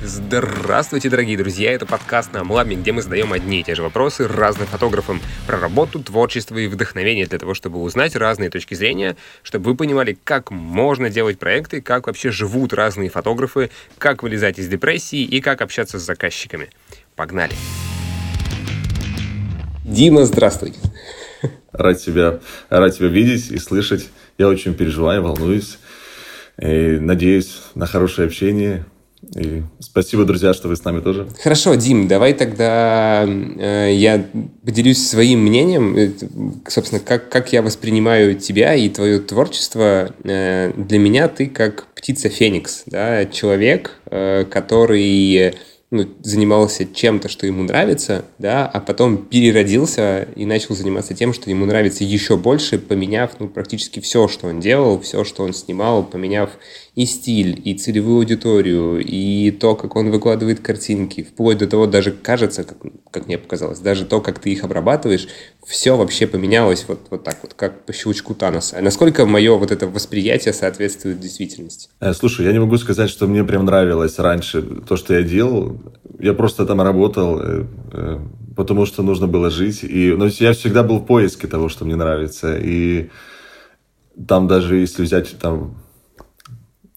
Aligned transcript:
Здравствуйте, 0.00 1.10
дорогие 1.10 1.36
друзья! 1.36 1.72
Это 1.72 1.84
подкаст 1.84 2.32
на 2.32 2.42
Амламе, 2.42 2.76
где 2.76 2.92
мы 2.92 3.02
задаем 3.02 3.32
одни 3.32 3.60
и 3.60 3.64
те 3.64 3.74
же 3.74 3.82
вопросы 3.82 4.28
разным 4.28 4.68
фотографам 4.68 5.20
про 5.44 5.58
работу, 5.58 6.00
творчество 6.00 6.56
и 6.56 6.68
вдохновение 6.68 7.26
для 7.26 7.36
того, 7.36 7.52
чтобы 7.52 7.82
узнать 7.82 8.14
разные 8.14 8.48
точки 8.48 8.74
зрения, 8.74 9.16
чтобы 9.42 9.70
вы 9.70 9.76
понимали, 9.76 10.16
как 10.22 10.52
можно 10.52 11.10
делать 11.10 11.40
проекты, 11.40 11.80
как 11.80 12.06
вообще 12.06 12.30
живут 12.30 12.72
разные 12.72 13.10
фотографы, 13.10 13.70
как 13.98 14.22
вылезать 14.22 14.60
из 14.60 14.68
депрессии 14.68 15.24
и 15.24 15.40
как 15.40 15.62
общаться 15.62 15.98
с 15.98 16.02
заказчиками. 16.02 16.70
Погнали! 17.16 17.54
Дима, 19.84 20.26
здравствуй! 20.26 20.74
Рад 21.72 21.98
тебя, 21.98 22.38
рад 22.68 22.96
тебя 22.96 23.08
видеть 23.08 23.50
и 23.50 23.58
слышать. 23.58 24.10
Я 24.38 24.46
очень 24.46 24.74
переживаю, 24.74 25.24
волнуюсь. 25.24 25.80
И 26.56 26.98
надеюсь 27.00 27.62
на 27.74 27.86
хорошее 27.86 28.26
общение, 28.26 28.84
и 29.36 29.62
спасибо, 29.80 30.24
друзья, 30.24 30.54
что 30.54 30.68
вы 30.68 30.76
с 30.76 30.84
нами 30.84 31.00
тоже. 31.00 31.28
Хорошо, 31.42 31.74
Дим, 31.74 32.08
давай 32.08 32.32
тогда 32.34 33.24
э, 33.26 33.92
я 33.94 34.26
поделюсь 34.64 35.06
своим 35.06 35.40
мнением, 35.40 35.96
э, 35.96 36.12
собственно, 36.66 37.00
как, 37.00 37.28
как 37.28 37.52
я 37.52 37.62
воспринимаю 37.62 38.34
тебя 38.36 38.74
и 38.74 38.88
твое 38.88 39.18
творчество. 39.20 40.14
Э, 40.24 40.72
для 40.76 40.98
меня 40.98 41.28
ты 41.28 41.46
как 41.46 41.86
птица 41.94 42.28
Феникс, 42.28 42.84
да, 42.86 43.26
человек, 43.26 44.00
э, 44.06 44.44
который 44.50 45.54
ну, 45.90 46.06
занимался 46.22 46.84
чем-то, 46.84 47.30
что 47.30 47.46
ему 47.46 47.62
нравится, 47.62 48.26
да, 48.38 48.66
а 48.66 48.78
потом 48.78 49.16
переродился 49.16 50.28
и 50.36 50.44
начал 50.44 50.74
заниматься 50.74 51.14
тем, 51.14 51.32
что 51.32 51.48
ему 51.48 51.64
нравится 51.64 52.04
еще 52.04 52.36
больше, 52.36 52.78
поменяв 52.78 53.32
ну, 53.38 53.48
практически 53.48 54.00
все, 54.00 54.28
что 54.28 54.48
он 54.48 54.60
делал, 54.60 55.00
все, 55.00 55.24
что 55.24 55.44
он 55.44 55.54
снимал, 55.54 56.04
поменяв 56.04 56.50
и 56.98 57.06
стиль, 57.06 57.62
и 57.64 57.74
целевую 57.74 58.16
аудиторию, 58.16 58.98
и 58.98 59.52
то, 59.52 59.76
как 59.76 59.94
он 59.94 60.10
выкладывает 60.10 60.58
картинки, 60.58 61.22
вплоть 61.22 61.58
до 61.58 61.68
того, 61.68 61.86
даже 61.86 62.10
кажется, 62.10 62.64
как, 62.64 62.78
как 63.12 63.28
мне 63.28 63.38
показалось, 63.38 63.78
даже 63.78 64.04
то, 64.04 64.20
как 64.20 64.40
ты 64.40 64.50
их 64.50 64.64
обрабатываешь, 64.64 65.28
все 65.64 65.96
вообще 65.96 66.26
поменялось 66.26 66.86
вот, 66.88 66.98
вот 67.10 67.22
так 67.22 67.38
вот, 67.42 67.54
как 67.54 67.86
по 67.86 67.92
щелчку 67.92 68.34
Таноса. 68.34 68.78
А 68.78 68.82
насколько 68.82 69.26
мое 69.26 69.56
вот 69.56 69.70
это 69.70 69.86
восприятие 69.86 70.52
соответствует 70.52 71.20
действительности? 71.20 71.88
Э, 72.00 72.12
слушай, 72.14 72.44
я 72.44 72.50
не 72.50 72.58
могу 72.58 72.76
сказать, 72.78 73.10
что 73.10 73.28
мне 73.28 73.44
прям 73.44 73.64
нравилось 73.64 74.18
раньше 74.18 74.60
то, 74.62 74.96
что 74.96 75.14
я 75.14 75.22
делал. 75.22 75.80
Я 76.18 76.34
просто 76.34 76.66
там 76.66 76.80
работал, 76.82 77.38
э, 77.40 77.64
э, 77.92 78.18
потому 78.56 78.86
что 78.86 79.04
нужно 79.04 79.28
было 79.28 79.50
жить. 79.50 79.84
И, 79.84 80.12
но 80.16 80.26
я 80.26 80.52
всегда 80.52 80.82
был 80.82 80.98
в 80.98 81.06
поиске 81.06 81.46
того, 81.46 81.68
что 81.68 81.84
мне 81.84 81.94
нравится. 81.94 82.58
И 82.58 83.10
там 84.26 84.48
даже 84.48 84.78
если 84.78 85.04
взять 85.04 85.38
там 85.38 85.76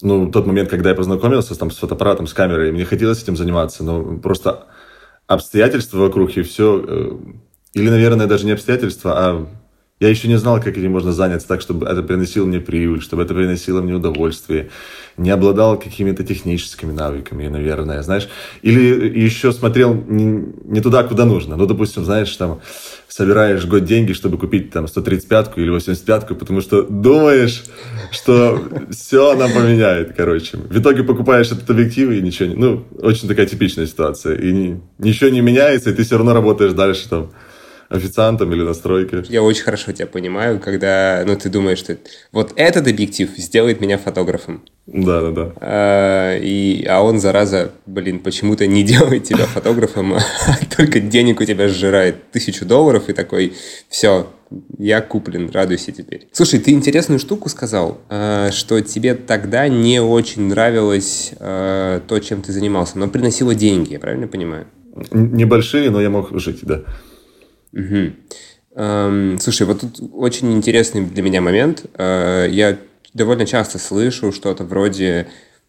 ну, 0.01 0.31
тот 0.31 0.45
момент, 0.47 0.69
когда 0.69 0.89
я 0.89 0.95
познакомился 0.95 1.57
там, 1.57 1.71
с 1.71 1.77
фотоаппаратом, 1.77 2.27
с 2.27 2.33
камерой, 2.33 2.71
мне 2.71 2.85
хотелось 2.85 3.21
этим 3.21 3.37
заниматься, 3.37 3.83
но 3.83 4.17
просто 4.17 4.65
обстоятельства 5.27 5.97
вокруг 5.97 6.35
и 6.37 6.41
все, 6.41 6.83
э, 6.85 7.11
или, 7.73 7.89
наверное, 7.89 8.27
даже 8.27 8.45
не 8.45 8.51
обстоятельства, 8.51 9.13
а 9.15 9.47
я 10.01 10.09
еще 10.09 10.27
не 10.27 10.35
знал, 10.35 10.59
как 10.59 10.75
этим 10.79 10.91
можно 10.91 11.11
заняться 11.11 11.47
так, 11.47 11.61
чтобы 11.61 11.85
это 11.85 12.01
приносило 12.01 12.45
мне 12.47 12.59
прибыль, 12.59 13.03
чтобы 13.03 13.21
это 13.21 13.35
приносило 13.35 13.81
мне 13.81 13.93
удовольствие. 13.93 14.71
Не 15.15 15.29
обладал 15.29 15.79
какими-то 15.79 16.23
техническими 16.23 16.91
навыками, 16.91 17.47
наверное, 17.47 18.01
знаешь. 18.01 18.27
Или 18.63 19.19
еще 19.19 19.51
смотрел 19.51 19.93
не, 19.93 20.81
туда, 20.81 21.03
куда 21.03 21.25
нужно. 21.25 21.55
Ну, 21.55 21.67
допустим, 21.67 22.03
знаешь, 22.03 22.35
там, 22.35 22.61
собираешь 23.07 23.63
год 23.65 23.85
деньги, 23.85 24.13
чтобы 24.13 24.39
купить 24.39 24.71
там 24.71 24.85
135-ку 24.85 25.61
или 25.61 25.71
85-ку, 25.71 26.33
потому 26.33 26.61
что 26.61 26.81
думаешь, 26.81 27.63
что 28.09 28.59
все 28.89 29.33
она 29.33 29.49
поменяет, 29.49 30.15
короче. 30.17 30.57
В 30.57 30.79
итоге 30.79 31.03
покупаешь 31.03 31.51
этот 31.51 31.69
объектив 31.69 32.09
и 32.09 32.21
ничего 32.21 32.49
не... 32.49 32.55
Ну, 32.55 32.85
очень 32.97 33.27
такая 33.27 33.45
типичная 33.45 33.85
ситуация. 33.85 34.35
И 34.35 34.51
не, 34.51 34.81
ничего 34.97 35.29
не 35.29 35.41
меняется, 35.41 35.91
и 35.91 35.93
ты 35.93 36.03
все 36.03 36.17
равно 36.17 36.33
работаешь 36.33 36.73
дальше 36.73 37.07
там 37.07 37.29
официантом 37.91 38.51
или 38.53 38.63
на 38.63 38.73
стройке. 38.73 39.23
Я 39.27 39.43
очень 39.43 39.63
хорошо 39.63 39.91
тебя 39.91 40.07
понимаю, 40.07 40.59
когда 40.59 41.23
ну, 41.27 41.35
ты 41.35 41.49
думаешь, 41.49 41.77
что 41.77 41.97
вот 42.31 42.53
этот 42.55 42.87
объектив 42.87 43.29
сделает 43.37 43.81
меня 43.81 43.97
фотографом. 43.97 44.63
Да, 44.87 45.21
да, 45.21 45.31
да. 45.31 45.53
А, 45.59 46.37
и, 46.37 46.85
а 46.85 47.01
он, 47.01 47.19
зараза, 47.19 47.71
блин, 47.85 48.19
почему-то 48.19 48.65
не 48.65 48.83
делает 48.85 49.25
тебя 49.25 49.45
фотографом, 49.45 50.13
а 50.13 50.21
только 50.75 51.01
денег 51.01 51.41
у 51.41 51.45
тебя 51.45 51.67
сжирает 51.67 52.31
тысячу 52.31 52.65
долларов 52.65 53.09
и 53.09 53.13
такой, 53.13 53.53
все, 53.89 54.27
я 54.77 55.01
куплен, 55.01 55.49
радуйся 55.51 55.91
теперь. 55.91 56.29
Слушай, 56.31 56.59
ты 56.59 56.71
интересную 56.71 57.19
штуку 57.19 57.49
сказал, 57.49 57.99
а, 58.09 58.51
что 58.51 58.79
тебе 58.79 59.15
тогда 59.15 59.67
не 59.67 60.01
очень 60.01 60.43
нравилось 60.43 61.33
а, 61.39 62.01
то, 62.07 62.19
чем 62.19 62.41
ты 62.41 62.53
занимался, 62.53 62.97
но 62.97 63.09
приносило 63.09 63.53
деньги, 63.53 63.93
я 63.93 63.99
правильно 63.99 64.27
понимаю? 64.27 64.67
Небольшие, 65.11 65.89
но 65.89 66.01
я 66.01 66.09
мог 66.09 66.37
жить, 66.39 66.59
да. 66.63 66.83
Угу. 67.73 68.13
Эм, 68.75 69.39
слушай, 69.39 69.65
вот 69.67 69.81
тут 69.81 69.99
очень 70.13 70.53
интересный 70.53 71.05
для 71.05 71.23
меня 71.23 71.41
момент. 71.41 71.85
Э, 71.95 72.47
я 72.49 72.77
довольно 73.13 73.45
часто 73.45 73.79
слышу 73.79 74.31
что-то 74.31 74.63
вроде, 74.63 75.27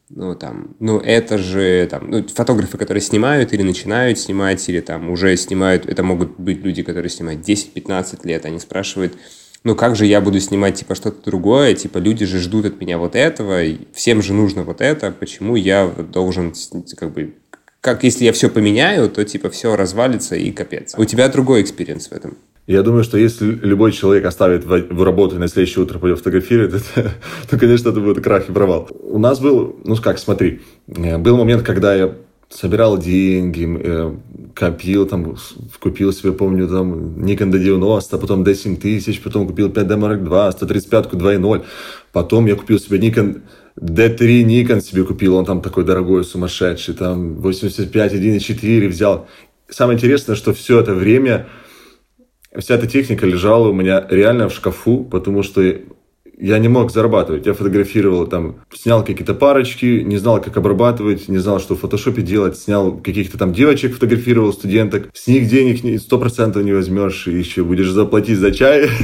ну, 0.09 0.35
там, 0.35 0.77
ну, 0.79 0.99
это 0.99 1.39
же, 1.39 1.87
там, 1.91 2.11
ну, 2.11 2.25
фотографы, 2.29 2.79
которые 2.79 3.01
снимают 3.01 3.53
или 3.53 3.63
начинают 3.63 4.19
снимать, 4.19 4.69
или 4.69 4.81
там 4.81 5.11
уже 5.11 5.37
снимают, 5.37 5.87
это 5.87 6.03
могут 6.03 6.39
быть 6.39 6.63
люди, 6.65 6.83
которые 6.83 7.11
снимают 7.11 7.43
10-15 7.43 8.25
лет, 8.25 8.47
они 8.47 8.61
спрашивают, 8.61 9.15
ну, 9.65 9.75
как 9.75 9.97
же 9.97 10.07
я 10.07 10.21
буду 10.21 10.39
снимать, 10.41 10.77
типа, 10.77 10.95
что-то 10.95 11.25
другое, 11.25 11.75
типа, 11.75 11.99
люди 11.99 12.25
же 12.25 12.39
ждут 12.39 12.67
от 12.67 12.81
меня 12.81 12.99
вот 12.99 13.17
этого, 13.17 13.61
всем 13.93 14.23
же 14.23 14.33
нужно 14.33 14.63
вот 14.65 14.81
это, 14.81 15.11
почему 15.11 15.57
я 15.57 15.87
должен, 15.89 16.53
как 16.97 17.13
бы, 17.13 17.35
как 17.83 18.05
если 18.05 18.25
я 18.25 18.33
все 18.33 18.49
поменяю, 18.49 19.11
то 19.11 19.25
типа 19.25 19.51
все 19.51 19.77
развалится 19.77 20.37
и 20.37 20.53
капец. 20.53 20.95
У 20.97 21.05
тебя 21.05 21.29
другой 21.29 21.63
experience 21.63 22.09
в 22.09 22.13
этом. 22.13 22.39
Я 22.69 22.83
думаю, 22.83 23.03
что 23.03 23.19
если 23.19 23.45
любой 23.45 23.91
человек 23.91 24.25
оставит 24.25 25.03
работу 25.03 25.35
и 25.35 25.39
на 25.39 25.49
следующее 25.49 25.83
утро 25.83 25.99
пойдет 25.99 26.19
фотографировать, 26.19 26.75
это, 26.95 27.13
то, 27.51 27.59
конечно, 27.59 27.89
это 27.89 28.01
будет 28.01 28.23
крах 28.23 28.49
и 28.49 28.53
провал. 28.53 28.89
У 29.03 29.19
нас 29.19 29.41
был, 29.41 29.77
ну 29.85 29.97
как, 29.97 30.21
смотри, 30.21 30.61
э, 30.87 31.19
был 31.19 31.37
момент, 31.37 31.65
когда 31.65 31.93
я 31.93 32.15
собирал 32.49 32.99
деньги, 32.99 33.67
э, 33.67 34.15
копил, 34.55 35.07
там, 35.07 35.37
купил 35.81 36.13
себе, 36.13 36.33
помню, 36.33 36.69
там, 36.69 37.19
Nikon 37.19 37.51
D90, 37.51 38.19
потом 38.21 38.45
D7000, 38.45 39.21
потом 39.25 39.49
купил 39.49 39.71
5D 39.71 39.99
Mark 39.99 40.23
II, 40.23 40.53
135 40.53 41.07
2.0, 41.07 41.65
потом 42.13 42.47
я 42.47 42.55
купил 42.55 42.79
себе 42.79 42.99
Nikon 42.99 43.41
D3 43.81 44.45
Nikon 44.45 44.81
себе 44.81 45.05
купил, 45.05 45.37
он 45.37 45.45
там 45.45 45.63
такой 45.63 45.85
дорогой, 45.85 46.25
сумасшедший, 46.25 46.95
там 46.95 47.37
85 47.37 48.13
1.4 48.13 48.89
взял. 48.89 49.29
Самое 49.69 49.97
интересное, 49.97 50.37
что 50.37 50.53
все 50.53 50.81
это 50.81 50.95
время 50.95 51.49
вся 52.59 52.75
эта 52.75 52.87
техника 52.87 53.27
лежала 53.27 53.69
у 53.69 53.73
меня 53.73 54.07
реально 54.11 54.49
в 54.49 54.55
шкафу, 54.55 55.05
потому 55.05 55.43
что 55.43 55.63
я 56.39 56.59
не 56.59 56.69
мог 56.69 56.91
зарабатывать. 56.91 57.47
Я 57.47 57.55
фотографировал, 57.55 58.27
там, 58.27 58.57
снял 58.75 59.05
какие-то 59.05 59.35
парочки, 59.35 60.03
не 60.03 60.17
знал, 60.17 60.41
как 60.41 60.57
обрабатывать, 60.57 61.29
не 61.29 61.39
знал, 61.39 61.61
что 61.61 61.77
в 61.77 61.81
фотошопе 61.81 62.23
делать, 62.23 62.59
снял 62.59 62.97
каких-то 62.99 63.39
там 63.39 63.53
девочек, 63.53 63.95
фотографировал 63.95 64.53
студенток. 64.53 65.11
С 65.15 65.29
них 65.29 65.49
денег 65.49 66.01
сто 66.01 66.19
процентов 66.19 66.65
не 66.65 66.73
возьмешь, 66.73 67.29
и 67.29 67.39
еще 67.39 67.65
будешь 67.65 67.91
заплатить 67.91 68.39
за 68.39 68.53
чай. 68.53 68.89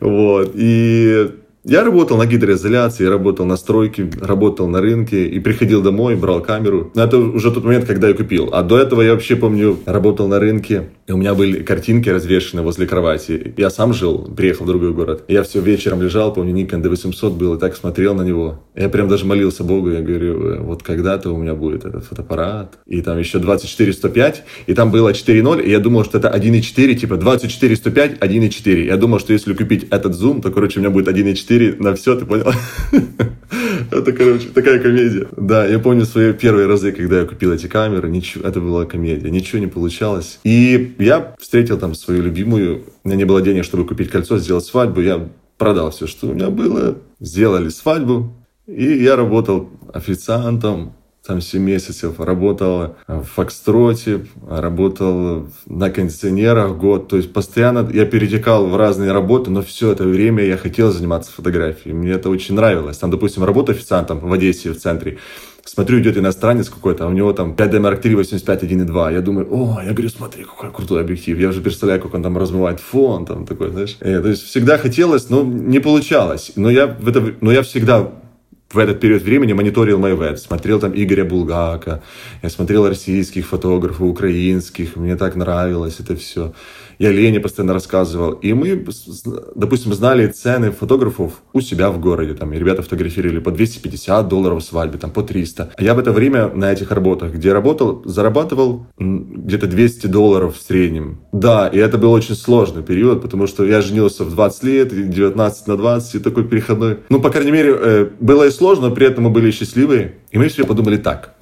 Вот. 0.00 0.52
И 0.54 1.28
я 1.64 1.84
работал 1.84 2.16
на 2.16 2.24
гидроизоляции, 2.24 3.04
работал 3.04 3.44
на 3.44 3.56
стройке, 3.56 4.10
работал 4.18 4.66
на 4.66 4.80
рынке 4.80 5.26
и 5.26 5.38
приходил 5.40 5.82
домой, 5.82 6.16
брал 6.16 6.40
камеру. 6.40 6.90
Но 6.94 7.04
это 7.04 7.18
уже 7.18 7.52
тот 7.52 7.64
момент, 7.64 7.84
когда 7.84 8.08
я 8.08 8.14
купил. 8.14 8.48
А 8.52 8.62
до 8.62 8.78
этого 8.78 9.02
я 9.02 9.12
вообще 9.12 9.36
помню, 9.36 9.78
работал 9.84 10.26
на 10.26 10.40
рынке, 10.40 10.88
и 11.06 11.12
у 11.12 11.18
меня 11.18 11.34
были 11.34 11.62
картинки 11.62 12.08
развешены 12.08 12.62
возле 12.62 12.86
кровати. 12.86 13.52
Я 13.58 13.68
сам 13.68 13.92
жил, 13.92 14.32
приехал 14.34 14.64
в 14.64 14.68
другой 14.68 14.94
город. 14.94 15.24
Я 15.28 15.42
все 15.42 15.60
вечером 15.60 16.00
лежал, 16.00 16.32
помню, 16.32 16.54
Nikon 16.54 16.82
D800 16.82 17.36
был, 17.36 17.54
и 17.54 17.58
так 17.58 17.76
смотрел 17.76 18.14
на 18.14 18.22
него. 18.22 18.64
Я 18.74 18.88
прям 18.88 19.08
даже 19.08 19.26
молился 19.26 19.62
Богу, 19.62 19.90
я 19.90 20.00
говорю, 20.00 20.42
«Э, 20.42 20.60
вот 20.60 20.82
когда-то 20.82 21.30
у 21.30 21.36
меня 21.36 21.54
будет 21.54 21.84
этот 21.84 22.04
фотоаппарат. 22.06 22.78
И 22.86 23.02
там 23.02 23.18
еще 23.18 23.38
24-105, 23.38 24.36
и 24.66 24.72
там 24.72 24.90
было 24.90 25.10
4.0, 25.10 25.62
и 25.62 25.70
я 25.70 25.78
думал, 25.78 26.04
что 26.04 26.16
это 26.16 26.28
1.4, 26.28 26.94
типа 26.94 27.14
24-105, 27.14 28.18
1.4. 28.18 28.84
Я 28.86 28.96
думал, 28.96 29.18
что 29.18 29.34
если 29.34 29.52
купить 29.52 29.88
этот 29.90 30.14
зум, 30.14 30.40
то, 30.40 30.50
короче, 30.50 30.78
у 30.78 30.82
меня 30.82 30.90
будет 30.90 31.08
1.4 31.08 31.49
4 31.50 31.76
на 31.80 31.94
все, 31.94 32.14
ты 32.14 32.24
понял? 32.24 32.52
Это, 33.90 34.12
короче, 34.12 34.48
такая 34.54 34.78
комедия. 34.78 35.26
Да, 35.36 35.66
я 35.66 35.80
помню 35.80 36.04
свои 36.04 36.32
первые 36.32 36.68
разы, 36.68 36.92
когда 36.92 37.20
я 37.20 37.26
купил 37.26 37.52
эти 37.52 37.66
камеры, 37.66 38.08
ничего, 38.08 38.46
это 38.46 38.60
была 38.60 38.84
комедия, 38.84 39.30
ничего 39.30 39.58
не 39.58 39.66
получалось. 39.66 40.38
И 40.44 40.94
я 41.00 41.34
встретил 41.40 41.76
там 41.76 41.94
свою 41.94 42.22
любимую, 42.22 42.84
у 43.02 43.08
меня 43.08 43.16
не 43.16 43.24
было 43.24 43.42
денег, 43.42 43.64
чтобы 43.64 43.84
купить 43.84 44.10
кольцо, 44.10 44.38
сделать 44.38 44.64
свадьбу, 44.64 45.00
я 45.00 45.28
продал 45.58 45.90
все, 45.90 46.06
что 46.06 46.28
у 46.28 46.34
меня 46.34 46.50
было, 46.50 46.98
сделали 47.18 47.68
свадьбу, 47.68 48.32
и 48.68 48.84
я 48.84 49.16
работал 49.16 49.70
официантом, 49.92 50.92
там 51.26 51.40
7 51.40 51.62
месяцев, 51.62 52.18
работал 52.18 52.96
в 53.06 53.24
Фокстроте, 53.24 54.26
работал 54.48 55.48
на 55.66 55.90
кондиционерах 55.90 56.76
год, 56.76 57.08
то 57.08 57.16
есть 57.16 57.32
постоянно 57.32 57.88
я 57.92 58.06
перетекал 58.06 58.66
в 58.66 58.76
разные 58.76 59.12
работы, 59.12 59.50
но 59.50 59.62
все 59.62 59.92
это 59.92 60.04
время 60.04 60.44
я 60.44 60.56
хотел 60.56 60.90
заниматься 60.90 61.30
фотографией, 61.30 61.94
мне 61.94 62.12
это 62.12 62.30
очень 62.30 62.54
нравилось. 62.54 62.98
Там, 62.98 63.10
допустим, 63.10 63.44
работа 63.44 63.72
официантом 63.72 64.18
в 64.20 64.32
Одессе, 64.32 64.70
в 64.70 64.78
центре, 64.78 65.18
смотрю, 65.64 66.00
идет 66.00 66.16
иностранец 66.16 66.68
какой-то, 66.68 67.04
а 67.04 67.08
у 67.08 67.12
него 67.12 67.32
там 67.32 67.52
5D 67.52 67.80
Mark 67.80 68.02
III 68.02 68.16
85 68.16 68.64
1.2. 68.64 69.12
Я 69.12 69.20
думаю, 69.20 69.46
о, 69.50 69.80
я 69.84 69.92
говорю, 69.92 70.08
смотри, 70.08 70.44
какой 70.44 70.72
крутой 70.72 71.02
объектив. 71.02 71.38
Я 71.38 71.48
уже 71.50 71.60
представляю, 71.60 72.00
как 72.00 72.14
он 72.14 72.22
там 72.22 72.36
размывает 72.36 72.80
фон, 72.80 73.26
там 73.26 73.46
такой, 73.46 73.70
знаешь. 73.70 73.96
И, 74.00 74.04
то 74.04 74.28
есть 74.28 74.42
всегда 74.42 74.78
хотелось, 74.78 75.30
но 75.30 75.42
не 75.42 75.80
получалось. 75.80 76.52
Но 76.56 76.70
я, 76.70 76.86
в 76.86 77.08
это, 77.08 77.34
но 77.40 77.52
я 77.52 77.62
всегда 77.62 78.10
в 78.72 78.78
этот 78.78 79.00
период 79.00 79.22
времени 79.22 79.52
мониторил 79.52 79.98
Майвет, 79.98 80.38
смотрел 80.38 80.78
там 80.78 80.92
Игоря 80.94 81.24
Булгака, 81.24 82.02
я 82.42 82.48
смотрел 82.48 82.86
российских 82.86 83.46
фотографов, 83.46 84.02
украинских, 84.02 84.96
мне 84.96 85.16
так 85.16 85.34
нравилось 85.34 85.98
это 85.98 86.14
все 86.14 86.52
я 87.00 87.10
Лене 87.10 87.40
постоянно 87.40 87.72
рассказывал. 87.72 88.32
И 88.32 88.52
мы, 88.52 88.84
допустим, 89.54 89.94
знали 89.94 90.26
цены 90.26 90.70
фотографов 90.70 91.32
у 91.54 91.62
себя 91.62 91.90
в 91.90 91.98
городе. 91.98 92.34
Там, 92.34 92.52
и 92.52 92.58
ребята 92.58 92.82
фотографировали 92.82 93.38
по 93.38 93.50
250 93.50 94.28
долларов 94.28 94.62
свадьбы, 94.62 94.98
там, 94.98 95.10
по 95.10 95.22
300. 95.22 95.72
А 95.76 95.82
я 95.82 95.94
в 95.94 95.98
это 95.98 96.12
время 96.12 96.48
на 96.48 96.70
этих 96.70 96.90
работах, 96.90 97.32
где 97.32 97.54
работал, 97.54 98.02
зарабатывал 98.04 98.86
где-то 98.98 99.66
200 99.66 100.08
долларов 100.08 100.58
в 100.58 100.60
среднем. 100.60 101.20
Да, 101.32 101.68
и 101.68 101.78
это 101.78 101.96
был 101.96 102.12
очень 102.12 102.34
сложный 102.34 102.82
период, 102.82 103.22
потому 103.22 103.46
что 103.46 103.64
я 103.64 103.80
женился 103.80 104.24
в 104.24 104.34
20 104.34 104.62
лет, 104.64 105.10
19 105.10 105.68
на 105.68 105.76
20, 105.78 106.14
и 106.14 106.18
такой 106.18 106.44
переходной. 106.44 106.98
Ну, 107.08 107.18
по 107.22 107.30
крайней 107.30 107.52
мере, 107.52 107.78
э, 107.80 108.08
было 108.20 108.46
и 108.46 108.50
сложно, 108.60 108.90
но 108.90 108.94
при 108.94 109.06
этом 109.06 109.24
мы 109.24 109.30
были 109.30 109.50
счастливы. 109.52 110.16
И 110.32 110.38
мы 110.38 110.48
все 110.48 110.66
подумали 110.66 110.98
так. 110.98 111.34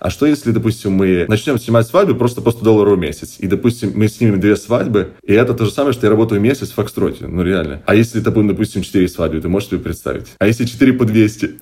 А 0.00 0.10
что 0.10 0.26
если, 0.26 0.50
допустим, 0.50 0.92
мы 0.92 1.24
начнем 1.28 1.60
снимать 1.60 1.86
свадьбы 1.86 2.16
просто 2.16 2.40
по 2.40 2.50
100 2.50 2.64
долларов 2.64 2.98
в 2.98 3.00
месяц? 3.00 3.36
И, 3.38 3.46
допустим, 3.46 3.92
мы 3.94 4.08
снимем 4.08 4.40
две 4.40 4.56
свадьбы, 4.56 5.12
и 5.22 5.32
это 5.32 5.54
то 5.54 5.64
же 5.64 5.70
самое, 5.70 5.92
что 5.92 6.06
я 6.06 6.10
работаю 6.10 6.40
месяц 6.40 6.70
в 6.70 6.74
Фокстроте. 6.74 7.28
Ну, 7.28 7.44
реально. 7.44 7.82
А 7.86 7.94
если 7.94 8.20
это 8.20 8.32
будет, 8.32 8.48
допустим, 8.48 8.82
4 8.82 9.08
свадьбы, 9.08 9.40
ты 9.40 9.48
можешь 9.48 9.68
себе 9.68 9.78
представить? 9.78 10.26
А 10.38 10.46
если 10.48 10.64
4 10.64 10.92
по 10.94 11.04
200? 11.04 11.50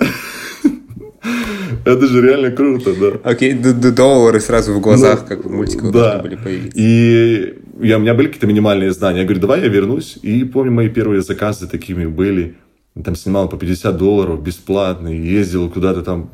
Это 1.84 2.06
же 2.06 2.22
реально 2.22 2.50
круто, 2.50 2.94
да. 2.98 3.30
Окей, 3.30 3.52
okay, 3.52 3.92
доллары 3.92 4.40
сразу 4.40 4.72
в 4.72 4.80
глазах, 4.80 5.20
ну, 5.22 5.28
как 5.28 5.44
в 5.44 5.50
мультиках 5.50 5.92
да. 5.92 6.18
были 6.18 6.36
появиться. 6.36 6.78
И 6.80 7.58
я, 7.82 7.98
у 7.98 8.00
меня 8.00 8.14
были 8.14 8.28
какие-то 8.28 8.46
минимальные 8.46 8.92
знания. 8.92 9.20
Я 9.20 9.24
говорю, 9.24 9.40
давай 9.40 9.60
я 9.60 9.68
вернусь. 9.68 10.18
И 10.22 10.44
помню, 10.44 10.72
мои 10.72 10.88
первые 10.88 11.20
заказы 11.20 11.66
такими 11.66 12.06
были. 12.06 12.54
Там 13.02 13.16
снимал 13.16 13.48
по 13.48 13.56
50 13.56 13.96
долларов 13.96 14.42
бесплатно, 14.42 15.08
ездил 15.08 15.68
куда-то 15.70 16.02
там 16.02 16.30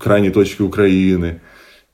крайней 0.00 0.30
точки 0.30 0.62
Украины. 0.62 1.40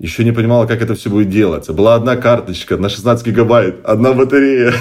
Еще 0.01 0.23
не 0.23 0.31
понимала, 0.31 0.65
как 0.67 0.81
это 0.81 0.95
все 0.95 1.11
будет 1.11 1.29
делаться. 1.29 1.73
Была 1.73 1.97
одна 1.97 2.17
карточка 2.17 2.77
на 2.77 2.89
16 2.89 3.27
гигабайт, 3.27 3.85
одна 3.85 4.13
батарея. 4.13 4.73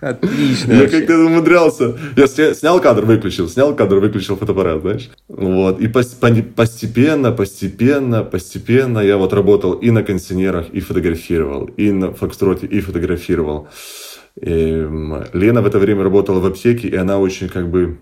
Отлично. 0.00 0.72
Я 0.72 0.88
как-то 0.88 1.18
умудрялся. 1.18 1.96
Я 2.16 2.54
снял 2.54 2.80
кадр, 2.80 3.04
выключил, 3.04 3.48
снял 3.48 3.74
кадр, 3.74 3.96
выключил 3.96 4.36
фотоаппарат, 4.36 4.82
знаешь. 4.82 5.10
Вот. 5.26 5.80
И 5.80 5.88
постепенно, 5.88 7.32
постепенно, 7.32 8.22
постепенно 8.22 9.00
я 9.00 9.16
вот 9.16 9.32
работал 9.32 9.72
и 9.72 9.90
на 9.90 10.04
консинерах, 10.04 10.66
и 10.70 10.78
фотографировал, 10.78 11.64
и 11.76 11.90
на 11.90 12.12
Фокстроте, 12.12 12.66
и 12.68 12.80
фотографировал. 12.80 13.66
И 14.40 14.86
Лена 15.32 15.62
в 15.62 15.66
это 15.66 15.78
время 15.78 16.02
работала 16.02 16.40
в 16.40 16.46
аптеке, 16.46 16.88
и 16.88 16.96
она 16.96 17.18
очень 17.18 17.48
как 17.48 17.70
бы 17.70 17.98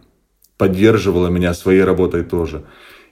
поддерживала 0.56 1.28
меня 1.28 1.54
своей 1.54 1.82
работой 1.84 2.24
тоже. 2.24 2.64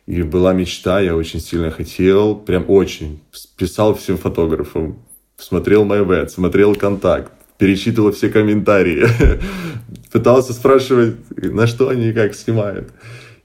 И 0.06 0.22
была 0.22 0.52
мечта, 0.52 1.00
я 1.00 1.14
очень 1.14 1.40
сильно 1.40 1.70
хотел, 1.70 2.34
прям 2.34 2.64
очень. 2.68 3.20
Писал 3.56 3.94
всем 3.94 4.18
фотографам, 4.18 4.98
смотрел 5.36 5.84
MyVet, 5.84 6.28
смотрел 6.28 6.74
контакт, 6.74 7.30
перечитывал 7.58 8.10
все 8.10 8.28
комментарии, 8.28 9.06
пытался 10.12 10.52
спрашивать, 10.52 11.16
на 11.36 11.68
что 11.68 11.88
они 11.88 12.08
и 12.08 12.12
как 12.12 12.34
снимают. 12.34 12.92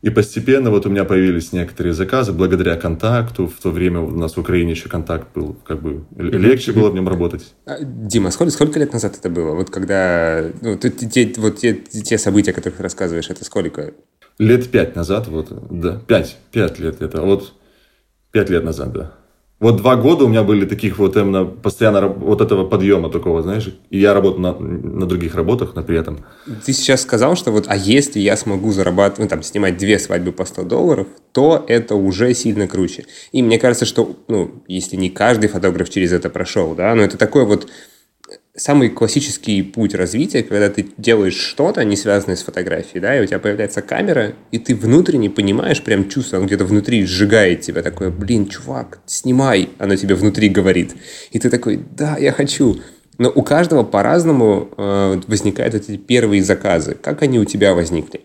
И 0.03 0.09
постепенно 0.11 0.69
вот 0.69 0.85
у 0.85 0.89
меня 0.89 1.05
появились 1.05 1.53
некоторые 1.53 1.94
заказы 1.94 2.31
благодаря 2.31 2.75
контакту. 2.75 3.47
В 3.47 3.59
то 3.59 3.71
время 3.71 3.99
у 3.99 4.11
нас 4.11 4.38
в 4.38 4.39
Украине 4.39 4.71
еще 4.71 4.89
контакт 4.89 5.27
был, 5.33 5.55
как 5.65 5.81
бы 5.81 6.05
легче 6.15 6.71
было 6.71 6.89
в 6.89 6.94
нем 6.94 7.07
работать. 7.07 7.55
А, 7.65 7.77
Дима, 7.81 8.29
сколько, 8.29 8.51
сколько 8.51 8.79
лет 8.79 8.94
назад 8.94 9.17
это 9.17 9.29
было? 9.29 9.55
Вот 9.55 9.71
когда, 9.71 10.51
ну, 10.61 10.77
те, 10.77 11.33
вот 11.38 11.57
те, 11.57 11.73
те 11.73 12.17
события, 12.17 12.51
о 12.51 12.53
которых 12.53 12.77
ты 12.77 12.83
рассказываешь, 12.83 13.29
это 13.29 13.44
сколько? 13.44 13.94
Лет 14.38 14.69
пять 14.69 14.95
назад, 14.95 15.27
вот, 15.27 15.47
да, 15.71 16.00
пять, 16.05 16.38
пять 16.51 16.77
лет 16.77 17.01
это, 17.01 17.23
вот, 17.23 17.53
пять 18.31 18.51
лет 18.51 18.63
назад, 18.63 18.93
да. 18.93 19.13
Вот 19.59 19.77
два 19.77 19.95
года 19.95 20.25
у 20.25 20.27
меня 20.27 20.44
были 20.44 20.65
таких 20.65 21.00
вот 21.00 21.18
именно 21.18 21.44
постоянно 21.44 22.07
вот 22.07 22.42
этого 22.42 22.68
подъема 22.68 23.09
такого, 23.09 23.42
знаешь, 23.42 23.74
и 23.89 24.00
я 24.00 24.13
работал 24.13 24.39
на, 24.39 24.54
на 24.54 25.07
других 25.07 25.33
работах, 25.33 25.74
но 25.74 25.81
при 25.81 25.98
этом. 25.98 26.19
Ты 26.63 26.74
сейчас 26.74 27.01
сказал, 27.01 27.36
что 27.36 27.51
вот, 27.51 27.65
а 27.68 27.75
если 27.75 28.19
я 28.19 28.38
смогу 28.38 28.71
зарабатывать, 28.71 29.19
ну, 29.19 29.27
там, 29.27 29.42
снимать 29.42 29.77
две 29.77 29.98
свадьбы 29.98 30.31
по 30.31 30.45
100 30.45 30.63
долларов, 30.63 31.07
то 31.31 31.65
это 31.68 31.95
уже 31.95 32.36
сильно 32.36 32.68
круче. 32.68 33.06
И 33.31 33.42
мне 33.42 33.57
кажется, 33.57 33.86
что, 33.86 34.15
ну, 34.27 34.51
если 34.68 34.95
не 34.95 35.09
каждый 35.09 35.50
фотограф 35.50 35.89
через 35.89 36.12
это 36.12 36.30
прошел, 36.30 36.75
да, 36.75 36.94
но 36.94 37.01
это 37.01 37.18
такой 37.18 37.45
вот 37.45 37.68
самый 38.57 38.89
классический 38.89 39.62
путь 39.62 39.94
развития, 39.95 40.44
когда 40.44 40.69
ты 40.69 40.88
делаешь 40.98 41.38
что-то, 41.38 41.83
не 41.86 41.95
связанное 41.95 42.36
с 42.36 42.42
фотографией, 42.44 43.00
да, 43.00 43.18
и 43.18 43.24
у 43.24 43.25
тебя 43.25 43.39
появляется 43.39 43.81
камера, 43.81 44.33
и 44.51 44.59
ты 44.59 44.75
внутренне 44.75 45.30
понимаешь, 45.30 45.81
прям 45.81 46.09
чувство, 46.09 46.38
он 46.39 46.48
где-то 46.48 46.65
внутри 46.65 47.06
сжигает 47.06 47.62
тебя, 47.62 47.83
такое, 47.83 48.09
блин, 48.09 48.48
чувак, 48.48 49.00
снимай, 49.06 49.69
оно 49.77 49.95
тебе 49.95 50.15
внутри 50.15 50.50
говорит. 50.50 50.95
И 51.31 51.39
ты 51.39 51.50
такой, 51.50 51.80
да, 51.95 52.18
я 52.18 52.31
хочу. 52.31 52.81
Но 53.19 53.31
у 53.33 53.44
каждого 53.44 53.83
по-разному 53.83 54.69
э, 54.77 55.21
возникают 55.27 55.75
эти 55.75 55.98
первые 55.98 56.44
заказы. 56.44 56.95
Как 56.95 57.21
они 57.24 57.39
у 57.39 57.45
тебя 57.45 57.74
возникли? 57.74 58.21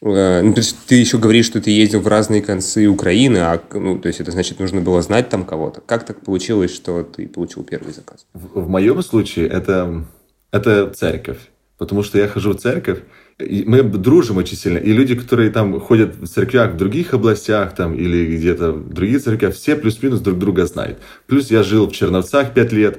Э, 0.00 0.42
ну, 0.42 0.54
ты 0.86 0.94
еще 0.94 1.18
говоришь, 1.18 1.46
что 1.46 1.60
ты 1.60 1.70
ездил 1.70 2.00
в 2.00 2.06
разные 2.06 2.42
концы 2.42 2.86
Украины, 2.86 3.38
а 3.38 3.60
ну, 3.72 3.98
то 3.98 4.08
есть 4.08 4.20
это 4.20 4.30
значит, 4.30 4.60
нужно 4.60 4.80
было 4.80 5.02
знать 5.02 5.28
там 5.28 5.44
кого-то. 5.44 5.80
Как 5.80 6.04
так 6.04 6.20
получилось, 6.24 6.74
что 6.74 7.02
ты 7.02 7.26
получил 7.26 7.64
первый 7.64 7.92
заказ? 7.92 8.26
В, 8.32 8.62
в 8.62 8.68
моем 8.68 9.02
случае 9.02 9.48
это, 9.48 10.04
это 10.52 10.90
церковь. 10.90 11.38
Потому 11.78 12.02
что 12.02 12.18
я 12.18 12.26
хожу 12.26 12.54
в 12.54 12.56
церковь, 12.56 12.98
и 13.38 13.62
мы 13.64 13.84
дружим 13.84 14.36
очень 14.36 14.56
сильно. 14.56 14.78
И 14.78 14.92
люди, 14.92 15.14
которые 15.14 15.50
там 15.50 15.78
ходят 15.78 16.16
в 16.16 16.26
церквях 16.26 16.72
в 16.72 16.76
других 16.76 17.14
областях 17.14 17.74
там, 17.74 17.94
или 17.94 18.36
где-то 18.36 18.72
в 18.72 18.92
других 18.92 19.22
церквях, 19.22 19.54
все 19.54 19.76
плюс-минус 19.76 20.20
друг 20.20 20.38
друга 20.38 20.66
знают. 20.66 20.98
Плюс 21.28 21.52
я 21.52 21.62
жил 21.62 21.88
в 21.88 21.92
Черновцах 21.92 22.52
пять 22.52 22.72
лет. 22.72 22.98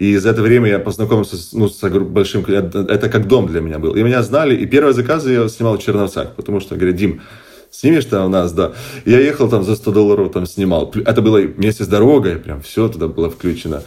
И 0.00 0.16
за 0.16 0.30
это 0.30 0.40
время 0.40 0.70
я 0.70 0.78
познакомился 0.78 1.36
с, 1.36 1.52
ну, 1.52 1.68
с 1.68 1.78
большим... 1.88 2.42
Это 2.46 3.08
как 3.10 3.28
дом 3.28 3.46
для 3.46 3.60
меня 3.60 3.78
был. 3.78 3.94
И 3.94 4.02
меня 4.02 4.22
знали. 4.22 4.56
И 4.56 4.64
первые 4.64 4.94
заказы 4.94 5.32
я 5.32 5.48
снимал 5.48 5.76
в 5.76 5.82
Черновцах. 5.82 6.34
Потому 6.36 6.60
что 6.60 6.74
говорят, 6.74 6.96
Дим, 6.96 7.20
снимешь 7.70 8.06
там 8.06 8.24
у 8.24 8.28
нас, 8.30 8.52
да. 8.52 8.72
Я 9.04 9.20
ехал 9.20 9.50
там 9.50 9.62
за 9.62 9.76
100 9.76 9.92
долларов, 9.92 10.32
там 10.32 10.46
снимал. 10.46 10.90
Это 11.04 11.20
было 11.20 11.38
вместе 11.40 11.84
с 11.84 11.86
дорогой, 11.86 12.36
прям 12.36 12.62
все 12.62 12.88
туда 12.88 13.08
было 13.08 13.28
включено. 13.28 13.82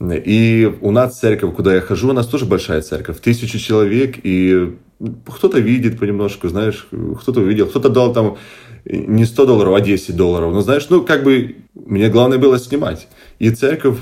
И 0.00 0.72
у 0.80 0.90
нас 0.90 1.20
церковь, 1.20 1.54
куда 1.54 1.76
я 1.76 1.80
хожу, 1.80 2.10
у 2.10 2.12
нас 2.12 2.26
тоже 2.26 2.44
большая 2.44 2.82
церковь, 2.82 3.20
тысячи 3.20 3.56
человек, 3.60 4.16
и 4.24 4.74
кто-то 5.28 5.60
видит 5.60 6.00
понемножку, 6.00 6.48
знаешь, 6.48 6.88
кто-то 7.20 7.40
увидел, 7.40 7.68
кто-то 7.68 7.88
дал 7.88 8.12
там 8.12 8.36
не 8.84 9.24
100 9.24 9.46
долларов, 9.46 9.74
а 9.74 9.80
10 9.80 10.16
долларов. 10.16 10.52
Но 10.52 10.60
знаешь, 10.60 10.86
ну, 10.90 11.04
как 11.04 11.24
бы, 11.24 11.56
мне 11.74 12.08
главное 12.08 12.38
было 12.38 12.58
снимать. 12.58 13.08
И 13.38 13.50
церковь, 13.50 13.98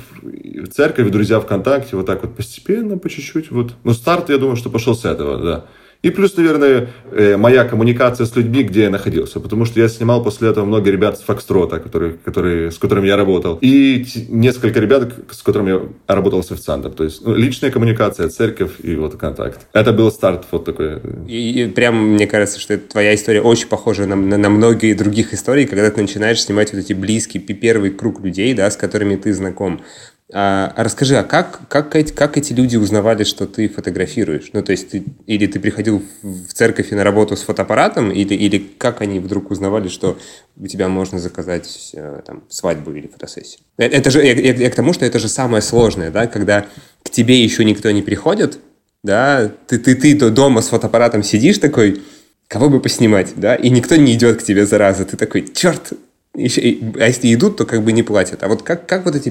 церковь, 0.72 1.10
друзья 1.10 1.40
ВКонтакте, 1.40 1.96
вот 1.96 2.06
так 2.06 2.22
вот 2.22 2.36
постепенно, 2.36 2.98
по 2.98 3.08
чуть-чуть. 3.08 3.50
Вот. 3.50 3.74
Но 3.84 3.92
старт, 3.92 4.30
я 4.30 4.38
думаю, 4.38 4.56
что 4.56 4.70
пошел 4.70 4.94
с 4.94 5.04
этого, 5.04 5.38
да. 5.38 5.66
И 6.02 6.10
плюс, 6.10 6.36
наверное, 6.36 6.88
э, 7.12 7.36
моя 7.36 7.64
коммуникация 7.64 8.24
с 8.24 8.34
людьми, 8.34 8.62
где 8.62 8.84
я 8.84 8.90
находился. 8.90 9.38
Потому 9.38 9.66
что 9.66 9.80
я 9.80 9.88
снимал 9.88 10.22
после 10.22 10.48
этого 10.48 10.64
много 10.64 10.90
ребят 10.90 11.18
с 11.18 11.22
Фокстрота, 11.22 11.78
которые, 11.78 12.14
которые, 12.14 12.70
с 12.70 12.78
которыми 12.78 13.06
я 13.06 13.16
работал. 13.16 13.58
И 13.60 14.06
несколько 14.28 14.80
ребят, 14.80 15.12
с 15.30 15.42
которыми 15.42 15.70
я 15.70 16.14
работал 16.14 16.42
с 16.42 16.50
официантом. 16.50 16.92
То 16.92 17.04
есть 17.04 17.22
ну, 17.22 17.34
личная 17.34 17.70
коммуникация, 17.70 18.28
церковь 18.30 18.72
и 18.82 18.96
вот 18.96 19.16
контакт. 19.16 19.66
Это 19.74 19.92
был 19.92 20.10
старт 20.10 20.46
вот 20.50 20.64
такой. 20.64 21.00
И, 21.28 21.64
и 21.64 21.66
прям 21.68 22.14
мне 22.14 22.26
кажется, 22.26 22.58
что 22.58 22.78
твоя 22.78 23.14
история 23.14 23.42
очень 23.42 23.68
похожа 23.68 24.06
на, 24.06 24.16
на, 24.16 24.38
на 24.38 24.48
многие 24.48 24.94
других 24.94 25.34
историй, 25.34 25.66
когда 25.66 25.90
ты 25.90 26.00
начинаешь 26.00 26.40
снимать 26.40 26.72
вот 26.72 26.78
эти 26.78 26.94
близкие, 26.94 27.42
первый 27.42 27.90
круг 27.90 28.24
людей, 28.24 28.54
да, 28.54 28.70
с 28.70 28.76
которыми 28.76 29.16
ты 29.16 29.34
знаком. 29.34 29.82
А, 30.32 30.72
а 30.76 30.84
расскажи, 30.84 31.16
а 31.16 31.24
как, 31.24 31.60
как, 31.68 31.90
как 31.90 32.36
эти 32.36 32.52
люди 32.52 32.76
узнавали, 32.76 33.24
что 33.24 33.46
ты 33.46 33.68
фотографируешь? 33.68 34.50
Ну, 34.52 34.62
то 34.62 34.72
есть, 34.72 34.90
ты, 34.90 35.04
или 35.26 35.46
ты 35.46 35.58
приходил 35.58 36.02
в 36.22 36.52
церковь 36.52 36.92
и 36.92 36.94
на 36.94 37.02
работу 37.02 37.36
с 37.36 37.42
фотоаппаратом, 37.42 38.12
или, 38.12 38.34
или 38.34 38.58
как 38.78 39.00
они 39.00 39.18
вдруг 39.18 39.50
узнавали, 39.50 39.88
что 39.88 40.18
у 40.56 40.66
тебя 40.66 40.88
можно 40.88 41.18
заказать 41.18 41.90
э, 41.94 42.22
там, 42.24 42.44
свадьбу 42.48 42.92
или 42.92 43.08
фотосессию? 43.08 43.60
Э, 43.76 43.84
это 43.86 44.10
же, 44.10 44.24
я, 44.24 44.34
я, 44.34 44.54
я 44.54 44.70
к 44.70 44.74
тому, 44.74 44.92
что 44.92 45.04
это 45.04 45.18
же 45.18 45.28
самое 45.28 45.62
сложное, 45.62 46.10
да, 46.10 46.26
когда 46.28 46.66
к 47.02 47.10
тебе 47.10 47.42
еще 47.42 47.64
никто 47.64 47.90
не 47.90 48.02
приходит, 48.02 48.58
да, 49.02 49.50
ты, 49.66 49.78
ты, 49.78 49.96
ты 49.96 50.30
дома 50.30 50.62
с 50.62 50.68
фотоаппаратом 50.68 51.24
сидишь 51.24 51.58
такой, 51.58 52.02
кого 52.46 52.68
бы 52.68 52.80
поснимать, 52.80 53.32
да, 53.36 53.56
и 53.56 53.68
никто 53.70 53.96
не 53.96 54.14
идет 54.14 54.40
к 54.40 54.44
тебе 54.44 54.64
зараза, 54.64 55.04
ты 55.04 55.16
такой, 55.16 55.48
черт, 55.52 55.92
еще, 56.34 56.60
а 57.00 57.06
если 57.06 57.34
идут, 57.34 57.56
то 57.56 57.66
как 57.66 57.82
бы 57.82 57.90
не 57.90 58.04
платят. 58.04 58.44
А 58.44 58.48
вот 58.48 58.62
как, 58.62 58.86
как 58.86 59.04
вот 59.04 59.16
эти 59.16 59.30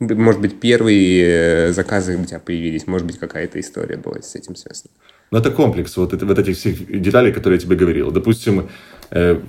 может 0.00 0.40
быть, 0.40 0.60
первые 0.60 1.68
э, 1.68 1.72
заказы 1.72 2.16
у 2.16 2.24
тебя 2.24 2.40
появились, 2.40 2.86
может 2.86 3.06
быть, 3.06 3.18
какая-то 3.18 3.60
история 3.60 3.96
была 3.96 4.20
с 4.20 4.34
этим 4.34 4.56
связана. 4.56 4.90
Ну, 5.30 5.38
это 5.38 5.50
комплекс 5.50 5.96
вот, 5.96 6.12
это, 6.12 6.26
вот 6.26 6.38
этих 6.38 6.56
всех 6.56 7.00
деталей, 7.00 7.32
которые 7.32 7.58
я 7.58 7.64
тебе 7.64 7.76
говорил. 7.76 8.10
Допустим, 8.10 8.68
э, 9.10 9.40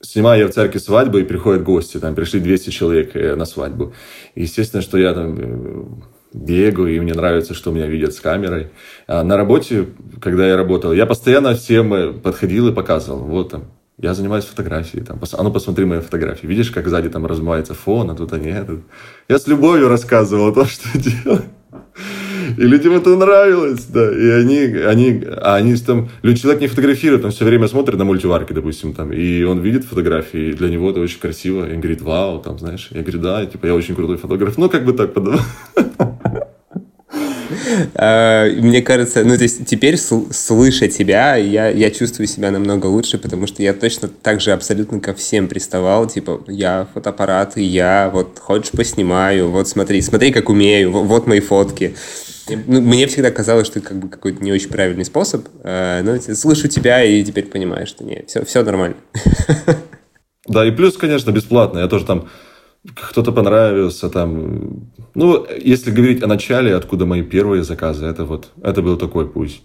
снимаю 0.00 0.42
я 0.42 0.48
в 0.48 0.52
церкви 0.52 0.78
свадьбу, 0.78 1.18
и 1.18 1.24
приходят 1.24 1.62
гости, 1.62 1.98
там 1.98 2.14
пришли 2.14 2.40
200 2.40 2.70
человек 2.70 3.16
э, 3.16 3.34
на 3.34 3.44
свадьбу. 3.44 3.94
Естественно, 4.34 4.82
что 4.82 4.98
я 4.98 5.14
там 5.14 5.38
э, 5.38 5.84
бегаю, 6.34 6.94
и 6.94 7.00
мне 7.00 7.14
нравится, 7.14 7.54
что 7.54 7.70
меня 7.70 7.86
видят 7.86 8.14
с 8.14 8.20
камерой. 8.20 8.70
А 9.06 9.22
на 9.22 9.36
работе, 9.36 9.86
когда 10.20 10.46
я 10.46 10.56
работал, 10.56 10.92
я 10.92 11.06
постоянно 11.06 11.54
всем 11.54 11.94
э, 11.94 12.12
подходил 12.12 12.68
и 12.68 12.74
показывал. 12.74 13.20
Вот 13.20 13.50
там, 13.50 13.70
я 14.02 14.14
занимаюсь 14.14 14.44
фотографией. 14.44 15.04
Там, 15.04 15.20
а 15.32 15.42
ну 15.42 15.52
посмотри 15.52 15.84
мои 15.84 16.00
фотографии. 16.00 16.46
Видишь, 16.46 16.70
как 16.70 16.88
сзади 16.88 17.08
там 17.08 17.24
размывается 17.24 17.72
фон, 17.72 18.10
а 18.10 18.14
тут 18.14 18.32
они... 18.32 18.50
Это... 18.50 18.80
Я 19.28 19.38
с 19.38 19.46
любовью 19.46 19.88
рассказывал 19.88 20.48
о 20.48 20.52
том, 20.52 20.66
что 20.66 20.98
делаю. 20.98 21.44
И 22.58 22.62
людям 22.62 22.94
это 22.94 23.16
нравилось, 23.16 23.84
да. 23.84 24.10
И 24.10 24.28
они, 24.30 24.58
они, 24.58 25.24
а 25.24 25.54
они 25.54 25.76
там, 25.76 26.08
человек 26.22 26.60
не 26.60 26.66
фотографирует, 26.66 27.24
он 27.24 27.30
все 27.30 27.44
время 27.44 27.68
смотрит 27.68 27.96
на 27.96 28.04
мультиварки, 28.04 28.52
допустим, 28.52 28.92
там, 28.92 29.12
и 29.12 29.44
он 29.44 29.60
видит 29.60 29.84
фотографии, 29.84 30.50
и 30.50 30.52
для 30.52 30.68
него 30.68 30.90
это 30.90 30.98
очень 30.98 31.20
красиво. 31.20 31.64
И 31.64 31.74
он 31.74 31.80
говорит, 31.80 32.02
вау, 32.02 32.40
там, 32.40 32.58
знаешь, 32.58 32.88
я 32.90 33.02
говорю, 33.02 33.20
да, 33.20 33.46
типа, 33.46 33.66
я 33.66 33.74
очень 33.74 33.94
крутой 33.94 34.16
фотограф. 34.16 34.58
Ну, 34.58 34.68
как 34.68 34.84
бы 34.84 34.92
так 34.92 35.14
подавал. 35.14 35.40
А, 37.94 38.48
мне 38.48 38.82
кажется, 38.82 39.24
ну, 39.24 39.36
то 39.36 39.42
есть 39.42 39.66
теперь, 39.66 39.96
слыша 39.96 40.88
тебя, 40.88 41.36
я, 41.36 41.68
я 41.68 41.90
чувствую 41.90 42.26
себя 42.26 42.50
намного 42.50 42.86
лучше, 42.86 43.18
потому 43.18 43.46
что 43.46 43.62
я 43.62 43.72
точно 43.74 44.08
так 44.08 44.40
же 44.40 44.52
абсолютно 44.52 45.00
ко 45.00 45.14
всем 45.14 45.48
приставал, 45.48 46.06
типа, 46.06 46.42
я 46.48 46.86
фотоаппарат, 46.94 47.56
и 47.56 47.62
я 47.62 48.10
вот 48.12 48.38
хочешь 48.38 48.70
поснимаю, 48.70 49.50
вот 49.50 49.68
смотри, 49.68 50.00
смотри, 50.00 50.32
как 50.32 50.48
умею, 50.48 50.90
вот 50.92 51.26
мои 51.26 51.40
фотки. 51.40 51.94
Ну, 52.48 52.80
мне 52.80 53.06
всегда 53.06 53.30
казалось, 53.30 53.68
что 53.68 53.78
это 53.78 53.88
как 53.88 53.98
бы 53.98 54.08
какой-то 54.08 54.42
не 54.42 54.52
очень 54.52 54.68
правильный 54.68 55.04
способ, 55.04 55.46
а, 55.62 56.02
но 56.02 56.20
слышу 56.34 56.68
тебя 56.68 57.04
и 57.04 57.22
теперь 57.22 57.46
понимаю, 57.46 57.86
что 57.86 58.04
нет, 58.04 58.28
все, 58.28 58.44
все 58.44 58.62
нормально. 58.62 58.96
Да, 60.46 60.66
и 60.66 60.72
плюс, 60.72 60.96
конечно, 60.96 61.30
бесплатно. 61.30 61.78
Я 61.78 61.88
тоже 61.88 62.04
там 62.04 62.28
кто-то 62.94 63.32
понравился 63.32 64.08
там. 64.08 64.90
Ну, 65.14 65.46
если 65.62 65.90
говорить 65.90 66.22
о 66.22 66.26
начале, 66.26 66.74
откуда 66.74 67.06
мои 67.06 67.22
первые 67.22 67.62
заказы, 67.62 68.06
это 68.06 68.24
вот, 68.24 68.50
это 68.62 68.82
был 68.82 68.96
такой 68.96 69.28
путь. 69.28 69.62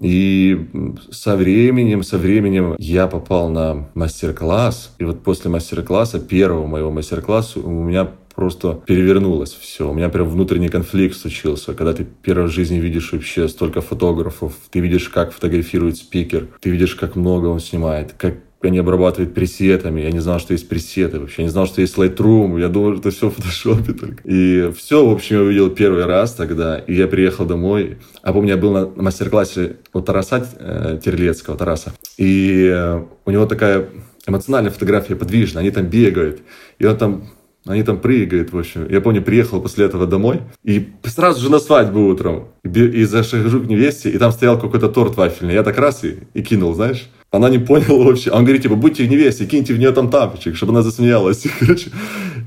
И 0.00 0.66
со 1.10 1.36
временем, 1.36 2.02
со 2.02 2.18
временем 2.18 2.74
я 2.78 3.06
попал 3.06 3.48
на 3.48 3.88
мастер-класс. 3.94 4.94
И 4.98 5.04
вот 5.04 5.22
после 5.22 5.50
мастер-класса, 5.50 6.20
первого 6.20 6.66
моего 6.66 6.90
мастер-класса, 6.90 7.60
у 7.60 7.70
меня 7.70 8.10
просто 8.34 8.78
перевернулось 8.86 9.54
все. 9.54 9.90
У 9.90 9.94
меня 9.94 10.10
прям 10.10 10.28
внутренний 10.28 10.68
конфликт 10.68 11.16
случился. 11.16 11.72
Когда 11.72 11.94
ты 11.94 12.06
первый 12.22 12.48
в 12.48 12.52
жизни 12.52 12.78
видишь 12.78 13.12
вообще 13.12 13.48
столько 13.48 13.80
фотографов, 13.80 14.52
ты 14.70 14.80
видишь, 14.80 15.08
как 15.08 15.32
фотографирует 15.32 15.96
спикер, 15.96 16.48
ты 16.60 16.68
видишь, 16.68 16.94
как 16.94 17.16
много 17.16 17.46
он 17.46 17.60
снимает, 17.60 18.12
как 18.12 18.34
они 18.66 18.78
обрабатывают 18.78 19.34
пресетами. 19.34 20.00
Я 20.00 20.12
не 20.12 20.20
знал, 20.20 20.38
что 20.38 20.52
есть 20.52 20.68
пресеты 20.68 21.20
вообще. 21.20 21.42
Я 21.42 21.44
не 21.44 21.50
знал, 21.50 21.66
что 21.66 21.80
есть 21.80 21.96
Lightroom. 21.96 22.60
Я 22.60 22.68
думал, 22.68 22.98
это 22.98 23.10
все 23.10 23.30
в 23.30 23.34
фотошопе 23.34 23.92
только. 23.92 24.22
И 24.24 24.70
все, 24.76 25.06
в 25.06 25.12
общем, 25.12 25.36
я 25.36 25.42
увидел 25.42 25.70
первый 25.70 26.04
раз 26.06 26.32
тогда. 26.32 26.78
И 26.78 26.94
я 26.94 27.06
приехал 27.06 27.46
домой. 27.46 27.98
А 28.22 28.32
помню, 28.32 28.50
я 28.50 28.56
был 28.56 28.72
на 28.72 28.86
мастер-классе 29.02 29.76
у 29.92 30.00
Тараса 30.00 30.46
э, 30.58 31.00
Терлецкого, 31.04 31.56
Тараса. 31.56 31.92
И 32.16 32.70
э, 32.72 33.02
у 33.24 33.30
него 33.30 33.46
такая 33.46 33.88
эмоциональная 34.26 34.70
фотография 34.70 35.16
подвижная. 35.16 35.62
Они 35.62 35.70
там 35.70 35.86
бегают. 35.86 36.40
И 36.78 36.86
он 36.86 36.96
там 36.96 37.28
они 37.66 37.82
там 37.82 37.98
прыгают, 37.98 38.52
в 38.52 38.58
общем. 38.58 38.86
Я 38.88 39.00
помню, 39.00 39.22
приехал 39.22 39.60
после 39.60 39.86
этого 39.86 40.06
домой, 40.06 40.42
и 40.62 40.92
сразу 41.04 41.40
же 41.40 41.50
на 41.50 41.58
свадьбу 41.58 42.06
утром. 42.06 42.48
И, 42.62 43.04
захожу 43.04 43.60
к 43.60 43.66
невесте, 43.66 44.10
и 44.10 44.18
там 44.18 44.30
стоял 44.30 44.58
какой-то 44.58 44.88
торт 44.88 45.16
вафельный. 45.16 45.54
Я 45.54 45.64
так 45.64 45.76
раз 45.78 46.04
и, 46.04 46.18
и 46.32 46.42
кинул, 46.42 46.74
знаешь. 46.74 47.10
Она 47.30 47.50
не 47.50 47.58
поняла 47.58 48.04
вообще. 48.04 48.30
Он 48.30 48.44
говорит, 48.44 48.62
типа, 48.62 48.76
будьте 48.76 49.04
в 49.04 49.08
невесте, 49.08 49.46
киньте 49.46 49.74
в 49.74 49.78
нее 49.78 49.92
там 49.92 50.10
тапочек, 50.10 50.56
чтобы 50.56 50.72
она 50.72 50.82
засмеялась. 50.82 51.44
Короче, 51.60 51.90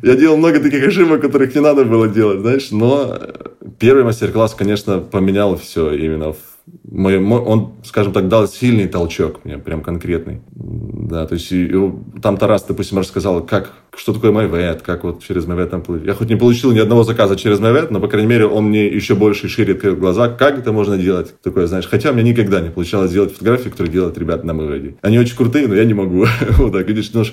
я 0.01 0.15
делал 0.15 0.37
много 0.37 0.59
таких 0.59 0.87
ошибок, 0.87 1.21
которых 1.21 1.53
не 1.53 1.61
надо 1.61 1.83
было 1.85 2.07
делать, 2.07 2.39
знаешь. 2.39 2.71
Но 2.71 3.19
первый 3.77 4.03
мастер-класс, 4.03 4.55
конечно, 4.55 4.99
поменял 4.99 5.57
все 5.57 5.91
именно 5.91 6.33
в 6.33 6.37
мой, 6.91 7.19
мой, 7.19 7.39
он, 7.39 7.73
скажем 7.83 8.13
так, 8.13 8.27
дал 8.27 8.47
сильный 8.47 8.87
толчок 8.87 9.45
мне, 9.45 9.57
прям 9.57 9.81
конкретный. 9.81 10.41
Да, 10.55 11.25
то 11.27 11.35
есть 11.35 11.51
и, 11.51 11.71
там 12.21 12.37
Тарас, 12.37 12.63
допустим, 12.63 12.97
рассказал, 12.97 13.45
как, 13.45 13.73
что 13.95 14.13
такое 14.13 14.31
MyVet, 14.31 14.81
как 14.83 15.03
вот 15.03 15.23
через 15.23 15.45
MyVet 15.45 15.67
там 15.67 15.81
плыть. 15.81 16.03
Я 16.03 16.13
хоть 16.13 16.29
не 16.29 16.35
получил 16.35 16.71
ни 16.71 16.79
одного 16.79 17.03
заказа 17.03 17.35
через 17.35 17.59
MyVet, 17.59 17.87
но, 17.91 17.99
по 17.99 18.07
крайней 18.07 18.27
мере, 18.27 18.47
он 18.47 18.65
мне 18.65 18.87
еще 18.87 19.15
больше 19.15 19.47
открыл 19.47 19.95
глаза, 19.95 20.29
как 20.29 20.57
это 20.57 20.71
можно 20.71 20.97
делать. 20.97 21.39
Такое, 21.41 21.67
знаешь, 21.67 21.87
хотя 21.87 22.11
мне 22.11 22.23
никогда 22.23 22.59
не 22.59 22.69
получалось 22.69 23.11
делать 23.11 23.33
фотографии, 23.33 23.69
которые 23.69 23.93
делают 23.93 24.17
ребята 24.17 24.45
на 24.47 24.51
MyVet. 24.51 24.97
Они 25.01 25.19
очень 25.19 25.35
крутые, 25.35 25.67
но 25.67 25.75
я 25.75 25.85
не 25.85 25.93
могу. 25.93 26.25
вот 26.57 26.73
так, 26.73 26.87
видишь, 26.87 27.11
ну, 27.13 27.23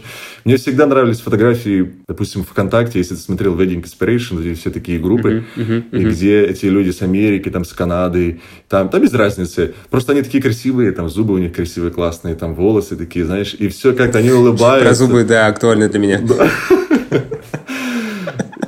мне 0.44 0.56
всегда 0.56 0.86
нравились 0.86 1.20
фотографии, 1.20 1.94
допустим, 2.06 2.44
ВКонтакте, 2.44 2.98
если 2.98 3.14
ты 3.14 3.20
смотрел 3.20 3.58
Wedding 3.58 3.82
Inspiration, 3.82 4.40
где 4.40 4.54
все 4.54 4.70
такие 4.70 4.98
группы, 4.98 5.44
и 5.56 6.04
где 6.04 6.44
эти 6.44 6.66
люди 6.66 6.90
с 6.90 7.00
Америки, 7.00 7.48
там, 7.48 7.64
с 7.64 7.72
Канады, 7.72 8.40
там, 8.68 8.90
там 8.90 9.00
без 9.00 9.14
разницы. 9.14 9.45
Просто 9.90 10.12
они 10.12 10.22
такие 10.22 10.42
красивые, 10.42 10.92
там, 10.92 11.08
зубы 11.08 11.34
у 11.34 11.38
них 11.38 11.52
красивые, 11.54 11.90
классные, 11.90 12.34
там, 12.34 12.54
волосы 12.54 12.96
такие, 12.96 13.24
знаешь, 13.24 13.54
и 13.58 13.68
все 13.68 13.92
как-то 13.92 14.18
они 14.18 14.30
улыбаются. 14.30 14.86
Про 14.86 14.94
зубы, 14.94 15.24
да, 15.24 15.46
актуально 15.46 15.88
для 15.88 15.98
меня. 15.98 16.20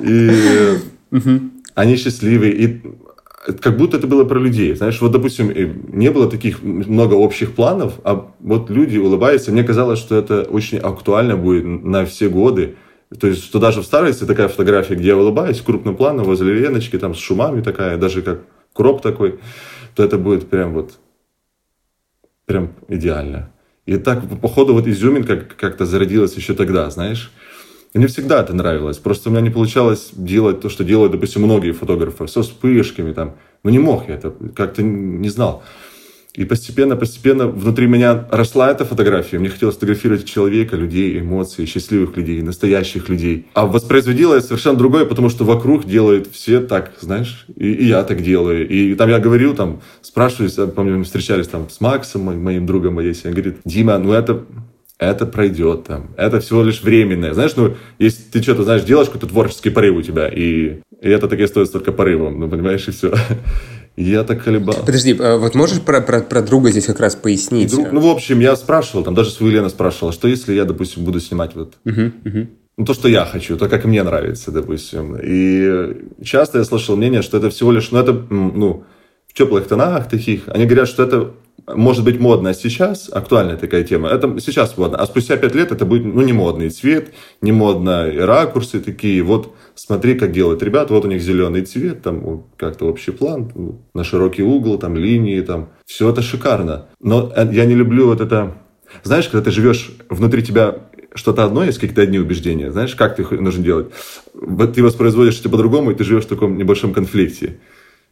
И 0.01 0.31
они 1.75 1.95
счастливые. 1.97 2.53
И 2.53 2.81
как 3.61 3.77
будто 3.77 3.97
это 3.97 4.07
было 4.07 4.25
про 4.25 4.39
людей. 4.39 4.75
Знаешь, 4.75 5.01
вот, 5.01 5.11
допустим, 5.11 5.51
не 5.91 6.11
было 6.11 6.29
таких 6.29 6.61
много 6.61 7.15
общих 7.15 7.53
планов, 7.53 7.93
а 8.03 8.31
вот 8.39 8.69
люди 8.69 8.97
улыбаются. 8.97 9.51
Мне 9.51 9.63
казалось, 9.63 9.99
что 9.99 10.15
это 10.15 10.43
очень 10.43 10.77
актуально 10.77 11.35
будет 11.35 11.65
на 11.65 12.05
все 12.05 12.29
годы. 12.29 12.75
То 13.19 13.27
есть, 13.27 13.43
что 13.43 13.59
даже 13.59 13.81
в 13.81 13.85
старости 13.85 14.25
такая 14.25 14.49
фотография, 14.49 14.93
где 14.95 15.07
я 15.07 15.17
улыбаюсь, 15.17 15.61
крупным 15.61 15.95
планом, 15.95 16.25
возле 16.25 16.53
Леночки, 16.53 16.97
там, 16.99 17.15
с 17.15 17.17
шумами 17.17 17.61
такая, 17.61 17.97
даже 17.97 18.21
как 18.21 18.41
кроп 18.71 19.01
такой, 19.01 19.39
то 19.99 20.05
это 20.05 20.17
будет 20.17 20.49
прям 20.49 20.73
вот, 20.75 20.97
прям 22.45 22.71
идеально. 22.87 23.51
И 23.85 23.97
так, 23.97 24.23
походу, 24.39 24.73
вот 24.73 24.87
изюминка 24.87 25.35
как-то 25.35 25.85
зародилась 25.85 26.35
еще 26.35 26.53
тогда, 26.53 26.89
знаешь. 26.89 27.33
И 27.91 27.97
мне 27.97 28.07
всегда 28.07 28.39
это 28.39 28.55
нравилось. 28.55 28.97
Просто 28.97 29.27
у 29.27 29.33
меня 29.33 29.41
не 29.41 29.49
получалось 29.49 30.11
делать 30.13 30.61
то, 30.61 30.69
что 30.69 30.85
делают, 30.85 31.11
допустим, 31.11 31.41
многие 31.41 31.73
фотографы, 31.73 32.29
со 32.29 32.43
вспышками 32.43 33.11
там. 33.11 33.35
Ну, 33.63 33.71
не 33.71 33.79
мог 33.79 34.07
я 34.07 34.15
это, 34.15 34.33
как-то 34.55 34.83
не 34.83 35.27
знал. 35.27 35.63
И 36.39 36.45
постепенно, 36.45 36.95
постепенно 36.95 37.47
внутри 37.47 37.85
меня 37.85 38.25
росла 38.31 38.71
эта 38.71 38.85
фотография. 38.85 39.39
Мне 39.39 39.49
хотелось 39.49 39.75
фотографировать 39.75 40.23
человека, 40.23 40.77
людей, 40.77 41.19
эмоции, 41.19 41.65
счастливых 41.65 42.15
людей, 42.15 42.41
настоящих 42.41 43.09
людей. 43.09 43.47
А 43.55 43.65
воспроизводила 43.65 44.35
я 44.35 44.41
совершенно 44.41 44.77
другое, 44.77 45.03
потому 45.03 45.27
что 45.27 45.43
вокруг 45.43 45.85
делают 45.85 46.29
все 46.31 46.61
так, 46.61 46.93
знаешь, 47.01 47.45
и, 47.57 47.73
и 47.73 47.87
я 47.87 48.03
так 48.03 48.23
делаю. 48.23 48.65
И 48.69 48.95
там 48.95 49.09
я 49.09 49.19
говорил, 49.19 49.53
там, 49.53 49.81
спрашиваюсь, 50.01 50.53
помню, 50.73 50.99
мы 50.99 51.03
встречались 51.03 51.49
там 51.49 51.69
с 51.69 51.81
Максом, 51.81 52.21
моим 52.21 52.65
другом 52.65 52.99
Одессе, 52.99 53.27
он 53.27 53.33
говорит, 53.33 53.57
Дима, 53.65 53.97
ну 53.97 54.13
это 54.13 54.45
это 54.97 55.25
пройдет 55.25 55.85
там. 55.85 56.11
Это 56.17 56.41
всего 56.41 56.61
лишь 56.61 56.83
временное. 56.83 57.33
Знаешь, 57.33 57.55
ну, 57.55 57.75
если 57.99 58.21
ты 58.21 58.41
что-то, 58.41 58.63
знаешь, 58.63 58.83
делаешь, 58.83 59.07
какой-то 59.07 59.27
творческий 59.27 59.69
порыв 59.69 59.95
у 59.95 60.01
тебя, 60.01 60.27
и, 60.27 60.81
и 61.01 61.09
это 61.09 61.29
так 61.29 61.39
и 61.39 61.47
стоит 61.47 61.71
только 61.71 61.93
порывом, 61.93 62.37
ну, 62.37 62.49
понимаешь, 62.49 62.85
и 62.87 62.91
все. 62.91 63.13
Я 63.99 64.23
так 64.23 64.41
колебал. 64.41 64.75
Подожди, 64.85 65.13
а 65.19 65.37
вот 65.37 65.55
можешь 65.55 65.81
про, 65.81 65.99
про, 65.99 66.21
про 66.21 66.41
друга 66.41 66.71
здесь 66.71 66.85
как 66.85 67.01
раз 67.01 67.17
пояснить? 67.17 67.69
Друг, 67.69 67.91
ну, 67.91 67.99
в 67.99 68.07
общем, 68.07 68.39
я 68.39 68.55
спрашивал, 68.55 69.03
там 69.03 69.13
даже 69.13 69.29
свою 69.29 69.51
Лену 69.51 69.69
спрашивал, 69.69 70.13
что 70.13 70.29
если 70.29 70.53
я, 70.53 70.63
допустим, 70.63 71.03
буду 71.03 71.19
снимать 71.19 71.53
вот 71.53 71.73
uh-huh, 71.85 72.13
uh-huh. 72.23 72.47
Ну, 72.77 72.85
то, 72.85 72.93
что 72.93 73.09
я 73.09 73.25
хочу, 73.25 73.57
то, 73.57 73.67
как 73.67 73.83
мне 73.83 74.01
нравится, 74.01 74.51
допустим. 74.51 75.17
И 75.21 76.23
часто 76.23 76.59
я 76.59 76.63
слышал 76.63 76.95
мнение, 76.95 77.21
что 77.21 77.37
это 77.37 77.49
всего 77.49 77.73
лишь, 77.73 77.91
ну, 77.91 77.99
это, 77.99 78.13
ну, 78.13 78.85
в 79.27 79.33
теплых 79.33 79.67
тонах 79.67 80.07
таких. 80.07 80.43
Они 80.47 80.63
говорят, 80.63 80.87
что 80.87 81.03
это 81.03 81.33
может 81.67 82.03
быть 82.03 82.19
модно 82.19 82.53
сейчас, 82.53 83.09
актуальная 83.11 83.57
такая 83.57 83.83
тема, 83.83 84.09
это 84.09 84.39
сейчас 84.39 84.77
модно, 84.77 84.97
а 84.97 85.05
спустя 85.05 85.37
пять 85.37 85.55
лет 85.55 85.71
это 85.71 85.85
будет, 85.85 86.05
ну, 86.05 86.21
не 86.21 86.33
модный 86.33 86.69
цвет, 86.69 87.13
не 87.41 87.51
модно 87.51 88.11
ракурсы 88.11 88.79
такие, 88.79 89.21
вот 89.23 89.55
смотри, 89.75 90.15
как 90.15 90.31
делают 90.31 90.61
ребята, 90.63 90.93
вот 90.93 91.05
у 91.05 91.07
них 91.07 91.21
зеленый 91.21 91.61
цвет, 91.61 92.01
там 92.01 92.45
как-то 92.57 92.85
общий 92.85 93.11
план, 93.11 93.79
на 93.93 94.03
широкий 94.03 94.43
угол, 94.43 94.77
там 94.77 94.95
линии, 94.95 95.41
там, 95.41 95.69
все 95.85 96.09
это 96.09 96.21
шикарно. 96.21 96.87
Но 96.99 97.31
э, 97.35 97.49
я 97.51 97.65
не 97.65 97.75
люблю 97.75 98.07
вот 98.07 98.21
это, 98.21 98.55
знаешь, 99.03 99.27
когда 99.27 99.45
ты 99.45 99.51
живешь, 99.51 99.91
внутри 100.09 100.43
тебя 100.43 100.75
что-то 101.15 101.43
одно, 101.43 101.63
есть 101.63 101.79
какие-то 101.79 102.01
одни 102.01 102.19
убеждения, 102.19 102.71
знаешь, 102.71 102.95
как 102.95 103.15
ты 103.15 103.23
нужно 103.41 103.63
делать. 103.63 103.87
Ты 104.73 104.83
воспроизводишь 104.83 105.39
это 105.39 105.49
по-другому, 105.49 105.91
и 105.91 105.95
ты 105.95 106.03
живешь 106.03 106.25
в 106.25 106.29
таком 106.29 106.57
небольшом 106.57 106.93
конфликте. 106.93 107.59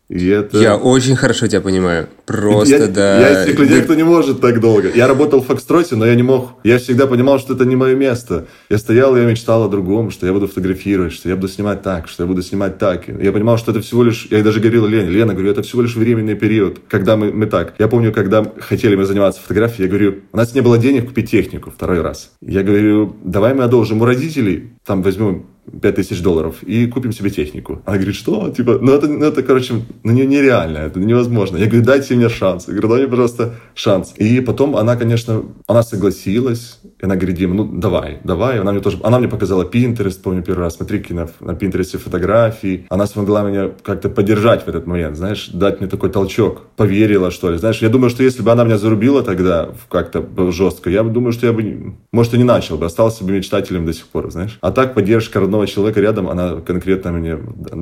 И 0.10 0.26
это... 0.28 0.58
Я 0.60 0.78
очень 0.78 1.18
хорошо 1.18 1.48
тебя 1.48 1.60
понимаю. 1.60 2.08
Просто, 2.26 2.76
я, 2.76 2.88
да. 2.88 3.20
Я 3.20 3.44
из 3.44 3.48
тех 3.48 3.60
людей, 3.60 3.82
кто 3.82 3.94
не 3.94 4.04
может 4.04 4.40
так 4.40 4.62
долго. 4.62 4.90
Я 4.94 5.06
работал 5.06 5.42
в 5.42 5.48
Фокстроте, 5.48 5.98
но 5.98 6.06
я 6.06 6.16
не 6.16 6.24
мог. 6.24 6.52
Я 6.64 6.78
всегда 6.78 7.08
понимал, 7.08 7.40
что 7.40 7.56
это 7.56 7.66
не 7.66 7.76
мое 7.76 7.94
место. 7.94 8.48
Я 8.70 8.78
стоял, 8.78 9.18
я 9.18 9.26
мечтал 9.26 9.66
о 9.66 9.70
другом, 9.70 10.12
что 10.12 10.26
я 10.26 10.32
буду 10.32 10.48
фотографировать, 10.48 11.12
что 11.12 11.28
я 11.28 11.36
буду 11.36 11.50
снимать 11.50 11.82
так, 11.82 12.08
что 12.08 12.24
я 12.24 12.28
буду 12.28 12.42
снимать 12.42 12.78
так. 12.78 13.08
Я 13.08 13.34
понимал, 13.34 13.58
что 13.58 13.72
это 13.72 13.82
всего 13.82 14.04
лишь... 14.04 14.28
Я 14.32 14.44
даже 14.44 14.62
говорил 14.62 14.88
Лене, 14.88 15.10
Лена, 15.10 15.34
говорю, 15.34 15.52
это 15.52 15.62
всего 15.62 15.82
лишь 15.82 15.96
временный 15.96 16.36
период, 16.36 16.80
когда 16.88 17.18
мы, 17.18 17.34
мы 17.34 17.46
так. 17.46 17.74
Я 17.78 17.90
помню, 17.90 18.14
когда 18.14 18.46
хотели 18.60 18.96
мы 18.96 19.06
заниматься 19.06 19.42
фотографией, 19.42 19.88
я 19.88 19.90
говорю, 19.90 20.16
у 20.32 20.38
нас 20.38 20.56
не 20.56 20.62
было 20.62 20.78
денег 20.78 21.08
купить 21.08 21.30
технику 21.30 21.70
второй 21.70 22.00
раз. 22.00 22.32
Я 22.42 22.64
говорю, 22.64 23.14
давай 23.24 23.54
мы 23.54 23.64
одолжим 23.64 24.02
у 24.02 24.06
родителей, 24.06 24.72
там 24.86 25.02
возьмем 25.02 25.48
5000 25.82 26.22
долларов 26.22 26.64
и 26.64 26.88
купим 26.88 27.12
себе 27.12 27.30
технику. 27.30 27.82
Она 27.86 27.98
говорит, 27.98 28.16
что? 28.16 28.50
Типа, 28.50 28.80
ну 28.82 28.94
это, 28.94 29.08
ну 29.08 29.26
это 29.26 29.44
короче, 29.44 29.82
ну 30.04 30.12
нереально, 30.12 30.80
это 30.80 31.00
невозможно. 31.00 31.58
Я 31.58 31.68
говорю, 31.68 31.84
дайте 31.84 32.16
мне 32.16 32.30
шанс. 32.30 32.68
Я 32.68 32.74
говорю, 32.74 32.90
дай 32.90 33.00
мне, 33.00 33.08
пожалуйста, 33.08 33.56
шанс. 33.76 34.14
И 34.18 34.40
потом 34.42 34.76
она, 34.76 34.96
конечно, 34.96 35.44
она 35.68 35.84
согласилась. 35.84 36.80
И 37.00 37.06
она 37.06 37.16
говорит, 37.16 37.38
Дим, 37.38 37.56
ну 37.56 37.66
давай, 37.66 38.20
давай. 38.24 38.60
Она 38.60 38.72
мне 38.72 38.82
тоже, 38.82 39.00
она 39.04 39.20
мне 39.20 39.28
показала 39.28 39.64
Pinterest, 39.64 40.20
помню 40.22 40.42
первый 40.42 40.62
раз, 40.62 40.78
смотри, 40.78 41.04
на, 41.10 41.30
на 41.40 41.52
Pinterest 41.52 41.98
фотографии. 41.98 42.86
Она 42.90 43.06
смогла 43.06 43.44
меня 43.44 43.72
как-то 43.84 44.10
поддержать 44.10 44.66
в 44.66 44.68
этот 44.68 44.88
момент, 44.88 45.18
знаешь, 45.18 45.50
дать 45.50 45.80
мне 45.80 45.90
такой 45.90 46.10
толчок. 46.10 46.64
Поверила, 46.76 47.32
что 47.32 47.52
ли. 47.52 47.58
Знаешь, 47.58 47.82
я 47.82 47.90
думаю, 47.90 48.10
что 48.10 48.24
если 48.24 48.42
бы 48.42 48.52
она 48.52 48.64
меня 48.64 48.78
зарубила 48.78 49.22
тогда 49.24 49.70
как-то 49.90 50.26
жестко, 50.52 50.90
я 50.90 51.04
думаю, 51.04 51.34
что 51.34 51.46
я 51.46 51.54
бы, 51.54 51.96
может, 52.12 52.34
и 52.34 52.38
не 52.38 52.44
начал 52.44 52.78
бы, 52.78 52.86
остался 52.86 53.24
бы 53.24 53.32
мечтателем 53.32 53.86
до 53.86 53.94
сих 53.94 54.08
пор, 54.08 54.32
знаешь. 54.32 54.58
А 54.62 54.72
так 54.72 54.94
поддержка 54.94 55.40
родного 55.40 55.57
родного 55.58 55.68
человека 55.68 56.02
рядом, 56.02 56.30
она 56.30 56.62
конкретно 56.62 57.12
мне 57.12 57.38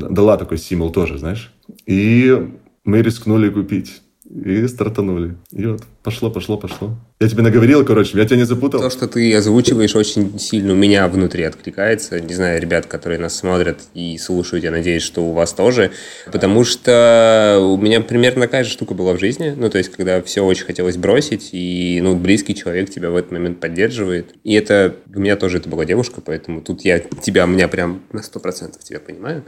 дала 0.09 0.37
такой 0.37 0.57
стимул 0.57 0.91
тоже, 0.91 1.17
знаешь. 1.17 1.53
И 1.85 2.33
мы 2.85 3.01
рискнули 3.01 3.49
купить. 3.49 4.01
И 4.27 4.67
стартанули. 4.67 5.35
И 5.51 5.65
вот 5.65 5.83
пошло, 6.01 6.31
пошло, 6.31 6.57
пошло. 6.57 6.97
Я 7.19 7.29
тебе 7.29 7.43
наговорил, 7.43 7.85
короче, 7.85 8.17
я 8.17 8.25
тебя 8.25 8.37
не 8.37 8.45
запутал. 8.45 8.81
То, 8.81 8.89
что 8.89 9.07
ты 9.07 9.33
озвучиваешь, 9.35 9.95
очень 9.95 10.39
сильно 10.39 10.73
у 10.73 10.75
меня 10.75 11.07
внутри 11.07 11.43
откликается. 11.43 12.19
Не 12.19 12.33
знаю, 12.33 12.59
ребят, 12.59 12.87
которые 12.87 13.19
нас 13.19 13.35
смотрят 13.35 13.79
и 13.93 14.17
слушают, 14.17 14.63
я 14.63 14.71
надеюсь, 14.71 15.03
что 15.03 15.21
у 15.21 15.31
вас 15.31 15.53
тоже. 15.53 15.91
Потому 16.31 16.63
что 16.63 17.59
у 17.61 17.77
меня 17.77 18.01
примерно 18.01 18.41
такая 18.41 18.63
же 18.63 18.71
штука 18.71 18.95
была 18.95 19.13
в 19.13 19.19
жизни. 19.19 19.53
Ну, 19.55 19.69
то 19.69 19.77
есть, 19.77 19.91
когда 19.91 20.21
все 20.23 20.43
очень 20.43 20.65
хотелось 20.65 20.97
бросить, 20.97 21.49
и 21.51 21.99
ну, 22.01 22.15
близкий 22.15 22.55
человек 22.55 22.89
тебя 22.89 23.11
в 23.11 23.15
этот 23.15 23.31
момент 23.31 23.59
поддерживает. 23.59 24.33
И 24.43 24.55
это 24.55 24.95
у 25.13 25.19
меня 25.19 25.35
тоже 25.35 25.57
это 25.57 25.69
была 25.69 25.85
девушка, 25.85 26.21
поэтому 26.25 26.61
тут 26.61 26.81
я 26.81 26.99
тебя, 26.99 27.45
меня 27.45 27.67
прям 27.67 28.01
на 28.11 28.23
сто 28.23 28.39
процентов 28.39 28.83
тебя 28.83 28.99
понимаю. 28.99 29.43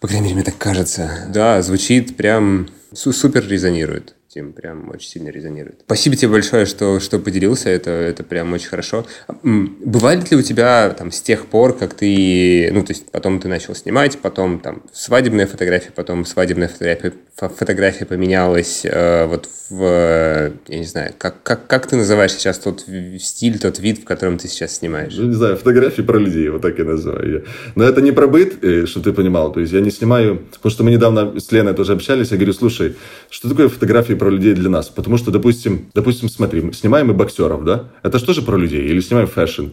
По 0.00 0.08
крайней 0.08 0.24
мере, 0.24 0.36
мне 0.36 0.44
так 0.44 0.58
кажется. 0.58 1.26
Да, 1.32 1.62
звучит 1.62 2.16
прям 2.16 2.68
супер 2.92 3.46
резонирует. 3.46 4.14
Тим, 4.36 4.52
прям 4.52 4.90
очень 4.90 5.08
сильно 5.08 5.30
резонирует. 5.30 5.80
Спасибо 5.86 6.14
тебе 6.14 6.32
большое, 6.32 6.66
что, 6.66 7.00
что 7.00 7.18
поделился, 7.18 7.70
это, 7.70 7.90
это 7.90 8.22
прям 8.22 8.52
очень 8.52 8.68
хорошо. 8.68 9.06
Бывает 9.42 10.30
ли 10.30 10.36
у 10.36 10.42
тебя 10.42 10.90
там 10.90 11.10
с 11.10 11.22
тех 11.22 11.46
пор, 11.46 11.74
как 11.74 11.94
ты, 11.94 12.68
ну, 12.70 12.84
то 12.84 12.92
есть 12.92 13.10
потом 13.10 13.40
ты 13.40 13.48
начал 13.48 13.74
снимать, 13.74 14.18
потом 14.18 14.60
там 14.60 14.82
свадебная 14.92 15.46
фотография, 15.46 15.90
потом 15.94 16.26
свадебная 16.26 16.68
фотография, 16.68 17.14
фотография 17.34 18.04
поменялась 18.04 18.82
э, 18.84 19.24
вот 19.24 19.48
в, 19.68 20.52
я 20.68 20.78
не 20.78 20.84
знаю, 20.84 21.12
как, 21.18 21.42
как, 21.42 21.66
как 21.66 21.86
ты 21.86 21.96
называешь 21.96 22.32
сейчас 22.32 22.58
тот 22.58 22.84
стиль, 23.18 23.58
тот 23.58 23.78
вид, 23.78 24.00
в 24.00 24.04
котором 24.04 24.38
ты 24.38 24.48
сейчас 24.48 24.76
снимаешь? 24.76 25.14
Ну, 25.16 25.26
не 25.26 25.34
знаю, 25.34 25.56
фотографии 25.56 26.02
про 26.02 26.18
людей, 26.18 26.48
вот 26.48 26.62
так 26.62 26.78
я 26.78 26.84
называю. 26.84 27.44
Но 27.74 27.84
это 27.84 28.00
не 28.00 28.12
про 28.12 28.26
быт, 28.26 28.62
э, 28.62 28.86
чтобы 28.86 29.04
ты 29.04 29.12
понимал, 29.12 29.52
то 29.52 29.60
есть 29.60 29.72
я 29.72 29.80
не 29.80 29.90
снимаю, 29.90 30.42
потому 30.52 30.70
что 30.70 30.84
мы 30.84 30.90
недавно 30.90 31.38
с 31.40 31.50
Леной 31.52 31.74
тоже 31.74 31.94
общались, 31.94 32.30
я 32.30 32.36
говорю, 32.36 32.52
слушай, 32.52 32.96
что 33.28 33.48
такое 33.48 33.68
фотографии 33.68 34.14
про 34.14 34.25
людей 34.30 34.54
для 34.54 34.70
нас? 34.70 34.88
Потому 34.88 35.16
что, 35.16 35.30
допустим, 35.30 35.86
допустим, 35.94 36.28
смотри, 36.28 36.72
снимаем 36.72 37.08
мы 37.08 37.14
боксеров, 37.14 37.64
да? 37.64 37.90
Это 38.02 38.18
что 38.18 38.32
же 38.32 38.42
про 38.42 38.56
людей? 38.56 38.86
Или 38.86 39.00
снимаем 39.00 39.28
fashion 39.28 39.68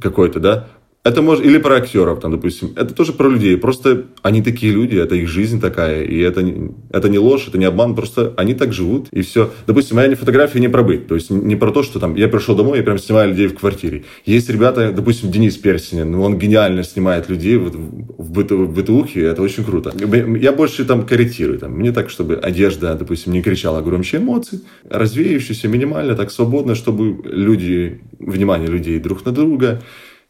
какой-то, 0.00 0.40
да? 0.40 0.68
Это 1.06 1.22
может, 1.22 1.44
или 1.44 1.58
про 1.58 1.76
актеров, 1.76 2.18
там, 2.18 2.32
допустим. 2.32 2.72
Это 2.74 2.92
тоже 2.92 3.12
про 3.12 3.28
людей. 3.28 3.56
Просто 3.56 4.06
они 4.22 4.42
такие 4.42 4.72
люди, 4.72 4.96
это 4.96 5.14
их 5.14 5.28
жизнь 5.28 5.60
такая. 5.60 6.02
И 6.02 6.18
это, 6.18 6.44
это 6.90 7.08
не 7.08 7.18
ложь, 7.18 7.46
это 7.46 7.58
не 7.58 7.64
обман. 7.64 7.94
Просто 7.94 8.34
они 8.36 8.54
так 8.54 8.72
живут, 8.72 9.06
и 9.12 9.22
все. 9.22 9.52
Допустим, 9.68 9.96
моя 9.96 10.16
фотография 10.16 10.58
не 10.58 10.68
про 10.68 10.82
быт. 10.82 11.06
То 11.06 11.14
есть 11.14 11.30
не 11.30 11.54
про 11.54 11.70
то, 11.70 11.84
что 11.84 12.00
там 12.00 12.16
я 12.16 12.26
пришел 12.26 12.56
домой 12.56 12.80
и 12.80 12.82
прям 12.82 12.98
снимаю 12.98 13.30
людей 13.30 13.46
в 13.46 13.54
квартире. 13.54 14.02
Есть 14.24 14.50
ребята, 14.50 14.90
допустим, 14.90 15.30
Денис 15.30 15.56
Персинин. 15.56 16.12
Он 16.16 16.38
гениально 16.40 16.82
снимает 16.82 17.28
людей 17.28 17.56
в, 17.56 17.70
в, 17.70 18.32
быту, 18.32 18.64
в 18.64 18.74
бытухе. 18.74 19.26
Это 19.26 19.42
очень 19.42 19.62
круто. 19.62 19.92
Я 20.40 20.52
больше 20.52 20.84
там 20.84 21.06
корректирую. 21.06 21.60
Там. 21.60 21.70
Мне 21.70 21.92
так, 21.92 22.10
чтобы 22.10 22.34
одежда, 22.34 22.96
допустим, 22.96 23.32
не 23.32 23.42
кричала 23.42 23.80
громче 23.80 24.16
эмоций. 24.16 24.58
Развеющаяся, 24.90 25.68
минимально, 25.68 26.16
так 26.16 26.32
свободно, 26.32 26.74
чтобы 26.74 27.22
люди, 27.30 28.00
внимание 28.18 28.68
людей 28.68 28.98
друг 28.98 29.24
на 29.24 29.30
друга 29.30 29.80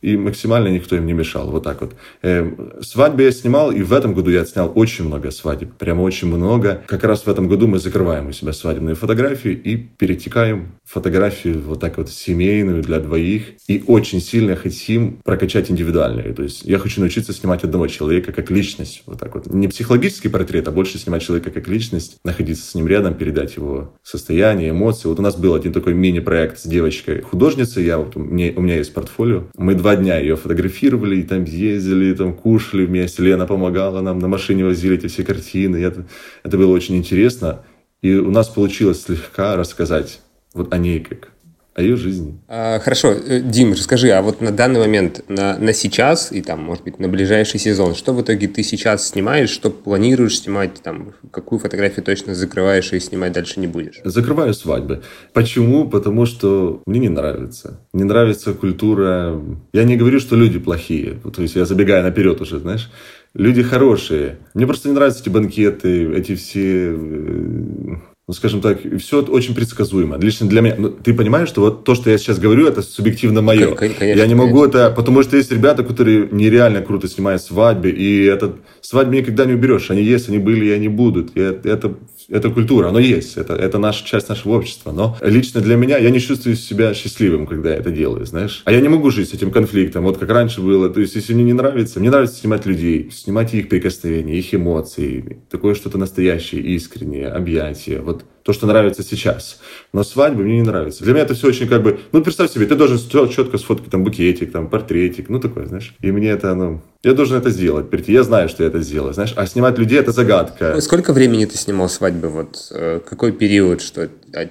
и 0.03 0.17
максимально 0.17 0.69
никто 0.69 0.97
им 0.97 1.07
не 1.07 1.13
мешал. 1.13 1.51
Вот 1.51 1.65
так 1.65 1.81
вот. 1.81 1.95
Э, 2.23 2.49
свадьбы 2.81 3.23
я 3.25 3.33
снимал, 3.33 3.73
и 3.73 3.83
в 3.83 3.93
этом 3.93 4.15
году 4.15 4.31
я 4.31 4.45
снял 4.45 4.71
очень 4.75 5.05
много 5.05 5.31
свадеб. 5.31 5.73
Прямо 5.75 6.03
очень 6.03 6.29
много. 6.29 6.83
Как 6.87 7.05
раз 7.05 7.23
в 7.23 7.29
этом 7.29 7.49
году 7.49 7.67
мы 7.67 7.79
закрываем 7.79 8.29
у 8.29 8.33
себя 8.33 8.53
свадебные 8.53 8.95
фотографии 8.95 9.53
и 9.53 9.77
перетекаем 9.77 10.73
в 10.85 10.93
фотографию 10.93 11.61
вот 11.61 11.81
так 11.81 11.97
вот 11.97 12.11
семейную 12.11 12.83
для 12.83 13.01
двоих. 13.01 13.55
И 13.69 13.83
очень 13.87 14.21
сильно 14.21 14.55
хотим 14.55 15.19
прокачать 15.25 15.71
индивидуальные. 15.71 16.35
То 16.35 16.43
есть 16.43 16.65
я 16.65 16.79
хочу 16.79 17.01
научиться 17.01 17.33
снимать 17.33 17.65
одного 17.65 17.89
человека 17.89 18.33
как 18.33 18.51
личность. 18.51 19.03
Вот 19.07 19.19
так 19.19 19.35
вот. 19.35 19.53
Не 19.53 19.69
психологический 19.69 20.29
портрет, 20.29 20.69
а 20.69 20.71
больше 20.71 20.99
снимать 20.99 21.23
человека 21.23 21.51
как 21.51 21.69
личность, 21.69 22.19
находиться 22.25 22.71
с 22.71 22.75
ним 22.75 22.87
рядом, 22.87 23.15
передать 23.15 23.57
его 23.57 23.95
состояние, 24.03 24.71
эмоции. 24.71 25.09
Вот 25.09 25.19
у 25.19 25.23
нас 25.23 25.37
был 25.37 25.55
один 25.55 25.73
такой 25.73 25.95
мини-проект 25.95 26.59
с 26.59 26.67
девочкой-художницей. 26.67 27.85
Я, 27.85 27.99
вот, 27.99 28.17
у, 28.17 28.21
меня, 28.21 28.53
у 28.55 28.61
меня 28.61 28.77
есть 28.77 28.93
портфолио. 28.93 29.45
Мы 29.57 29.75
два 29.75 29.86
дня 29.95 30.19
ее 30.19 30.37
фотографировали, 30.37 31.19
и 31.19 31.23
там 31.23 31.45
ездили, 31.45 32.07
и 32.07 32.15
там 32.15 32.35
кушали 32.35 32.87
вместе. 32.87 33.23
Лена 33.23 33.47
помогала 33.47 34.01
нам, 34.01 34.19
на 34.19 34.27
машине 34.27 34.65
возили 34.65 34.97
эти 34.97 35.07
все 35.07 35.23
картины. 35.23 35.77
Это, 35.77 36.07
это 36.43 36.59
было 36.59 36.73
очень 36.73 36.97
интересно. 36.97 37.65
И 38.03 38.15
у 38.15 38.31
нас 38.31 38.49
получилось 38.49 39.03
слегка 39.03 39.57
рассказать 39.57 40.21
вот 40.55 40.73
о 40.73 40.79
ней 40.79 41.01
как 41.01 41.31
о 41.77 41.83
ее 41.83 41.97
жизни. 41.97 42.41
А, 42.49 42.79
хорошо, 42.79 43.13
э, 43.13 43.41
Дим, 43.41 43.73
расскажи, 43.73 44.09
а 44.09 44.23
вот 44.23 44.41
на 44.41 44.51
данный 44.51 44.81
момент, 44.81 45.23
на, 45.29 45.59
на 45.59 45.75
сейчас 45.75 46.33
и 46.33 46.41
там, 46.41 46.63
может 46.63 46.85
быть, 46.85 46.99
на 46.99 47.07
ближайший 47.07 47.61
сезон, 47.61 47.95
что 47.95 48.15
в 48.15 48.23
итоге 48.23 48.49
ты 48.49 48.63
сейчас 48.63 49.09
снимаешь, 49.09 49.51
что 49.51 49.71
планируешь 49.71 50.41
снимать, 50.41 50.81
там, 50.83 51.13
какую 51.31 51.59
фотографию 51.59 52.03
точно 52.03 52.35
закрываешь 52.35 52.95
и 52.95 52.99
снимать 52.99 53.33
дальше 53.33 53.61
не 53.61 53.67
будешь? 53.67 54.01
Закрываю 54.05 54.55
свадьбы. 54.55 55.03
Почему? 55.35 55.87
Потому 55.87 56.25
что 56.25 56.81
мне 56.87 56.99
не 56.99 57.11
нравится. 57.11 57.79
Не 57.93 58.05
нравится 58.05 58.55
культура. 58.55 59.39
Я 59.75 59.85
не 59.85 59.97
говорю, 59.97 60.19
что 60.19 60.35
люди 60.35 60.59
плохие. 60.59 61.21
То 61.35 61.43
есть 61.43 61.57
я 61.57 61.67
забегаю 61.67 62.03
наперед 62.05 62.41
уже, 62.41 62.59
знаешь. 62.59 62.91
Люди 63.35 63.63
хорошие. 63.63 64.39
Мне 64.55 64.67
просто 64.67 64.89
не 64.89 64.95
нравятся 64.95 65.21
эти 65.21 65.29
банкеты, 65.29 66.11
эти 66.15 66.35
все 66.37 66.95
э, 66.95 67.97
ну, 68.29 68.35
скажем 68.35 68.61
так, 68.61 68.81
все 68.99 69.23
очень 69.23 69.55
предсказуемо. 69.55 70.19
Лично 70.19 70.49
для 70.49 70.61
меня, 70.61 70.75
ну, 70.77 70.91
ты 70.91 71.15
понимаешь, 71.15 71.49
что 71.49 71.61
вот 71.61 71.85
то, 71.85 71.95
что 71.95 72.11
я 72.11 72.19
сейчас 72.19 72.41
говорю, 72.41 72.67
это 72.67 72.83
субъективно 72.83 73.41
мое. 73.41 73.77
Конечно, 73.77 74.03
я 74.03 74.27
не 74.27 74.35
могу 74.35 74.63
конечно. 74.63 74.79
это, 74.79 74.91
потому 74.91 75.23
что 75.23 75.37
есть 75.37 75.53
ребята, 75.53 75.85
которые 75.85 76.29
нереально 76.33 76.83
круто 76.83 77.07
снимают 77.07 77.41
свадьбы, 77.41 77.91
и 77.91 78.25
этот 78.25 78.57
свадьбы 78.81 79.15
никогда 79.15 79.45
не 79.45 79.53
уберешь. 79.53 79.93
Они 79.93 80.03
есть, 80.03 80.29
они 80.29 80.39
были, 80.39 80.65
и 80.65 80.71
они 80.71 80.89
будут. 80.89 81.37
И 81.37 81.41
это, 81.41 81.69
это, 81.69 81.95
это 82.29 82.51
культура, 82.51 82.89
оно 82.89 82.99
есть, 82.99 83.37
это, 83.37 83.55
это 83.55 83.79
наша 83.79 84.05
часть 84.05 84.29
нашего 84.29 84.55
общества. 84.55 84.91
Но 84.91 85.17
лично 85.21 85.61
для 85.61 85.77
меня, 85.77 85.97
я 85.97 86.11
не 86.11 86.19
чувствую 86.19 86.57
себя 86.57 86.95
счастливым, 86.95 87.47
когда 87.47 87.71
я 87.71 87.77
это 87.77 87.93
делаю, 87.93 88.27
знаешь. 88.27 88.63
А 88.65 88.73
я 88.73 88.81
не 88.81 88.89
могу 88.89 89.13
жить 89.13 89.31
с 89.31 89.35
этим 89.35 89.53
конфликтом, 89.53 90.03
вот 90.03 90.19
как 90.19 90.31
раньше 90.31 90.61
было. 90.61 90.91
То 90.91 90.99
есть, 90.99 91.15
если 91.15 91.33
мне 91.33 91.45
не 91.45 91.53
нравится, 91.53 92.01
мне 92.01 92.11
нравится 92.11 92.41
снимать 92.41 92.67
людей, 92.67 93.09
снимать 93.13 93.55
их 93.55 93.69
прикосновения, 93.69 94.37
их 94.37 94.53
эмоции, 94.53 95.39
такое 95.49 95.77
что-то 95.77 95.97
настоящее, 95.97 96.63
искреннее, 96.63 97.29
объятие. 97.29 98.01
Вот 98.01 98.16
то, 98.47 98.53
что 98.53 98.67
нравится 98.69 99.03
сейчас. 99.03 99.59
Но 99.93 100.05
свадьбы 100.05 100.45
мне 100.45 100.59
не 100.59 100.63
нравится. 100.63 101.03
Для 101.03 101.13
меня 101.13 101.25
это 101.25 101.35
все 101.35 101.49
очень 101.49 101.67
как 101.67 101.83
бы... 101.83 101.99
Ну, 102.13 102.23
представь 102.23 102.53
себе, 102.53 102.67
ты 102.67 102.77
должен 102.77 102.97
четко 103.29 103.59
сфоткать 103.59 103.91
там 103.91 104.05
букетик, 104.05 104.53
там 104.53 104.71
портретик, 104.71 105.29
ну, 105.29 105.41
такое, 105.41 105.67
знаешь. 105.67 105.97
И 106.01 106.13
мне 106.13 106.31
это, 106.31 106.55
ну... 106.55 106.81
Я 107.03 107.15
должен 107.15 107.37
это 107.39 107.51
сделать, 107.51 107.91
прийти. 107.91 108.13
Я 108.13 108.23
знаю, 108.23 108.49
что 108.49 108.63
я 108.63 108.69
это 108.69 108.81
сделаю, 108.83 109.15
знаешь. 109.15 109.35
А 109.37 109.47
снимать 109.47 109.79
людей– 109.79 109.99
это 110.01 110.13
загадка. 110.13 110.81
Сколько 110.81 111.13
времени 111.13 111.45
ты 111.45 111.59
снимал 111.59 111.89
свадьбы? 111.89 112.29
Вот 112.29 112.69
э, 112.71 113.01
какой 113.05 113.33
период, 113.33 113.83
что 113.83 114.09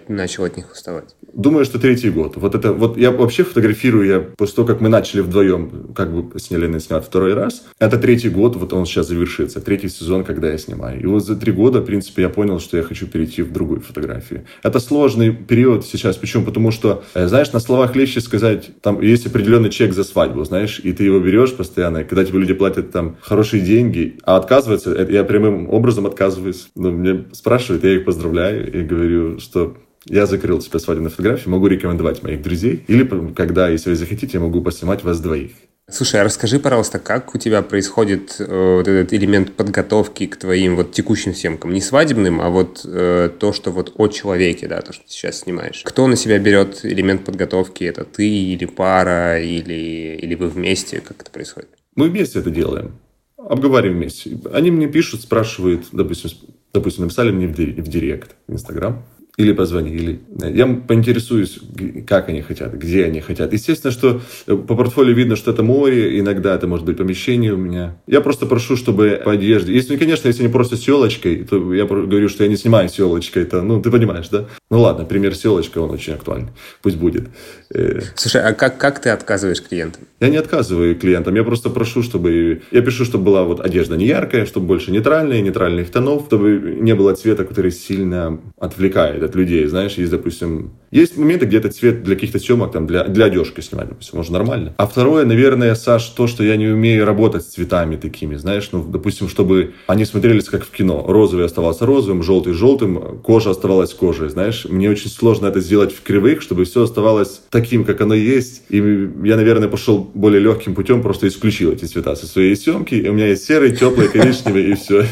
начал 0.09 0.43
от 0.43 0.57
них 0.57 0.69
уставать? 0.73 1.15
Думаю, 1.35 1.65
что 1.65 1.79
третий 1.79 2.09
год. 2.09 2.37
Вот 2.37 2.55
это 2.55 2.71
вот 2.71 2.97
я 2.97 3.11
вообще 3.11 3.43
фотографирую 3.43 4.07
я 4.07 4.19
после 4.21 4.55
того, 4.55 4.67
как 4.69 4.79
мы 4.79 4.87
начали 4.87 5.19
вдвоем, 5.19 5.93
как 5.93 6.13
бы 6.13 6.39
с 6.39 6.49
Еленой 6.49 6.79
снимать 6.79 7.05
второй 7.05 7.33
раз. 7.33 7.65
Это 7.77 7.97
третий 7.97 8.29
год, 8.29 8.55
вот 8.55 8.71
он 8.71 8.85
сейчас 8.85 9.09
завершится. 9.09 9.59
Третий 9.59 9.89
сезон, 9.89 10.23
когда 10.23 10.49
я 10.49 10.57
снимаю. 10.57 11.01
И 11.01 11.05
вот 11.05 11.25
за 11.25 11.35
три 11.35 11.51
года, 11.51 11.81
в 11.81 11.85
принципе, 11.85 12.21
я 12.21 12.29
понял, 12.29 12.61
что 12.61 12.77
я 12.77 12.83
хочу 12.83 13.05
перейти 13.05 13.41
в 13.41 13.51
другую 13.51 13.81
фотографию. 13.81 14.45
Это 14.63 14.79
сложный 14.79 15.33
период 15.33 15.85
сейчас. 15.85 16.15
Почему? 16.15 16.45
Потому 16.45 16.71
что, 16.71 17.03
э, 17.13 17.27
знаешь, 17.27 17.51
на 17.51 17.59
словах 17.59 17.97
легче 17.97 18.21
сказать, 18.21 18.71
там 18.81 19.01
есть 19.01 19.27
определенный 19.27 19.69
чек 19.69 19.93
за 19.93 20.05
свадьбу, 20.05 20.45
знаешь, 20.45 20.79
и 20.81 20.93
ты 20.93 21.03
его 21.03 21.19
берешь 21.19 21.53
постоянно, 21.53 22.05
когда 22.05 22.23
тебе 22.23 22.39
люди 22.39 22.53
платят 22.53 22.91
там 22.91 23.17
хорошие 23.19 23.61
деньги, 23.61 24.17
а 24.23 24.37
отказываться, 24.37 24.93
я 25.09 25.25
прямым 25.25 25.69
образом 25.69 26.05
отказываюсь. 26.05 26.69
Ну, 26.75 26.91
мне 26.91 27.25
спрашивают, 27.33 27.83
я 27.83 27.95
их 27.95 28.05
поздравляю 28.05 28.71
и 28.73 28.83
говорю, 28.83 29.39
что 29.39 29.75
я 30.05 30.25
закрыл 30.25 30.61
себе 30.61 30.79
свадебную 30.79 31.11
фотографию, 31.11 31.49
могу 31.49 31.67
рекомендовать 31.67 32.23
моих 32.23 32.41
друзей. 32.41 32.83
Или 32.87 33.09
когда, 33.33 33.69
если 33.69 33.89
вы 33.89 33.95
захотите, 33.95 34.37
я 34.37 34.39
могу 34.39 34.61
поснимать 34.61 35.03
вас 35.03 35.19
двоих. 35.19 35.51
Слушай, 35.87 36.21
а 36.21 36.23
расскажи, 36.23 36.59
пожалуйста, 36.59 36.97
как 36.97 37.35
у 37.35 37.37
тебя 37.37 37.61
происходит 37.61 38.37
э, 38.39 38.75
вот 38.77 38.87
этот 38.87 39.13
элемент 39.13 39.53
подготовки 39.53 40.25
к 40.25 40.35
твоим 40.35 40.75
вот 40.75 40.91
текущим 40.93 41.35
съемкам? 41.35 41.73
Не 41.73 41.81
свадебным, 41.81 42.41
а 42.41 42.49
вот 42.49 42.81
э, 42.85 43.29
то, 43.37 43.53
что 43.53 43.69
вот 43.69 43.93
о 43.95 44.07
человеке, 44.07 44.67
да, 44.67 44.81
то, 44.81 44.93
что 44.93 45.03
ты 45.03 45.11
сейчас 45.11 45.41
снимаешь. 45.41 45.83
Кто 45.85 46.07
на 46.07 46.15
себя 46.15 46.39
берет 46.39 46.83
элемент 46.83 47.23
подготовки? 47.23 47.83
Это 47.83 48.03
ты 48.03 48.27
или 48.27 48.65
пара, 48.65 49.39
или, 49.39 50.17
или 50.19 50.33
вы 50.33 50.47
вместе? 50.47 51.01
Как 51.01 51.21
это 51.21 51.29
происходит? 51.29 51.69
Мы 51.95 52.09
вместе 52.09 52.39
это 52.39 52.49
делаем. 52.49 52.97
Обговариваем 53.37 53.99
вместе. 53.99 54.39
Они 54.53 54.71
мне 54.71 54.87
пишут, 54.87 55.21
спрашивают, 55.21 55.85
допустим, 55.91 56.31
допустим 56.73 57.03
написали 57.03 57.29
мне 57.29 57.47
в, 57.47 57.51
в 57.51 57.87
директ, 57.87 58.35
в 58.47 58.53
Инстаграм 58.53 59.05
или 59.37 59.51
позвонили. 59.51 60.21
Я 60.41 60.65
поинтересуюсь, 60.67 61.59
как 62.07 62.29
они 62.29 62.41
хотят, 62.41 62.73
где 62.73 63.05
они 63.05 63.19
хотят. 63.19 63.51
Естественно, 63.53 63.91
что 63.91 64.21
э, 64.47 64.55
по 64.55 64.75
портфолио 64.75 65.13
видно, 65.13 65.35
что 65.35 65.51
это 65.51 65.61
море, 65.61 66.19
иногда 66.19 66.55
это 66.55 66.67
может 66.67 66.85
быть 66.85 66.97
помещение 66.97 67.53
у 67.53 67.57
меня. 67.57 67.97
Я 68.07 68.21
просто 68.21 68.45
прошу, 68.45 68.77
чтобы 68.77 69.21
по 69.23 69.33
одежде... 69.33 69.73
Если, 69.73 69.93
ну, 69.93 69.99
конечно, 69.99 70.27
если 70.27 70.43
не 70.43 70.49
просто 70.49 70.77
с 70.77 70.87
елочкой, 70.87 71.43
то 71.43 71.73
я 71.73 71.85
говорю, 71.85 72.29
что 72.29 72.43
я 72.43 72.49
не 72.49 72.55
снимаю 72.55 72.87
с 72.87 72.97
елочкой, 72.97 73.43
это, 73.43 73.61
ну, 73.61 73.81
ты 73.81 73.91
понимаешь, 73.91 74.29
да? 74.29 74.45
Ну 74.69 74.79
ладно, 74.79 75.05
пример 75.05 75.35
с 75.35 75.43
елочкой, 75.43 75.83
он 75.83 75.91
очень 75.91 76.13
актуальный. 76.13 76.51
Пусть 76.81 76.97
будет. 76.97 77.27
Э, 77.75 77.99
Слушай, 78.15 78.41
а 78.41 78.53
как, 78.53 78.77
как 78.77 78.99
ты 78.99 79.09
отказываешь 79.09 79.61
клиентам? 79.61 80.03
Я 80.21 80.29
не 80.29 80.37
отказываю 80.37 80.95
клиентам, 80.95 81.35
я 81.35 81.43
просто 81.43 81.69
прошу, 81.69 82.03
чтобы... 82.03 82.61
Я 82.71 82.81
пишу, 82.81 83.03
чтобы 83.03 83.25
была 83.25 83.43
вот 83.43 83.59
одежда 83.59 83.97
не 83.97 84.05
яркая, 84.05 84.45
чтобы 84.45 84.67
больше 84.67 84.91
нейтральная, 84.91 85.41
нейтральных 85.41 85.91
тонов, 85.91 86.25
чтобы 86.27 86.77
не 86.79 86.95
было 86.95 87.13
цвета, 87.13 87.43
который 87.43 87.71
сильно 87.71 88.39
отвлекает 88.57 89.23
от 89.23 89.35
людей. 89.35 89.65
Знаешь, 89.65 89.93
есть, 89.93 90.11
допустим, 90.11 90.71
есть 90.95 91.17
моменты, 91.17 91.45
где 91.45 91.57
этот 91.57 91.75
цвет 91.75 92.03
для 92.03 92.15
каких-то 92.15 92.39
съемок, 92.39 92.71
там, 92.71 92.87
для, 92.87 93.03
для 93.03 93.25
одежки 93.25 93.61
снимать, 93.61 93.89
допустим, 93.89 94.17
можно 94.17 94.37
нормально. 94.37 94.73
А 94.77 94.87
второе, 94.87 95.25
наверное, 95.25 95.75
Саш, 95.75 96.05
то, 96.09 96.27
что 96.27 96.43
я 96.43 96.55
не 96.55 96.67
умею 96.67 97.05
работать 97.05 97.43
с 97.43 97.47
цветами 97.47 97.97
такими, 97.97 98.35
знаешь, 98.35 98.69
ну, 98.71 98.81
допустим, 98.83 99.27
чтобы 99.27 99.73
они 99.87 100.05
смотрелись 100.05 100.45
как 100.45 100.63
в 100.63 100.71
кино. 100.71 101.03
Розовый 101.07 101.45
оставался 101.45 101.85
розовым, 101.85 102.23
желтый 102.23 102.53
желтым, 102.53 103.19
кожа 103.23 103.51
оставалась 103.51 103.93
кожей, 103.93 104.29
знаешь. 104.29 104.65
Мне 104.69 104.89
очень 104.89 105.09
сложно 105.09 105.47
это 105.47 105.59
сделать 105.59 105.93
в 105.93 106.01
кривых, 106.01 106.41
чтобы 106.41 106.65
все 106.65 106.83
оставалось 106.83 107.41
таким, 107.49 107.83
как 107.83 108.01
оно 108.01 108.13
есть. 108.13 108.63
И 108.69 108.77
я, 108.77 109.35
наверное, 109.35 109.67
пошел 109.67 110.09
более 110.13 110.39
легким 110.39 110.75
путем, 110.75 111.01
просто 111.01 111.27
исключил 111.27 111.73
эти 111.73 111.85
цвета 111.85 112.15
со 112.15 112.25
своей 112.25 112.55
съемки. 112.55 112.95
И 112.95 113.09
у 113.09 113.13
меня 113.13 113.27
есть 113.27 113.45
серый, 113.45 113.75
теплый, 113.75 114.07
коричневый, 114.07 114.71
и 114.71 114.75
все. 114.75 115.05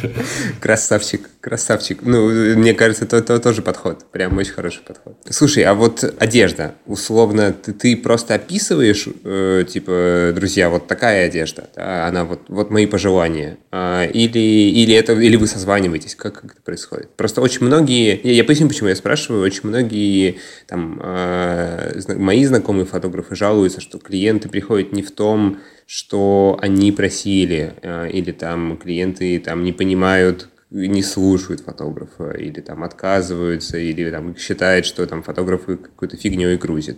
Красавчик, 0.61 1.29
красавчик. 1.43 1.99
Ну, 2.03 2.29
мне 2.55 2.73
кажется, 2.73 3.03
это, 3.03 3.17
это 3.17 3.37
тоже 3.37 3.61
подход. 3.61 4.05
Прям 4.11 4.37
очень 4.37 4.53
хороший 4.53 4.81
подход. 4.81 5.17
Слушай, 5.29 5.63
а 5.63 5.73
вот 5.73 6.01
одежда, 6.17 6.75
условно, 6.85 7.51
ты, 7.51 7.73
ты 7.73 7.97
просто 7.97 8.35
описываешь, 8.35 9.09
э, 9.25 9.65
типа, 9.67 10.31
друзья, 10.33 10.69
вот 10.69 10.87
такая 10.87 11.25
одежда, 11.25 11.69
да, 11.75 12.07
она 12.07 12.23
вот, 12.23 12.43
вот 12.47 12.71
мои 12.71 12.85
пожелания, 12.85 13.57
а, 13.71 14.05
или, 14.05 14.39
или, 14.39 14.95
это, 14.95 15.11
или 15.19 15.35
вы 15.35 15.47
созваниваетесь, 15.47 16.15
как, 16.15 16.39
как 16.39 16.53
это 16.53 16.61
происходит? 16.61 17.09
Просто 17.17 17.41
очень 17.41 17.65
многие, 17.65 18.21
я, 18.23 18.31
я 18.31 18.43
поясню, 18.45 18.69
почему 18.69 18.87
я 18.87 18.95
спрашиваю, 18.95 19.43
очень 19.43 19.67
многие 19.67 20.37
там, 20.65 20.97
э, 21.03 22.15
мои 22.15 22.45
знакомые 22.45 22.85
фотографы 22.85 23.35
жалуются, 23.35 23.81
что 23.81 23.99
клиенты 23.99 24.47
приходят 24.47 24.93
не 24.93 25.01
в 25.01 25.11
том, 25.11 25.59
что 25.87 26.57
они 26.61 26.93
просили, 26.93 27.73
э, 27.81 28.09
или 28.11 28.31
там 28.31 28.77
клиенты 28.77 29.39
там 29.39 29.65
не 29.65 29.73
понимают, 29.73 30.47
не 30.73 31.03
слушают 31.03 31.61
фотографа, 31.61 32.31
или 32.31 32.59
там 32.59 32.83
отказываются, 32.83 33.77
или 33.77 34.09
там 34.09 34.35
считают, 34.35 34.85
что 34.85 35.05
там 35.05 35.23
фотографы 35.23 35.77
какой-то 35.77 36.17
фигней 36.17 36.57
грузят. 36.57 36.97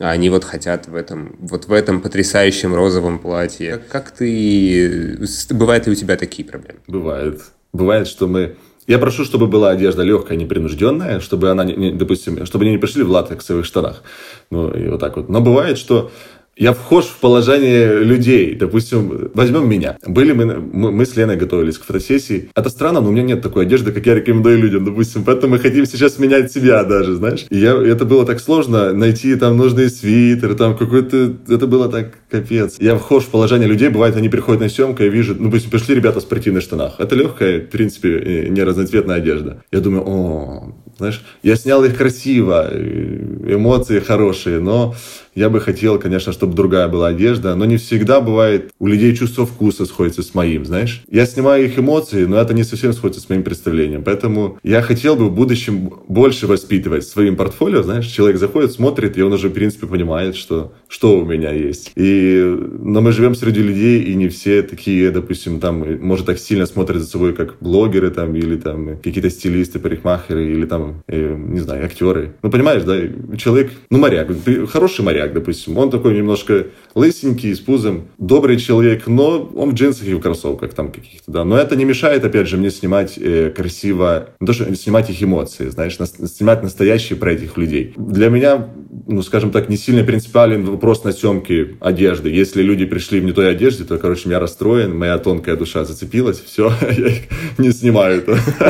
А 0.00 0.10
они 0.10 0.28
вот 0.28 0.42
хотят 0.44 0.88
в 0.88 0.96
этом, 0.96 1.36
вот 1.38 1.66
в 1.66 1.72
этом 1.72 2.00
потрясающем 2.00 2.74
розовом 2.74 3.20
платье. 3.20 3.76
Как, 3.76 3.88
как 3.88 4.10
ты... 4.10 5.24
Бывают 5.50 5.86
ли 5.86 5.92
у 5.92 5.94
тебя 5.94 6.16
такие 6.16 6.46
проблемы? 6.46 6.80
Бывает. 6.88 7.42
Бывает, 7.72 8.08
что 8.08 8.26
мы... 8.26 8.56
Я 8.86 8.98
прошу, 8.98 9.24
чтобы 9.24 9.46
была 9.46 9.70
одежда 9.70 10.02
легкая, 10.02 10.36
непринужденная, 10.36 11.20
чтобы 11.20 11.50
она, 11.50 11.64
не, 11.64 11.92
допустим, 11.92 12.44
чтобы 12.44 12.64
они 12.64 12.72
не 12.72 12.78
пришли 12.78 13.02
в 13.04 13.10
латексовых 13.10 13.64
штанах. 13.64 14.02
Ну, 14.50 14.70
и 14.72 14.88
вот 14.88 15.00
так 15.00 15.16
вот. 15.16 15.28
Но 15.28 15.40
бывает, 15.40 15.78
что 15.78 16.10
я 16.56 16.72
вхож 16.72 17.06
в 17.06 17.18
положение 17.18 17.98
людей. 18.00 18.54
Допустим, 18.54 19.30
возьмем 19.34 19.68
меня. 19.68 19.96
Были 20.06 20.32
мы, 20.32 20.46
мы, 20.56 20.92
мы 20.92 21.06
с 21.06 21.16
Леной 21.16 21.36
готовились 21.36 21.78
к 21.78 21.84
фотосессии. 21.84 22.50
Это 22.54 22.68
странно, 22.68 23.00
но 23.00 23.08
у 23.08 23.12
меня 23.12 23.22
нет 23.22 23.42
такой 23.42 23.64
одежды, 23.64 23.92
как 23.92 24.06
я 24.06 24.14
рекомендую 24.14 24.58
людям, 24.58 24.84
допустим. 24.84 25.24
Поэтому 25.24 25.54
мы 25.54 25.58
хотим 25.58 25.86
сейчас 25.86 26.18
менять 26.18 26.52
себя 26.52 26.84
даже, 26.84 27.14
знаешь. 27.14 27.46
И 27.50 27.58
я, 27.58 27.72
это 27.74 28.04
было 28.04 28.24
так 28.24 28.40
сложно, 28.40 28.92
найти 28.92 29.34
там 29.36 29.56
нужный 29.56 29.90
свитер, 29.90 30.54
там 30.54 30.76
какой-то... 30.76 31.34
Это 31.48 31.66
было 31.66 31.88
так 31.88 32.14
капец. 32.30 32.76
Я 32.78 32.96
вхож 32.96 33.24
в 33.24 33.28
положение 33.28 33.68
людей, 33.68 33.88
бывает, 33.88 34.16
они 34.16 34.28
приходят 34.28 34.60
на 34.60 34.68
съемку, 34.68 35.02
я 35.02 35.08
вижу, 35.08 35.34
ну, 35.38 35.46
допустим, 35.46 35.70
пришли 35.70 35.94
ребята 35.94 36.20
в 36.20 36.22
спортивных 36.22 36.62
штанах. 36.62 36.94
Это 36.98 37.14
легкая, 37.14 37.60
в 37.60 37.68
принципе, 37.70 38.46
не 38.48 38.62
разноцветная 38.62 39.16
одежда. 39.16 39.62
Я 39.72 39.80
думаю, 39.80 40.04
о, 40.06 40.74
знаешь, 40.98 41.22
я 41.42 41.56
снял 41.56 41.84
их 41.84 41.96
красиво, 41.96 42.70
эмоции 42.72 44.00
хорошие, 44.00 44.60
но 44.60 44.94
я 45.34 45.48
бы 45.48 45.60
хотел, 45.60 45.98
конечно, 45.98 46.32
чтобы 46.32 46.54
другая 46.54 46.88
была 46.88 47.08
одежда, 47.08 47.54
но 47.54 47.64
не 47.64 47.76
всегда 47.76 48.20
бывает, 48.20 48.70
у 48.78 48.86
людей 48.86 49.14
чувство 49.16 49.46
вкуса 49.46 49.86
сходится 49.86 50.22
с 50.22 50.34
моим, 50.34 50.64
знаешь. 50.64 51.02
Я 51.10 51.26
снимаю 51.26 51.64
их 51.64 51.78
эмоции, 51.78 52.24
но 52.24 52.40
это 52.40 52.54
не 52.54 52.64
совсем 52.64 52.92
сходится 52.92 53.20
с 53.20 53.28
моим 53.28 53.42
представлением. 53.42 54.02
Поэтому 54.04 54.58
я 54.62 54.82
хотел 54.82 55.16
бы 55.16 55.28
в 55.28 55.32
будущем 55.34 55.92
больше 56.08 56.46
воспитывать 56.46 57.04
своим 57.04 57.36
портфолио, 57.36 57.82
знаешь. 57.82 58.06
Человек 58.06 58.38
заходит, 58.38 58.72
смотрит, 58.72 59.16
и 59.16 59.22
он 59.22 59.32
уже, 59.32 59.48
в 59.48 59.52
принципе, 59.52 59.86
понимает, 59.86 60.36
что, 60.36 60.72
что 60.88 61.18
у 61.18 61.24
меня 61.24 61.52
есть. 61.52 61.92
И, 61.96 62.42
но 62.80 63.00
мы 63.00 63.12
живем 63.12 63.34
среди 63.34 63.62
людей, 63.62 64.02
и 64.02 64.14
не 64.14 64.28
все 64.28 64.62
такие, 64.62 65.10
допустим, 65.10 65.60
там, 65.60 65.84
может, 66.00 66.26
так 66.26 66.38
сильно 66.38 66.66
смотрят 66.66 67.00
за 67.00 67.08
собой, 67.08 67.34
как 67.34 67.56
блогеры 67.60 68.10
там, 68.10 68.34
или 68.36 68.56
там 68.56 68.98
какие-то 68.98 69.30
стилисты, 69.30 69.78
парикмахеры, 69.78 70.44
или 70.44 70.66
там, 70.66 71.02
э, 71.08 71.34
не 71.36 71.60
знаю, 71.60 71.84
актеры. 71.84 72.34
Ну, 72.42 72.50
понимаешь, 72.50 72.82
да, 72.82 72.96
человек, 73.36 73.72
ну, 73.90 73.98
моряк, 73.98 74.28
хороший 74.68 75.04
моряк, 75.04 75.23
допустим, 75.32 75.78
он 75.78 75.90
такой 75.90 76.14
немножко 76.16 76.66
лысенький, 76.94 77.54
с 77.54 77.60
пузом, 77.60 78.08
добрый 78.18 78.58
человек, 78.58 79.06
но 79.06 79.50
он 79.54 79.70
в 79.70 79.74
джинсах 79.74 80.06
и 80.06 80.14
в 80.14 80.20
кроссовках 80.20 80.74
там 80.74 80.90
каких-то, 80.90 81.30
да. 81.30 81.44
Но 81.44 81.56
это 81.56 81.76
не 81.76 81.84
мешает, 81.84 82.24
опять 82.24 82.48
же, 82.48 82.56
мне 82.56 82.70
снимать 82.70 83.14
э, 83.16 83.50
красиво, 83.50 84.30
не 84.40 84.46
то, 84.46 84.52
что 84.52 84.74
снимать 84.74 85.10
их 85.10 85.22
эмоции, 85.22 85.68
знаешь, 85.68 85.98
на, 85.98 86.06
снимать 86.06 86.62
настоящие 86.62 87.18
про 87.18 87.32
этих 87.32 87.56
людей. 87.56 87.94
Для 87.96 88.28
меня, 88.28 88.68
ну, 89.06 89.22
скажем 89.22 89.50
так, 89.50 89.68
не 89.68 89.76
сильно 89.76 90.04
принципиален 90.04 90.64
вопрос 90.64 91.04
на 91.04 91.12
съемке 91.12 91.76
одежды. 91.80 92.30
Если 92.30 92.62
люди 92.62 92.84
пришли 92.84 93.20
в 93.20 93.24
не 93.24 93.32
той 93.32 93.50
одежде, 93.50 93.84
то, 93.84 93.98
короче, 93.98 94.28
я 94.28 94.40
расстроен, 94.40 94.96
моя 94.96 95.18
тонкая 95.18 95.56
душа 95.56 95.84
зацепилась, 95.84 96.40
все, 96.40 96.72
я 96.82 97.08
их 97.08 97.22
не 97.58 97.72
снимаю. 97.72 98.24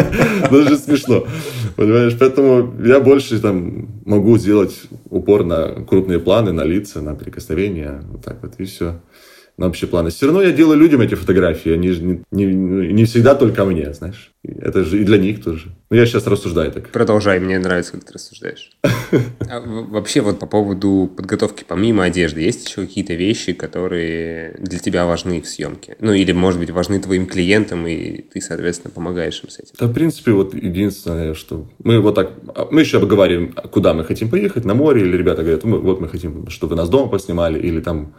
Даже 0.51 0.77
смешно. 0.77 1.27
Понимаешь, 1.76 2.16
поэтому 2.18 2.72
я 2.84 3.00
больше 3.00 3.40
там 3.40 3.88
могу 4.04 4.38
сделать 4.38 4.82
упор 5.10 5.44
на 5.44 5.84
крупные 5.84 6.20
планы, 6.20 6.52
на 6.52 6.62
лица, 6.62 7.00
на 7.00 7.14
прикосновения, 7.14 8.00
вот 8.10 8.22
так 8.22 8.42
вот, 8.42 8.54
и 8.58 8.64
все 8.64 9.00
на 9.57 9.67
общие 9.69 9.88
планы. 9.88 10.11
Все 10.11 10.27
равно 10.27 10.43
я 10.43 10.51
делаю 10.51 10.79
людям 10.79 11.01
эти 11.01 11.14
фотографии, 11.14 11.73
они 11.73 11.90
же 11.90 12.03
не, 12.03 12.25
не, 12.33 12.45
не 12.93 13.05
всегда 13.05 13.35
только 13.35 13.64
мне, 13.64 13.93
знаешь. 13.93 14.33
Это 14.43 14.85
же 14.85 15.01
и 15.01 15.05
для 15.05 15.17
них 15.17 15.43
тоже. 15.43 15.69
Но 15.90 15.97
я 15.97 16.07
сейчас 16.07 16.27
рассуждаю 16.27 16.73
так. 16.73 16.90
Продолжай, 16.90 17.38
мне 17.38 17.59
нравится, 17.59 17.93
как 17.93 18.05
ты 18.05 18.12
рассуждаешь. 18.14 18.71
А 19.49 19.61
вообще 19.61 20.23
вот 20.23 20.40
по 20.40 20.47
поводу 20.47 21.11
подготовки 21.17 21.64
помимо 21.67 22.05
одежды, 22.05 22.40
есть 22.40 22.69
еще 22.69 22.83
какие-то 22.83 23.14
вещи, 23.14 23.53
которые 23.53 24.57
для 24.59 24.79
тебя 24.79 25.07
важны 25.07 25.40
в 25.40 25.47
съемке? 25.47 25.97
Ну 26.01 26.12
или, 26.12 26.33
может 26.33 26.59
быть, 26.59 26.71
важны 26.71 26.99
твоим 26.99 27.27
клиентам, 27.27 27.87
и 27.87 28.23
ты, 28.23 28.40
соответственно, 28.40 28.90
помогаешь 28.93 29.40
им 29.45 29.51
с 29.51 29.61
этим? 29.61 29.75
Да, 29.79 29.87
в 29.87 29.93
принципе, 29.93 30.33
вот 30.33 30.55
единственное, 30.55 31.35
что 31.35 31.69
мы 31.83 32.01
вот 32.01 32.17
так, 32.17 32.33
мы 32.73 32.81
еще 32.81 32.99
обговорим, 32.99 33.53
куда 33.71 33.95
мы 33.95 34.05
хотим 34.05 34.31
поехать, 34.31 34.64
на 34.64 34.75
море, 34.75 35.03
или 35.03 35.17
ребята 35.17 35.43
говорят, 35.43 35.62
вот 35.62 36.01
мы 36.01 36.09
хотим, 36.09 36.49
чтобы 36.49 36.75
нас 36.75 36.88
дома 36.88 37.09
поснимали, 37.09 37.61
или 37.61 37.81
там 37.81 38.14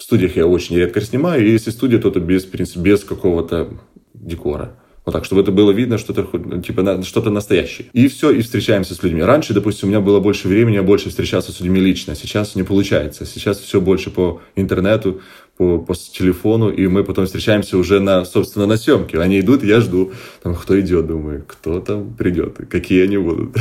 в 0.00 0.02
студиях 0.02 0.34
я 0.34 0.46
очень 0.46 0.76
редко 0.76 1.02
снимаю, 1.02 1.46
и 1.46 1.50
если 1.50 1.70
студия, 1.70 1.98
то 1.98 2.08
это 2.08 2.20
без, 2.20 2.46
принципе, 2.46 2.80
без 2.80 3.04
какого-то 3.04 3.68
декора. 4.14 4.78
Вот 5.04 5.12
так, 5.12 5.26
чтобы 5.26 5.42
это 5.42 5.52
было 5.52 5.72
видно, 5.72 5.98
что 5.98 6.14
это 6.14 6.26
типа 6.62 7.02
что-то 7.02 7.28
настоящее. 7.28 7.88
И 7.92 8.08
все, 8.08 8.30
и 8.30 8.40
встречаемся 8.40 8.94
с 8.94 9.02
людьми. 9.02 9.22
Раньше, 9.22 9.52
допустим, 9.52 9.88
у 9.88 9.90
меня 9.90 10.00
было 10.00 10.18
больше 10.18 10.48
времени, 10.48 10.76
я 10.76 10.82
больше 10.82 11.10
встречался 11.10 11.52
с 11.52 11.60
людьми 11.60 11.80
лично. 11.80 12.14
Сейчас 12.14 12.54
не 12.54 12.62
получается. 12.62 13.26
Сейчас 13.26 13.58
все 13.58 13.78
больше 13.78 14.10
по 14.10 14.40
интернету, 14.56 15.20
по, 15.58 15.78
по 15.78 15.94
телефону, 15.94 16.70
и 16.70 16.86
мы 16.86 17.04
потом 17.04 17.26
встречаемся 17.26 17.76
уже 17.76 18.00
на, 18.00 18.24
собственно, 18.24 18.64
на 18.64 18.78
съемке. 18.78 19.20
Они 19.20 19.40
идут, 19.40 19.62
я 19.62 19.80
жду. 19.80 20.12
Там 20.42 20.54
кто 20.54 20.80
идет, 20.80 21.06
думаю, 21.06 21.44
кто 21.46 21.80
там 21.80 22.14
придет, 22.14 22.56
какие 22.70 23.04
они 23.04 23.18
будут, 23.18 23.54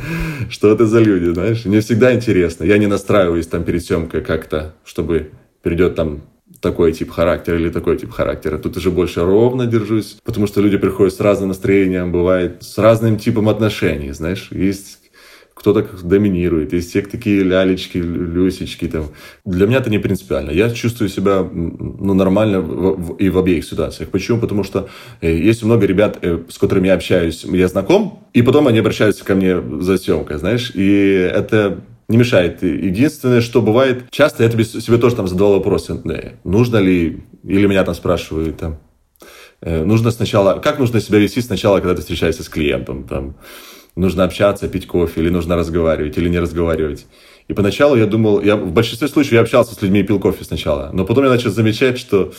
что 0.50 0.70
это 0.70 0.84
за 0.84 1.00
люди, 1.00 1.32
знаешь. 1.32 1.64
Мне 1.64 1.80
всегда 1.80 2.14
интересно. 2.14 2.64
Я 2.64 2.76
не 2.76 2.86
настраиваюсь 2.86 3.46
там 3.46 3.64
перед 3.64 3.82
съемкой 3.82 4.20
как-то, 4.20 4.74
чтобы 4.84 5.30
придет 5.66 5.96
там 5.96 6.20
такой 6.60 6.92
тип 6.92 7.10
характера 7.10 7.58
или 7.58 7.70
такой 7.70 7.98
тип 7.98 8.12
характера. 8.12 8.56
Тут 8.56 8.76
уже 8.76 8.92
больше 8.92 9.24
ровно 9.24 9.66
держусь, 9.66 10.16
потому 10.22 10.46
что 10.46 10.60
люди 10.60 10.78
приходят 10.78 11.12
с 11.12 11.18
разным 11.18 11.48
настроением, 11.48 12.12
бывает 12.12 12.62
с 12.62 12.78
разным 12.78 13.18
типом 13.18 13.48
отношений, 13.48 14.12
знаешь. 14.12 14.48
Есть 14.52 14.98
кто-то 15.54 15.84
доминирует, 16.04 16.72
есть 16.72 16.92
те 16.92 17.00
такие 17.00 17.42
лялечки, 17.42 17.98
люсечки 17.98 18.86
там. 18.86 19.06
Для 19.44 19.66
меня 19.66 19.78
это 19.78 19.90
не 19.90 19.98
принципиально. 19.98 20.52
Я 20.52 20.70
чувствую 20.70 21.08
себя 21.08 21.42
ну, 21.42 22.14
нормально 22.14 22.60
в, 22.60 22.94
в, 22.94 23.16
и 23.16 23.28
в 23.28 23.36
обеих 23.36 23.64
ситуациях. 23.64 24.10
Почему? 24.10 24.38
Потому 24.38 24.62
что 24.62 24.88
э, 25.20 25.34
есть 25.34 25.64
много 25.64 25.84
ребят, 25.84 26.18
э, 26.22 26.38
с 26.48 26.58
которыми 26.58 26.86
я 26.86 26.94
общаюсь, 26.94 27.42
я 27.42 27.66
знаком, 27.66 28.20
и 28.34 28.42
потом 28.42 28.68
они 28.68 28.78
обращаются 28.78 29.24
ко 29.24 29.34
мне 29.34 29.60
за 29.80 29.98
съемкой, 29.98 30.38
знаешь, 30.38 30.70
и 30.74 31.28
это 31.34 31.80
не 32.08 32.16
мешает. 32.16 32.62
Единственное, 32.62 33.40
что 33.40 33.62
бывает, 33.62 34.04
часто 34.10 34.44
я 34.44 34.50
себе 34.50 34.98
тоже 34.98 35.16
там 35.16 35.28
задавал 35.28 35.54
вопрос, 35.54 35.90
нужно 36.44 36.76
ли, 36.76 37.22
или 37.44 37.66
меня 37.66 37.84
там 37.84 37.94
спрашивают, 37.94 38.58
там, 38.58 38.78
э, 39.60 39.84
нужно 39.84 40.10
сначала, 40.10 40.58
как 40.60 40.78
нужно 40.78 41.00
себя 41.00 41.18
вести 41.18 41.40
сначала, 41.40 41.78
когда 41.78 41.94
ты 41.94 42.02
встречаешься 42.02 42.42
с 42.42 42.48
клиентом, 42.48 43.04
там, 43.04 43.36
нужно 43.96 44.24
общаться, 44.24 44.68
пить 44.68 44.86
кофе, 44.86 45.20
или 45.20 45.30
нужно 45.30 45.56
разговаривать, 45.56 46.16
или 46.18 46.28
не 46.28 46.38
разговаривать. 46.38 47.06
И 47.48 47.54
поначалу 47.54 47.96
я 47.96 48.06
думал, 48.06 48.42
я 48.42 48.56
в 48.56 48.72
большинстве 48.72 49.08
случаев 49.08 49.34
я 49.34 49.40
общался 49.40 49.74
с 49.74 49.82
людьми 49.82 50.00
и 50.00 50.02
пил 50.02 50.20
кофе 50.20 50.44
сначала, 50.44 50.90
но 50.92 51.04
потом 51.04 51.24
я 51.24 51.30
начал 51.30 51.50
замечать, 51.50 51.98
что 51.98 52.32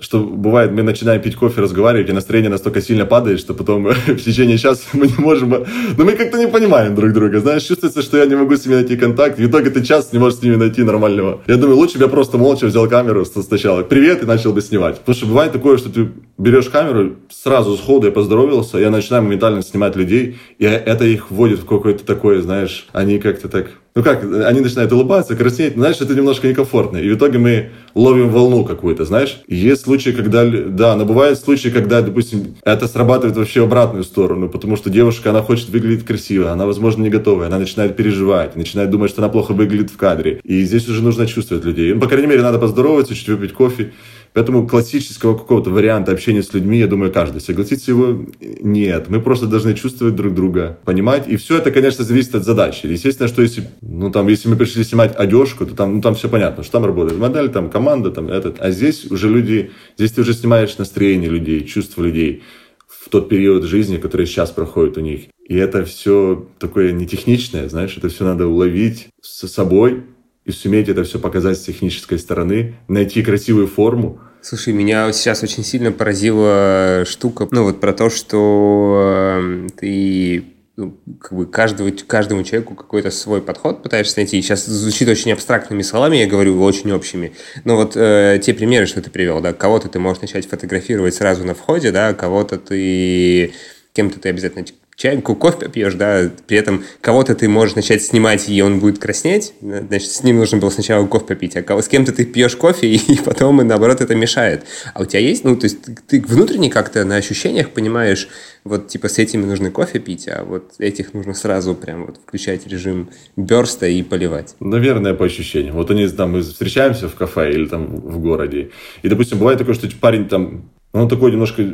что 0.00 0.20
бывает, 0.20 0.70
мы 0.70 0.82
начинаем 0.82 1.20
пить 1.20 1.34
кофе, 1.34 1.60
разговаривать, 1.60 2.08
и 2.08 2.12
настроение 2.12 2.50
настолько 2.50 2.80
сильно 2.80 3.04
падает, 3.04 3.40
что 3.40 3.54
потом 3.54 3.84
в 4.06 4.16
течение 4.16 4.58
часа 4.58 4.82
мы 4.92 5.06
не 5.06 5.14
можем... 5.18 5.50
Но 5.50 5.66
ну, 5.96 6.04
мы 6.04 6.12
как-то 6.12 6.38
не 6.38 6.46
понимаем 6.46 6.94
друг 6.94 7.12
друга, 7.12 7.40
знаешь, 7.40 7.64
чувствуется, 7.64 8.02
что 8.02 8.18
я 8.18 8.26
не 8.26 8.36
могу 8.36 8.56
с 8.56 8.64
ними 8.64 8.76
найти 8.76 8.96
контакт, 8.96 9.38
в 9.38 9.44
итоге 9.44 9.70
ты 9.70 9.84
час 9.84 10.12
не 10.12 10.18
можешь 10.18 10.38
с 10.38 10.42
ними 10.42 10.56
найти 10.56 10.82
нормального. 10.82 11.42
Я 11.46 11.56
думаю, 11.56 11.76
лучше 11.76 11.98
бы 11.98 12.04
я 12.04 12.10
просто 12.10 12.38
молча 12.38 12.66
взял 12.66 12.88
камеру 12.88 13.24
сначала, 13.24 13.82
привет, 13.82 14.22
и 14.22 14.26
начал 14.26 14.52
бы 14.52 14.60
снимать. 14.60 14.98
Потому 14.98 15.16
что 15.16 15.26
бывает 15.26 15.52
такое, 15.52 15.78
что 15.78 15.90
ты 15.90 16.08
берешь 16.38 16.68
камеру, 16.68 17.16
сразу 17.30 17.76
сходу 17.76 18.06
я 18.06 18.12
поздоровался, 18.12 18.78
я 18.78 18.90
начинаю 18.90 19.24
моментально 19.24 19.62
снимать 19.62 19.96
людей, 19.96 20.38
и 20.58 20.64
это 20.64 21.04
их 21.04 21.30
вводит 21.30 21.60
в 21.60 21.66
какое-то 21.66 22.04
такое, 22.04 22.40
знаешь, 22.40 22.86
они 22.92 23.18
как-то 23.18 23.48
так 23.48 23.70
ну 23.98 24.04
как, 24.04 24.22
они 24.22 24.60
начинают 24.60 24.92
улыбаться, 24.92 25.34
краснеть, 25.34 25.74
знаешь, 25.74 26.00
это 26.00 26.14
немножко 26.14 26.46
некомфортно. 26.46 26.98
И 26.98 27.10
в 27.10 27.16
итоге 27.16 27.38
мы 27.38 27.70
ловим 27.96 28.30
волну 28.30 28.64
какую-то, 28.64 29.04
знаешь. 29.04 29.40
есть 29.48 29.82
случаи, 29.82 30.10
когда, 30.10 30.48
да, 30.48 30.94
но 30.94 31.04
бывают 31.04 31.36
случаи, 31.40 31.70
когда, 31.70 32.00
допустим, 32.00 32.54
это 32.62 32.86
срабатывает 32.86 33.36
вообще 33.36 33.60
в 33.60 33.64
обратную 33.64 34.04
сторону, 34.04 34.48
потому 34.48 34.76
что 34.76 34.88
девушка, 34.88 35.30
она 35.30 35.42
хочет 35.42 35.70
выглядеть 35.70 36.06
красиво, 36.06 36.52
она, 36.52 36.64
возможно, 36.64 37.02
не 37.02 37.10
готовая, 37.10 37.48
она 37.48 37.58
начинает 37.58 37.96
переживать, 37.96 38.54
начинает 38.54 38.88
думать, 38.90 39.10
что 39.10 39.20
она 39.20 39.30
плохо 39.30 39.50
выглядит 39.50 39.90
в 39.90 39.96
кадре. 39.96 40.40
И 40.44 40.62
здесь 40.62 40.88
уже 40.88 41.02
нужно 41.02 41.26
чувствовать 41.26 41.64
людей. 41.64 41.92
Ну, 41.92 42.00
по 42.00 42.06
крайней 42.06 42.28
мере, 42.28 42.42
надо 42.42 42.60
поздороваться, 42.60 43.16
чуть 43.16 43.26
выпить 43.26 43.52
кофе. 43.52 43.94
Поэтому 44.32 44.66
классического 44.68 45.36
какого-то 45.36 45.70
варианта 45.70 46.12
общения 46.12 46.42
с 46.42 46.52
людьми, 46.52 46.78
я 46.78 46.86
думаю, 46.86 47.12
каждый 47.12 47.40
согласится 47.40 47.90
его 47.90 48.26
нет. 48.40 49.08
Мы 49.08 49.20
просто 49.20 49.46
должны 49.46 49.74
чувствовать 49.74 50.16
друг 50.16 50.34
друга, 50.34 50.78
понимать. 50.84 51.28
И 51.28 51.36
все 51.36 51.58
это, 51.58 51.70
конечно, 51.70 52.04
зависит 52.04 52.34
от 52.34 52.44
задачи. 52.44 52.86
Естественно, 52.86 53.28
что 53.28 53.42
если, 53.42 53.64
ну, 53.80 54.10
там, 54.10 54.28
если 54.28 54.48
мы 54.48 54.56
пришли 54.56 54.84
снимать 54.84 55.14
одежку, 55.16 55.66
то 55.66 55.74
там, 55.74 55.96
ну, 55.96 56.00
там 56.00 56.14
все 56.14 56.28
понятно, 56.28 56.62
что 56.62 56.72
там 56.72 56.84
работает 56.84 57.18
модель, 57.18 57.48
там 57.48 57.70
команда, 57.70 58.10
там 58.10 58.28
этот. 58.28 58.60
А 58.60 58.70
здесь 58.70 59.10
уже 59.10 59.28
люди, 59.28 59.70
здесь 59.96 60.12
ты 60.12 60.20
уже 60.20 60.34
снимаешь 60.34 60.78
настроение 60.78 61.30
людей, 61.30 61.64
чувства 61.64 62.02
людей 62.02 62.42
в 62.86 63.08
тот 63.10 63.28
период 63.28 63.64
жизни, 63.64 63.96
который 63.96 64.26
сейчас 64.26 64.50
проходит 64.50 64.98
у 64.98 65.00
них. 65.00 65.22
И 65.46 65.56
это 65.56 65.84
все 65.84 66.46
такое 66.58 66.92
нетехничное, 66.92 67.68
знаешь, 67.68 67.96
это 67.96 68.08
все 68.08 68.24
надо 68.24 68.46
уловить 68.46 69.08
с 69.22 69.48
собой, 69.48 70.02
и 70.48 70.52
суметь 70.52 70.88
это 70.88 71.04
все 71.04 71.18
показать 71.18 71.58
с 71.58 71.62
технической 71.62 72.18
стороны, 72.18 72.76
найти 72.88 73.22
красивую 73.22 73.66
форму. 73.68 74.18
Слушай, 74.40 74.72
меня 74.72 75.12
сейчас 75.12 75.42
очень 75.42 75.62
сильно 75.62 75.92
поразила 75.92 77.04
штука, 77.06 77.46
ну 77.50 77.64
вот 77.64 77.80
про 77.80 77.92
то, 77.92 78.08
что 78.08 79.36
э, 79.40 79.68
ты 79.76 80.44
ну, 80.76 80.96
как 81.20 81.32
бы 81.36 81.44
каждого, 81.44 81.90
каждому 81.90 82.44
человеку 82.44 82.74
какой-то 82.74 83.10
свой 83.10 83.42
подход 83.42 83.82
пытаешься 83.82 84.20
найти. 84.20 84.40
Сейчас 84.40 84.64
звучит 84.64 85.08
очень 85.08 85.32
абстрактными 85.32 85.82
словами, 85.82 86.16
я 86.16 86.26
говорю 86.26 86.62
очень 86.62 86.92
общими. 86.92 87.32
Но 87.64 87.76
вот 87.76 87.92
э, 87.96 88.40
те 88.42 88.54
примеры, 88.54 88.86
что 88.86 89.02
ты 89.02 89.10
привел, 89.10 89.40
да, 89.40 89.52
кого-то 89.52 89.88
ты 89.88 89.98
можешь 89.98 90.22
начать 90.22 90.48
фотографировать 90.48 91.14
сразу 91.14 91.44
на 91.44 91.54
входе, 91.54 91.90
да, 91.90 92.14
кого-то 92.14 92.58
ты 92.58 93.52
кем-то 93.92 94.20
ты 94.20 94.28
обязательно 94.28 94.64
чайку, 94.98 95.36
кофе 95.36 95.68
пьешь, 95.68 95.94
да, 95.94 96.28
при 96.48 96.58
этом 96.58 96.84
кого-то 97.00 97.36
ты 97.36 97.48
можешь 97.48 97.76
начать 97.76 98.02
снимать, 98.02 98.48
и 98.48 98.60
он 98.60 98.80
будет 98.80 98.98
краснеть, 98.98 99.54
значит, 99.60 100.10
с 100.10 100.24
ним 100.24 100.38
нужно 100.38 100.58
было 100.58 100.70
сначала 100.70 101.06
кофе 101.06 101.24
попить, 101.24 101.56
а 101.56 101.62
кого, 101.62 101.82
с 101.82 101.88
кем-то 101.88 102.12
ты 102.12 102.24
пьешь 102.24 102.56
кофе, 102.56 102.88
и, 102.94 103.16
потом, 103.24 103.60
и 103.60 103.64
наоборот, 103.64 104.00
это 104.00 104.16
мешает. 104.16 104.64
А 104.94 105.02
у 105.02 105.04
тебя 105.04 105.20
есть, 105.20 105.44
ну, 105.44 105.56
то 105.56 105.66
есть 105.66 105.78
ты 106.08 106.20
внутренне 106.20 106.68
как-то 106.68 107.04
на 107.04 107.14
ощущениях 107.14 107.70
понимаешь, 107.70 108.28
вот, 108.64 108.88
типа, 108.88 109.08
с 109.08 109.18
этими 109.18 109.44
нужно 109.44 109.70
кофе 109.70 110.00
пить, 110.00 110.26
а 110.26 110.44
вот 110.44 110.72
этих 110.80 111.14
нужно 111.14 111.32
сразу 111.32 111.76
прям 111.76 112.06
вот 112.06 112.16
включать 112.16 112.66
режим 112.66 113.08
берста 113.36 113.86
и 113.86 114.02
поливать. 114.02 114.56
Наверное, 114.58 115.14
по 115.14 115.26
ощущениям. 115.26 115.76
Вот 115.76 115.92
они 115.92 116.08
там, 116.08 116.32
мы 116.32 116.42
встречаемся 116.42 117.08
в 117.08 117.14
кафе 117.14 117.52
или 117.52 117.66
там 117.66 117.86
в 117.86 118.18
городе, 118.18 118.70
и, 119.02 119.08
допустим, 119.08 119.38
бывает 119.38 119.60
такое, 119.60 119.76
что 119.76 119.88
парень 120.00 120.28
там, 120.28 120.68
он 120.92 121.08
такой 121.08 121.32
немножко 121.32 121.64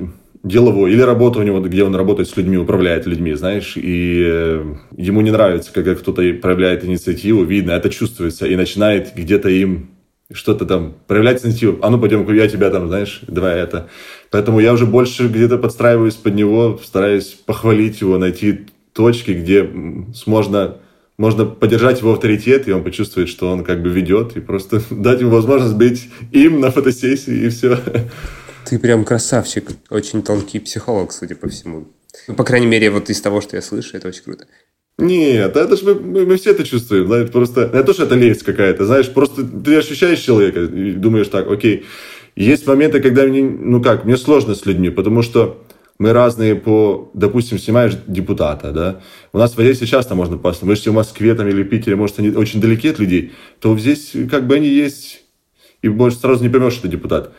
деловой, 0.42 0.92
или 0.92 1.00
работа 1.00 1.38
у 1.38 1.42
него, 1.42 1.60
где 1.60 1.84
он 1.84 1.94
работает 1.94 2.28
с 2.28 2.36
людьми, 2.36 2.58
управляет 2.58 3.06
людьми, 3.06 3.32
знаешь, 3.34 3.74
и 3.76 4.22
э, 4.26 4.74
ему 4.96 5.22
не 5.22 5.30
нравится, 5.30 5.72
когда 5.72 5.94
кто-то 5.94 6.22
проявляет 6.34 6.84
инициативу, 6.84 7.44
видно, 7.44 7.72
это 7.72 7.88
чувствуется, 7.88 8.46
и 8.46 8.54
начинает 8.54 9.12
где-то 9.16 9.48
им 9.48 9.90
что-то 10.32 10.66
там 10.66 10.94
проявлять 11.06 11.44
инициативу, 11.44 11.78
а 11.82 11.90
ну 11.90 11.98
пойдем, 11.98 12.30
я 12.34 12.48
тебя 12.48 12.70
там, 12.70 12.88
знаешь, 12.88 13.20
давай 13.26 13.60
это. 13.60 13.88
Поэтому 14.30 14.60
я 14.60 14.72
уже 14.72 14.84
больше 14.84 15.28
где-то 15.28 15.58
подстраиваюсь 15.58 16.14
под 16.14 16.34
него, 16.34 16.78
стараюсь 16.82 17.36
похвалить 17.46 18.00
его, 18.00 18.18
найти 18.18 18.66
точки, 18.92 19.32
где 19.32 19.68
можно 20.26 20.76
можно 21.16 21.44
поддержать 21.44 22.00
его 22.00 22.12
авторитет, 22.12 22.66
и 22.66 22.72
он 22.72 22.82
почувствует, 22.82 23.28
что 23.28 23.48
он 23.48 23.62
как 23.62 23.82
бы 23.82 23.88
ведет, 23.88 24.36
и 24.36 24.40
просто 24.40 24.82
дать 24.90 25.20
ему 25.20 25.30
возможность 25.30 25.76
быть 25.76 26.08
им 26.32 26.60
на 26.60 26.70
фотосессии, 26.70 27.46
и 27.46 27.48
все. 27.48 27.78
Ты 28.66 28.78
прям 28.78 29.04
красавчик. 29.04 29.70
Очень 29.90 30.22
тонкий 30.22 30.58
психолог, 30.58 31.12
судя 31.12 31.36
по 31.36 31.48
всему. 31.48 31.88
Ну, 32.28 32.34
по 32.34 32.44
крайней 32.44 32.66
мере, 32.66 32.90
вот 32.90 33.10
из 33.10 33.20
того, 33.20 33.40
что 33.40 33.56
я 33.56 33.62
слышу, 33.62 33.96
это 33.96 34.08
очень 34.08 34.22
круто. 34.22 34.46
Нет, 34.96 35.56
это 35.56 35.76
же 35.76 35.84
мы, 35.84 35.94
мы, 35.94 36.26
мы 36.26 36.36
все 36.36 36.52
это 36.52 36.62
чувствуем, 36.62 37.08
знаешь, 37.08 37.30
просто, 37.30 37.62
это 37.62 37.82
тоже 37.82 38.04
это 38.04 38.14
лесть 38.14 38.44
какая-то, 38.44 38.86
знаешь, 38.86 39.12
просто 39.12 39.42
ты 39.42 39.76
ощущаешь 39.76 40.20
человека 40.20 40.60
и 40.60 40.92
думаешь 40.92 41.26
так, 41.26 41.50
окей, 41.50 41.84
есть 42.36 42.64
моменты, 42.68 43.00
когда 43.00 43.24
мне, 43.24 43.42
ну 43.42 43.82
как, 43.82 44.04
мне 44.04 44.16
сложно 44.16 44.54
с 44.54 44.66
людьми, 44.66 44.90
потому 44.90 45.22
что 45.22 45.66
мы 45.98 46.12
разные 46.12 46.54
по, 46.54 47.10
допустим, 47.12 47.58
снимаешь 47.58 47.96
депутата, 48.06 48.70
да, 48.70 49.00
у 49.32 49.38
нас 49.38 49.56
в 49.56 49.58
Одессе 49.58 49.84
часто 49.84 50.14
можно 50.14 50.38
посмотреть, 50.38 50.78
если 50.78 50.90
в 50.90 50.94
Москве 50.94 51.34
там 51.34 51.48
или 51.48 51.64
Питере, 51.64 51.96
может, 51.96 52.20
они 52.20 52.30
очень 52.30 52.60
далеки 52.60 52.88
от 52.88 53.00
людей, 53.00 53.32
то 53.58 53.76
здесь 53.76 54.12
как 54.30 54.46
бы 54.46 54.54
они 54.54 54.68
есть, 54.68 55.24
и, 55.82 55.88
может, 55.88 56.20
сразу 56.20 56.44
не 56.44 56.48
поймешь, 56.48 56.74
что 56.74 56.86
это 56.86 56.96
депутат. 56.96 57.32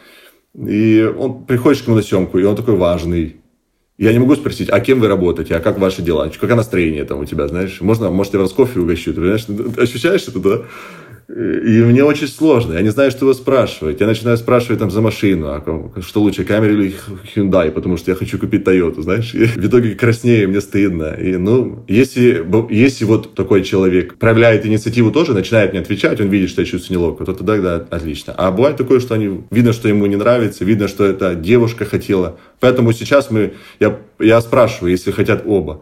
И 0.58 1.04
он 1.18 1.46
приходишь 1.46 1.82
к 1.82 1.88
нему 1.88 1.98
на 1.98 2.02
съемку, 2.02 2.40
и 2.40 2.44
он 2.44 2.56
такой 2.56 2.76
важный. 2.76 3.38
Я 3.98 4.12
не 4.12 4.20
могу 4.20 4.36
спросить, 4.36 4.70
а 4.70 4.80
кем 4.80 5.00
вы 5.00 5.08
работаете, 5.08 5.56
а 5.56 5.60
как 5.60 5.80
ваши 5.80 6.02
дела, 6.02 6.30
какое 6.30 6.56
настроение 6.56 7.06
там 7.06 7.20
у 7.20 7.26
тебя, 7.26 7.48
знаешь? 7.48 7.80
Можно, 7.82 8.10
может, 8.10 8.34
я 8.34 8.40
вас 8.40 8.52
кофе 8.52 8.80
угощу, 8.80 9.14
ты 9.14 9.22
понимаешь? 9.22 9.48
Ощущаешь 9.78 10.28
это, 10.28 10.40
да? 10.40 10.62
И 11.28 11.82
мне 11.82 12.04
очень 12.04 12.28
сложно, 12.28 12.74
я 12.74 12.82
не 12.82 12.90
знаю, 12.90 13.10
что 13.10 13.26
его 13.26 13.34
спрашивать. 13.34 14.00
Я 14.00 14.06
начинаю 14.06 14.38
спрашивать 14.38 14.78
там 14.78 14.92
за 14.92 15.02
машину, 15.02 15.48
а 15.48 16.02
что 16.02 16.22
лучше, 16.22 16.44
камера 16.44 16.72
или 16.72 16.94
Hyundai, 17.36 17.72
потому 17.72 17.98
что 17.98 18.12
я 18.12 18.16
хочу 18.16 18.38
купить 18.38 18.62
Toyota, 18.62 19.02
знаешь. 19.02 19.34
И 19.34 19.46
в 19.46 19.66
итоге 19.66 19.96
краснею, 19.96 20.50
мне 20.50 20.62
стыдно. 20.62 21.16
И, 21.20 21.38
ну, 21.38 21.84
если, 21.88 22.46
если 22.70 23.06
вот 23.06 23.34
такой 23.34 23.64
человек 23.64 24.20
проявляет 24.20 24.68
инициативу 24.68 25.12
тоже, 25.12 25.34
начинает 25.34 25.72
мне 25.72 25.82
отвечать, 25.82 26.22
он 26.22 26.30
видит, 26.30 26.52
что 26.52 26.62
я 26.62 26.68
чувствую 26.68 27.00
неловко, 27.00 27.26
то 27.26 27.34
тогда 27.34 27.58
да, 27.58 27.76
отлично. 27.90 28.34
А 28.38 28.52
бывает 28.52 28.78
такое, 28.78 29.00
что 29.00 29.16
они, 29.16 29.42
видно, 29.50 29.74
что 29.74 29.88
ему 29.88 30.06
не 30.06 30.18
нравится, 30.18 30.64
видно, 30.64 30.88
что 30.88 31.06
это 31.06 31.34
девушка 31.34 31.86
хотела. 31.86 32.38
Поэтому 32.60 32.94
сейчас 32.94 33.32
мы, 33.32 33.54
я, 33.80 33.98
я 34.20 34.40
спрашиваю, 34.42 34.92
если 34.92 35.10
хотят 35.10 35.42
оба. 35.48 35.82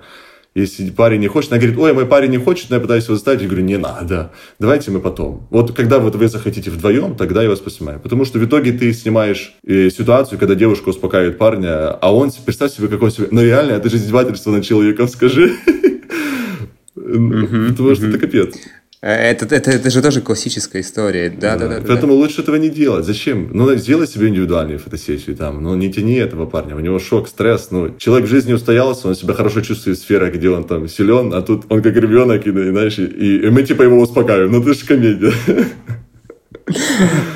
Если 0.55 0.91
парень 0.91 1.19
не 1.19 1.27
хочет, 1.27 1.51
она 1.51 1.59
говорит, 1.59 1.79
ой, 1.79 1.93
мой 1.93 2.05
парень 2.05 2.29
не 2.29 2.37
хочет, 2.37 2.69
но 2.69 2.75
я 2.75 2.81
пытаюсь 2.81 3.05
его 3.05 3.15
заставить. 3.15 3.41
Я 3.41 3.47
говорю, 3.47 3.63
не 3.63 3.77
надо, 3.77 4.31
давайте 4.59 4.91
мы 4.91 4.99
потом. 4.99 5.47
Вот 5.49 5.75
когда 5.75 5.97
вот 5.97 6.15
вы 6.15 6.27
захотите 6.27 6.69
вдвоем, 6.69 7.15
тогда 7.15 7.41
я 7.41 7.49
вас 7.49 7.59
поснимаю. 7.59 7.99
Потому 7.99 8.23
что 8.23 8.37
в 8.37 8.45
итоге 8.45 8.71
ты 8.71 8.93
снимаешь 8.93 9.55
э, 9.65 9.89
ситуацию, 9.89 10.37
когда 10.37 10.53
девушка 10.53 10.89
успокаивает 10.89 11.39
парня, 11.39 11.89
а 11.89 12.13
он, 12.13 12.31
представь 12.45 12.71
себе, 12.71 12.87
какой 12.87 13.09
себе... 13.09 13.29
Ну 13.31 13.41
реально, 13.41 13.73
это 13.73 13.89
же 13.89 13.97
издевательство 13.97 14.51
над 14.51 14.63
человеком, 14.63 15.07
скажи. 15.07 15.53
Потому 16.93 17.95
что 17.95 18.07
это 18.07 18.19
капец. 18.19 18.55
Э, 19.03 19.31
это, 19.31 19.53
это, 19.53 19.69
это 19.69 19.89
же 19.89 20.01
тоже 20.01 20.21
классическая 20.21 20.79
история. 20.79 21.29
Да, 21.29 21.57
да, 21.57 21.67
да. 21.67 21.79
да 21.79 21.85
Поэтому 21.85 22.13
да. 22.13 22.19
лучше 22.19 22.41
этого 22.41 22.55
не 22.55 22.69
делать. 22.69 23.05
Зачем? 23.05 23.49
Ну, 23.51 23.75
сделай 23.75 24.07
себе 24.07 24.29
индивидуальную 24.29 24.79
фотосессию 24.79 25.35
там. 25.35 25.61
Ну, 25.61 25.75
не 25.75 25.91
тяни 25.91 26.15
этого 26.15 26.45
парня. 26.45 26.77
У 26.77 26.79
него 26.79 26.99
шок, 26.99 27.27
стресс. 27.27 27.67
Ну, 27.69 27.93
человек 27.97 28.27
в 28.27 28.31
жизни 28.31 28.53
устоялся, 28.53 29.09
он 29.09 29.15
себя 29.15 29.33
хорошо 29.33 29.59
чувствует 29.59 29.97
в 29.97 30.01
сферах, 30.01 30.33
где 30.33 30.49
он 30.49 30.63
там 30.63 30.87
силен, 30.87 31.33
а 31.33 31.41
тут 31.41 31.65
он 31.69 31.81
как 31.81 31.95
ребенок, 31.97 32.47
и, 32.47 32.51
знаешь, 32.51 32.97
и, 32.97 33.45
и 33.45 33.49
мы 33.49 33.63
типа 33.63 33.83
его 33.83 33.99
успокаиваем. 33.99 34.53
Ну, 34.53 34.63
ты 34.63 34.73
же 34.73 34.85
комедия. 34.85 35.33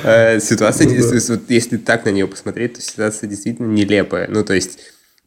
Э, 0.04 0.40
ситуация, 0.40 0.88
ну 0.88 1.38
если 1.48 1.76
так 1.76 2.06
на 2.06 2.10
нее 2.10 2.26
посмотреть, 2.26 2.74
то 2.74 2.80
ситуация 2.80 3.28
действительно 3.28 3.66
нелепая. 3.66 4.26
Ну, 4.26 4.42
то 4.42 4.54
есть, 4.54 4.78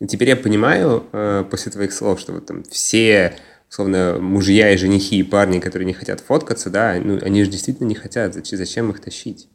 теперь 0.10 0.30
я 0.30 0.36
понимаю 0.36 1.04
э, 1.12 1.44
после 1.50 1.72
твоих 1.72 1.94
слов, 1.94 2.20
что 2.20 2.32
вот 2.34 2.48
там 2.48 2.64
все 2.64 3.36
условно, 3.72 4.18
мужья 4.20 4.74
и 4.74 4.78
женихи, 4.78 5.18
и 5.18 5.24
парни, 5.24 5.60
которые 5.60 5.86
не 5.86 5.94
хотят 5.94 6.20
фоткаться, 6.20 6.70
да, 6.70 7.00
ну, 7.02 7.18
они 7.22 7.44
же 7.44 7.50
действительно 7.50 7.88
не 7.88 7.96
хотят, 7.96 8.34
зачем 8.34 8.90
их 8.90 9.00
тащить? 9.00 9.48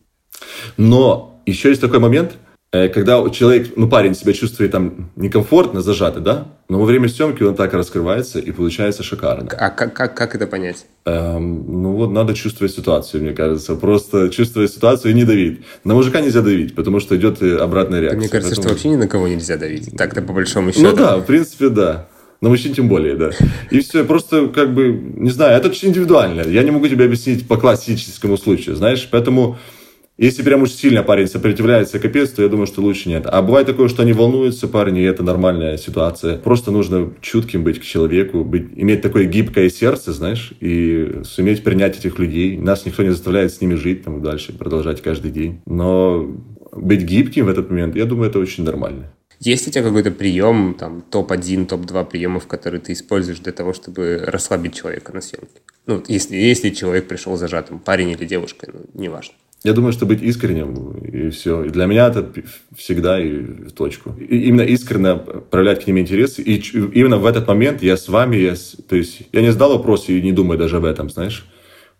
Но 0.79 1.43
еще 1.45 1.69
есть 1.69 1.83
такой 1.83 1.99
момент, 1.99 2.33
э, 2.73 2.89
когда 2.89 3.29
человек, 3.29 3.75
ну, 3.77 3.91
парень 3.91 4.15
себя 4.15 4.33
чувствует 4.33 4.73
там 4.73 5.11
некомфортно, 5.17 5.83
зажатый, 5.83 6.23
да, 6.23 6.49
но 6.71 6.79
во 6.81 6.87
время 6.87 7.11
съемки 7.11 7.43
он 7.43 7.55
так 7.55 7.75
раскрывается 7.75 8.39
и 8.39 8.51
получается 8.53 9.03
шикарно. 9.03 9.51
А 9.51 9.69
как, 9.69 9.93
как, 9.93 10.17
как 10.17 10.35
это 10.35 10.47
понять? 10.47 10.87
Эм, 11.05 11.83
ну 11.83 11.93
вот 11.93 12.11
надо 12.11 12.33
чувствовать 12.35 12.73
ситуацию, 12.73 13.23
мне 13.23 13.33
кажется. 13.33 13.77
Просто 13.77 14.31
чувствовать 14.31 14.73
ситуацию 14.73 15.13
и 15.13 15.15
не 15.15 15.25
давить. 15.25 15.61
На 15.85 15.95
мужика 15.95 16.21
нельзя 16.21 16.41
давить, 16.41 16.75
потому 16.75 17.01
что 17.01 17.17
идет 17.17 17.41
обратная 17.43 18.01
реакция. 18.01 18.19
Мне 18.19 18.29
кажется, 18.29 18.57
Поэтому... 18.57 18.63
что 18.63 18.73
вообще 18.73 18.89
ни 18.89 18.97
на 18.97 19.07
кого 19.09 19.29
нельзя 19.29 19.57
давить. 19.57 19.97
Так-то 19.97 20.23
по 20.23 20.33
большому 20.33 20.73
счету. 20.73 20.87
Ну 20.87 20.97
да, 20.97 21.19
в 21.19 21.25
принципе, 21.27 21.69
да. 21.69 22.09
На 22.41 22.49
мужчин 22.49 22.75
тем 22.75 22.89
более, 22.89 23.15
да. 23.15 23.31
И 23.71 23.81
все, 23.81 24.05
просто 24.05 24.49
как 24.49 24.75
бы, 24.75 24.89
не 24.89 25.31
знаю, 25.31 25.57
это 25.57 25.69
очень 25.69 25.89
индивидуально. 25.89 26.43
Я 26.43 26.63
не 26.63 26.71
могу 26.71 26.87
тебе 26.87 27.07
объяснить 27.07 27.49
по 27.49 27.57
классическому 27.57 28.37
случаю, 28.37 28.77
знаешь, 28.77 29.09
поэтому 29.11 29.57
если 30.19 30.43
прям 30.43 30.63
уж 30.63 30.71
сильно 30.71 31.03
парень 31.03 31.27
сопротивляется 31.27 31.99
капец, 31.99 32.31
то 32.31 32.43
я 32.43 32.49
думаю, 32.49 32.67
что 32.67 32.81
лучше 32.81 33.11
нет. 33.11 33.27
А 33.27 33.43
бывает 33.43 33.67
такое, 33.67 33.89
что 33.89 34.01
они 34.01 34.15
волнуются, 34.15 34.67
парни, 34.67 35.03
и 35.03 35.05
это 35.05 35.23
нормальная 35.23 35.77
ситуация. 35.77 36.39
Просто 36.39 36.71
нужно 36.71 37.13
чутким 37.21 37.63
быть 37.63 37.81
к 37.81 37.83
человеку, 37.83 38.43
быть, 38.43 38.69
иметь 38.77 39.03
такое 39.03 39.25
гибкое 39.25 39.69
сердце, 39.69 40.15
знаешь, 40.15 40.55
и 40.61 41.21
суметь 41.25 41.63
принять 41.63 41.99
этих 41.99 42.19
людей. 42.19 42.57
Нас 42.57 42.87
никто 42.87 43.03
не 43.03 43.11
заставляет 43.11 43.53
с 43.53 43.61
ними 43.61 43.75
жить 43.75 44.05
там 44.05 44.23
дальше, 44.23 44.55
продолжать 44.55 45.03
каждый 45.03 45.31
день. 45.31 45.61
Но 45.67 46.27
быть 46.73 47.03
гибким 47.03 47.45
в 47.45 47.49
этот 47.51 47.69
момент, 47.69 47.95
я 47.95 48.07
думаю, 48.07 48.31
это 48.31 48.39
очень 48.39 48.65
нормально. 48.65 49.13
Есть 49.41 49.69
у 49.69 49.71
тебя 49.71 49.83
какой-то 49.83 50.11
прием, 50.11 50.75
там, 50.79 51.03
топ-1, 51.03 51.67
топ-2 51.67 52.07
приемов, 52.07 52.47
которые 52.47 52.81
ты 52.81 52.93
используешь 52.93 53.39
для 53.41 53.53
того, 53.53 53.73
чтобы 53.73 54.23
расслабить 54.27 54.75
человека 54.75 55.13
на 55.13 55.21
съемке? 55.21 55.61
Ну, 55.87 56.03
если, 56.09 56.37
если 56.37 56.71
человек 56.71 57.07
пришел 57.07 57.37
зажатым, 57.37 57.79
парень 57.79 58.11
или 58.11 58.25
девушка, 58.25 58.69
ну, 58.73 58.81
неважно. 58.95 59.35
Я 59.63 59.73
думаю, 59.73 59.93
что 59.93 60.07
быть 60.07 60.23
искренним, 60.23 60.93
и 60.99 61.31
все. 61.31 61.65
И 61.65 61.71
для 61.71 61.87
меня 61.87 62.09
это 62.09 62.33
всегда 62.77 63.21
и 63.21 63.39
в 63.39 63.73
точку. 63.73 64.15
И 64.19 64.49
именно 64.49 64.63
искренне 64.63 65.17
проявлять 65.17 65.85
к 65.85 65.87
ним 65.87 65.99
интерес. 65.99 66.39
И 66.39 66.57
именно 66.95 67.19
в 67.19 67.27
этот 67.27 67.49
момент 67.49 67.83
я 67.83 67.97
с 67.97 68.09
вами, 68.09 68.37
я, 68.37 68.55
то 68.89 68.97
есть 68.97 69.23
я 69.33 69.43
не 69.43 69.51
задал 69.51 69.77
вопрос 69.77 70.09
и 70.09 70.23
не 70.23 70.33
думаю 70.33 70.59
даже 70.59 70.77
об 70.77 70.85
этом, 70.85 71.11
знаешь 71.11 71.47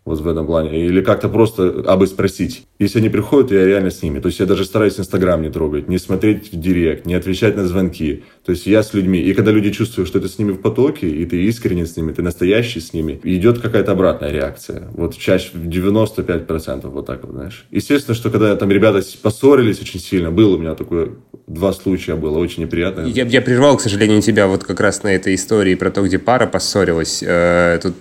вот 0.07 0.19
в 0.21 0.27
этом 0.27 0.45
плане. 0.45 0.85
Или 0.85 1.01
как-то 1.01 1.29
просто 1.29 1.83
абы 1.85 2.07
спросить. 2.07 2.63
Если 2.79 2.99
они 2.99 3.09
приходят, 3.09 3.51
я 3.51 3.65
реально 3.65 3.91
с 3.91 4.01
ними. 4.01 4.19
То 4.19 4.27
есть 4.27 4.39
я 4.39 4.45
даже 4.45 4.65
стараюсь 4.65 4.99
Инстаграм 4.99 5.41
не 5.41 5.49
трогать, 5.49 5.89
не 5.89 5.97
смотреть 5.97 6.51
в 6.51 6.59
директ, 6.59 7.05
не 7.05 7.13
отвечать 7.13 7.55
на 7.55 7.67
звонки. 7.67 8.23
То 8.47 8.51
есть 8.51 8.65
я 8.65 8.81
с 8.81 8.93
людьми. 8.93 9.19
И 9.19 9.33
когда 9.33 9.51
люди 9.51 9.71
чувствуют, 9.71 10.07
что 10.07 10.21
ты 10.21 10.29
с 10.29 10.39
ними 10.39 10.51
в 10.53 10.61
потоке, 10.61 11.09
и 11.09 11.25
ты 11.25 11.43
искренне 11.43 11.85
с 11.85 11.97
ними, 11.97 12.13
ты 12.13 12.21
настоящий 12.21 12.79
с 12.79 12.93
ними, 12.93 13.19
идет 13.23 13.59
какая-то 13.59 13.91
обратная 13.91 14.31
реакция. 14.31 14.87
Вот 14.93 15.17
чаще 15.17 15.49
в 15.53 15.67
95% 15.67 16.87
вот 16.87 17.05
так 17.05 17.25
вот, 17.25 17.33
знаешь. 17.33 17.65
Естественно, 17.71 18.15
что 18.15 18.29
когда 18.29 18.55
там 18.55 18.71
ребята 18.71 19.03
поссорились 19.21 19.81
очень 19.81 19.99
сильно, 19.99 20.31
было 20.31 20.55
у 20.55 20.57
меня 20.59 20.75
такое, 20.75 21.09
два 21.45 21.73
случая 21.73 22.15
было 22.15 22.37
очень 22.37 22.63
неприятно. 22.63 23.01
Я, 23.01 23.25
я 23.25 23.41
прервал, 23.41 23.75
к 23.75 23.81
сожалению, 23.81 24.21
тебя 24.21 24.47
вот 24.47 24.63
как 24.63 24.79
раз 24.79 25.03
на 25.03 25.09
этой 25.09 25.35
истории 25.35 25.75
про 25.75 25.91
то, 25.91 26.01
где 26.03 26.17
пара 26.17 26.47
поссорилась. 26.47 27.21
Э, 27.21 27.81
тут 27.81 27.95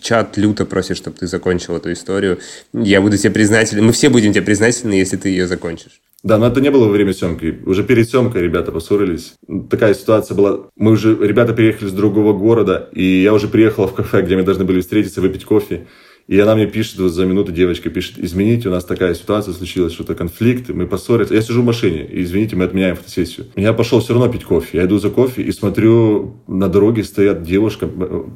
чат 0.00 0.36
люто 0.36 0.66
просит, 0.66 0.98
чтобы 0.98 1.16
ты 1.18 1.26
закончил 1.26 1.76
эту 1.76 1.92
историю. 1.92 2.38
Я 2.72 3.00
буду 3.00 3.18
тебе 3.18 3.32
признателен. 3.32 3.86
Мы 3.86 3.90
все 3.90 4.08
будем 4.08 4.32
тебе 4.32 4.42
признательны, 4.42 4.92
если 4.92 5.16
ты 5.16 5.30
ее 5.30 5.48
закончишь. 5.48 6.00
Да, 6.24 6.38
но 6.38 6.46
это 6.46 6.62
не 6.62 6.70
было 6.70 6.86
во 6.86 6.90
время 6.90 7.12
съемки. 7.12 7.60
Уже 7.66 7.84
перед 7.84 8.08
съемкой 8.08 8.40
ребята 8.40 8.72
поссорились. 8.72 9.34
Такая 9.68 9.92
ситуация 9.92 10.34
была. 10.34 10.70
Мы 10.74 10.92
уже, 10.92 11.14
ребята 11.20 11.52
приехали 11.52 11.88
с 11.88 11.92
другого 11.92 12.32
города, 12.32 12.88
и 12.92 13.04
я 13.04 13.34
уже 13.34 13.46
приехал 13.46 13.86
в 13.86 13.92
кафе, 13.92 14.22
где 14.22 14.34
мы 14.34 14.42
должны 14.42 14.64
были 14.64 14.80
встретиться, 14.80 15.20
выпить 15.20 15.44
кофе. 15.44 15.86
И 16.26 16.40
она 16.40 16.54
мне 16.54 16.66
пишет, 16.66 16.98
вот 16.98 17.10
за 17.10 17.26
минуту 17.26 17.52
девочка 17.52 17.90
пишет, 17.90 18.14
извините, 18.16 18.70
у 18.70 18.72
нас 18.72 18.86
такая 18.86 19.14
ситуация 19.14 19.52
случилась, 19.52 19.92
что-то 19.92 20.14
конфликт, 20.14 20.70
мы 20.70 20.86
поссорились. 20.86 21.30
Я 21.30 21.42
сижу 21.42 21.60
в 21.60 21.66
машине, 21.66 22.06
и, 22.06 22.22
извините, 22.22 22.56
мы 22.56 22.64
отменяем 22.64 22.96
фотосессию. 22.96 23.48
Я 23.56 23.74
пошел 23.74 24.00
все 24.00 24.14
равно 24.14 24.32
пить 24.32 24.44
кофе. 24.44 24.78
Я 24.78 24.86
иду 24.86 24.98
за 24.98 25.10
кофе 25.10 25.42
и 25.42 25.52
смотрю, 25.52 26.40
на 26.46 26.68
дороге 26.68 27.04
стоят 27.04 27.42
девушка, 27.42 27.86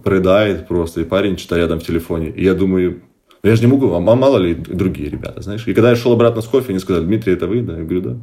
рыдает 0.04 0.68
просто, 0.68 1.00
и 1.00 1.04
парень 1.04 1.36
читает 1.36 1.62
рядом 1.62 1.80
в 1.80 1.84
телефоне. 1.84 2.28
И 2.36 2.44
я 2.44 2.52
думаю, 2.52 3.00
я 3.50 3.56
же 3.56 3.62
не 3.62 3.68
могу, 3.68 3.92
а 3.92 4.00
мало 4.00 4.38
ли 4.38 4.54
другие 4.54 5.10
ребята, 5.10 5.42
знаешь. 5.42 5.66
И 5.66 5.74
когда 5.74 5.90
я 5.90 5.96
шел 5.96 6.12
обратно 6.12 6.42
с 6.42 6.46
кофе, 6.46 6.70
они 6.70 6.78
сказали, 6.78 7.04
Дмитрий, 7.04 7.32
это 7.32 7.46
вы? 7.46 7.62
Да, 7.62 7.76
я 7.76 7.84
говорю, 7.84 8.00
да. 8.00 8.16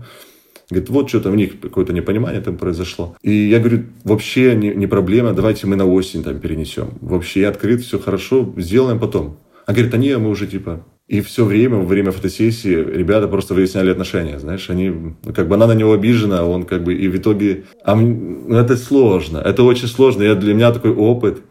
Говорит, 0.69 0.89
вот 0.89 1.09
что-то 1.09 1.29
у 1.29 1.35
них 1.35 1.59
какое-то 1.59 1.93
непонимание 1.93 2.41
там 2.41 2.57
произошло. 2.57 3.15
И 3.21 3.31
я 3.31 3.59
говорю, 3.59 3.83
вообще 4.03 4.55
не, 4.55 4.73
не 4.73 4.87
проблема, 4.87 5.33
давайте 5.33 5.67
мы 5.67 5.75
на 5.75 5.85
осень 5.85 6.23
там 6.23 6.39
перенесем. 6.39 6.89
Вообще 7.01 7.41
я 7.41 7.49
открыт, 7.49 7.81
все 7.81 7.99
хорошо, 7.99 8.53
сделаем 8.57 8.99
потом. 8.99 9.37
А 9.65 9.73
говорит, 9.73 9.93
а 9.93 10.19
мы 10.19 10.29
уже 10.29 10.47
типа... 10.47 10.83
И 11.07 11.21
все 11.21 11.45
время, 11.45 11.77
во 11.77 11.85
время 11.85 12.11
фотосессии, 12.11 12.73
ребята 12.73 13.27
просто 13.27 13.53
выясняли 13.53 13.91
отношения, 13.91 14.39
знаешь, 14.39 14.71
они, 14.71 15.13
как 15.35 15.47
бы 15.47 15.53
она 15.53 15.67
на 15.67 15.75
него 15.75 15.93
обижена, 15.93 16.43
он 16.43 16.63
как 16.63 16.83
бы, 16.83 16.95
и 16.95 17.07
в 17.07 17.15
итоге, 17.15 17.65
а, 17.83 17.95
ну, 17.95 18.55
это 18.55 18.75
сложно, 18.75 19.37
это 19.37 19.61
очень 19.61 19.87
сложно, 19.87 20.23
я, 20.23 20.33
для 20.33 20.55
меня 20.55 20.71
такой 20.71 20.95
опыт, 20.95 21.43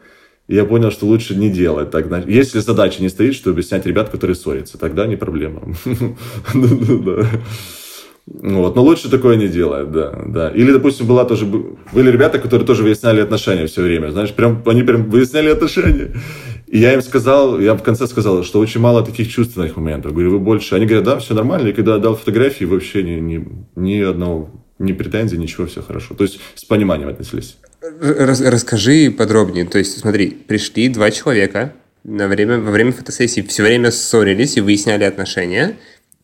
я 0.49 0.65
понял, 0.65 0.91
что 0.91 1.07
лучше 1.07 1.35
не 1.35 1.51
делать 1.51 1.91
так. 1.91 2.07
Если 2.27 2.61
задача 2.61 3.03
не 3.03 3.09
стоит, 3.09 3.35
чтобы 3.35 3.63
снять 3.63 3.87
ребят, 3.87 4.11
которые 4.11 4.35
ссорятся, 4.35 4.79
тогда 4.79 5.07
не 5.07 5.17
проблема. 5.17 5.75
Вот, 8.27 8.75
но 8.75 8.83
лучше 8.83 9.11
такое 9.11 9.37
не 9.37 9.49
делать, 9.49 9.93
да, 9.93 10.19
да. 10.27 10.49
Или, 10.49 10.73
допустим, 10.73 11.07
была 11.07 11.27
тоже, 11.27 11.45
были 11.45 12.11
ребята, 12.11 12.39
которые 12.39 12.67
тоже 12.67 12.83
выясняли 12.83 13.21
отношения 13.21 13.67
все 13.67 13.83
время, 13.83 14.13
знаешь, 14.13 14.33
прям, 14.33 14.63
они 14.65 14.83
прям 14.83 15.11
выясняли 15.11 15.51
отношения. 15.51 16.15
И 16.67 16.79
я 16.79 16.95
им 16.95 17.03
сказал, 17.03 17.61
я 17.61 17.75
в 17.75 17.83
конце 17.83 18.07
сказал, 18.07 18.43
что 18.43 18.61
очень 18.61 18.81
мало 18.81 19.05
таких 19.05 19.29
чувственных 19.29 19.77
моментов. 19.77 20.13
Говорю, 20.13 20.31
вы 20.31 20.39
больше. 20.39 20.75
Они 20.75 20.87
говорят, 20.87 21.05
да, 21.05 21.19
все 21.19 21.35
нормально. 21.35 21.69
И 21.69 21.73
когда 21.75 21.97
отдал 21.97 22.17
фотографии, 22.17 22.65
вообще 22.65 23.03
ни, 23.03 23.21
ни, 23.21 23.47
ни 23.77 24.01
одного, 24.01 24.64
ни 24.79 24.93
претензий, 24.93 25.39
ничего, 25.39 25.67
все 25.67 25.83
хорошо. 25.83 26.15
То 26.15 26.25
есть 26.25 26.41
с 26.55 26.65
пониманием 26.65 27.09
отнеслись. 27.09 27.57
Рас, 27.81 28.41
расскажи 28.41 29.11
подробнее. 29.11 29.65
То 29.67 29.79
есть, 29.79 29.99
смотри, 29.99 30.31
пришли 30.31 30.89
два 30.89 31.11
человека 31.11 31.75
на 32.03 32.29
время, 32.29 32.59
во 32.59 32.71
время 32.71 32.93
фотосессии, 32.93 33.41
все 33.43 33.63
время 33.63 33.91
ссорились 33.91 34.57
и 34.57 34.61
выясняли 34.61 35.05
отношения. 35.05 35.77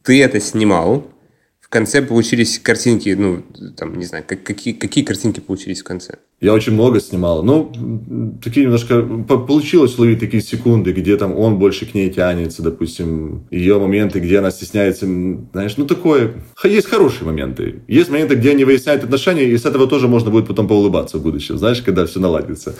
Ты 0.02 0.22
это 0.22 0.40
снимал, 0.40 1.10
конце 1.70 2.02
получились 2.02 2.58
картинки, 2.58 3.16
ну, 3.18 3.42
там, 3.76 3.96
не 3.96 4.04
знаю, 4.04 4.24
как, 4.26 4.42
какие, 4.42 4.74
какие 4.74 5.04
картинки 5.04 5.40
получились 5.40 5.80
в 5.80 5.84
конце? 5.84 6.16
Я 6.40 6.52
очень 6.52 6.72
много 6.72 7.00
снимал. 7.00 7.44
Ну, 7.44 8.38
такие 8.42 8.66
немножко... 8.66 9.02
Получилось 9.02 9.96
ловить 9.98 10.18
такие 10.18 10.42
секунды, 10.42 10.92
где 10.92 11.16
там 11.16 11.36
он 11.36 11.58
больше 11.58 11.86
к 11.86 11.94
ней 11.94 12.10
тянется, 12.10 12.62
допустим. 12.62 13.46
Ее 13.50 13.78
моменты, 13.78 14.18
где 14.18 14.38
она 14.38 14.50
стесняется, 14.50 15.06
знаешь, 15.52 15.76
ну, 15.76 15.86
такое... 15.86 16.34
Есть 16.64 16.88
хорошие 16.88 17.26
моменты. 17.26 17.82
Есть 17.86 18.10
моменты, 18.10 18.34
где 18.34 18.50
они 18.50 18.64
выясняют 18.64 19.04
отношения, 19.04 19.44
и 19.44 19.56
с 19.56 19.64
этого 19.64 19.86
тоже 19.86 20.08
можно 20.08 20.30
будет 20.30 20.48
потом 20.48 20.66
поулыбаться 20.66 21.18
в 21.18 21.22
будущем, 21.22 21.56
знаешь, 21.56 21.82
когда 21.82 22.04
все 22.04 22.18
наладится. 22.18 22.74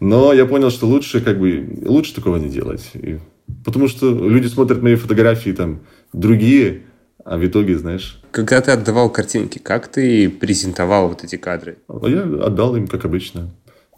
Но 0.00 0.32
я 0.32 0.44
понял, 0.44 0.70
что 0.70 0.86
лучше, 0.86 1.20
как 1.20 1.38
бы, 1.38 1.64
лучше 1.84 2.14
такого 2.14 2.36
не 2.36 2.48
делать. 2.48 2.90
И... 2.94 3.18
Потому 3.64 3.86
что 3.86 4.10
люди 4.10 4.48
смотрят 4.48 4.82
мои 4.82 4.96
фотографии, 4.96 5.50
там, 5.50 5.80
другие, 6.12 6.82
а 7.24 7.38
в 7.38 7.46
итоге, 7.46 7.78
знаешь... 7.78 8.20
Когда 8.30 8.60
ты 8.60 8.70
отдавал 8.70 9.10
картинки, 9.10 9.58
как 9.58 9.88
ты 9.88 10.28
презентовал 10.28 11.08
вот 11.08 11.24
эти 11.24 11.36
кадры? 11.36 11.78
А 11.88 12.06
я 12.06 12.22
отдал 12.22 12.76
им, 12.76 12.86
как 12.86 13.04
обычно. 13.04 13.50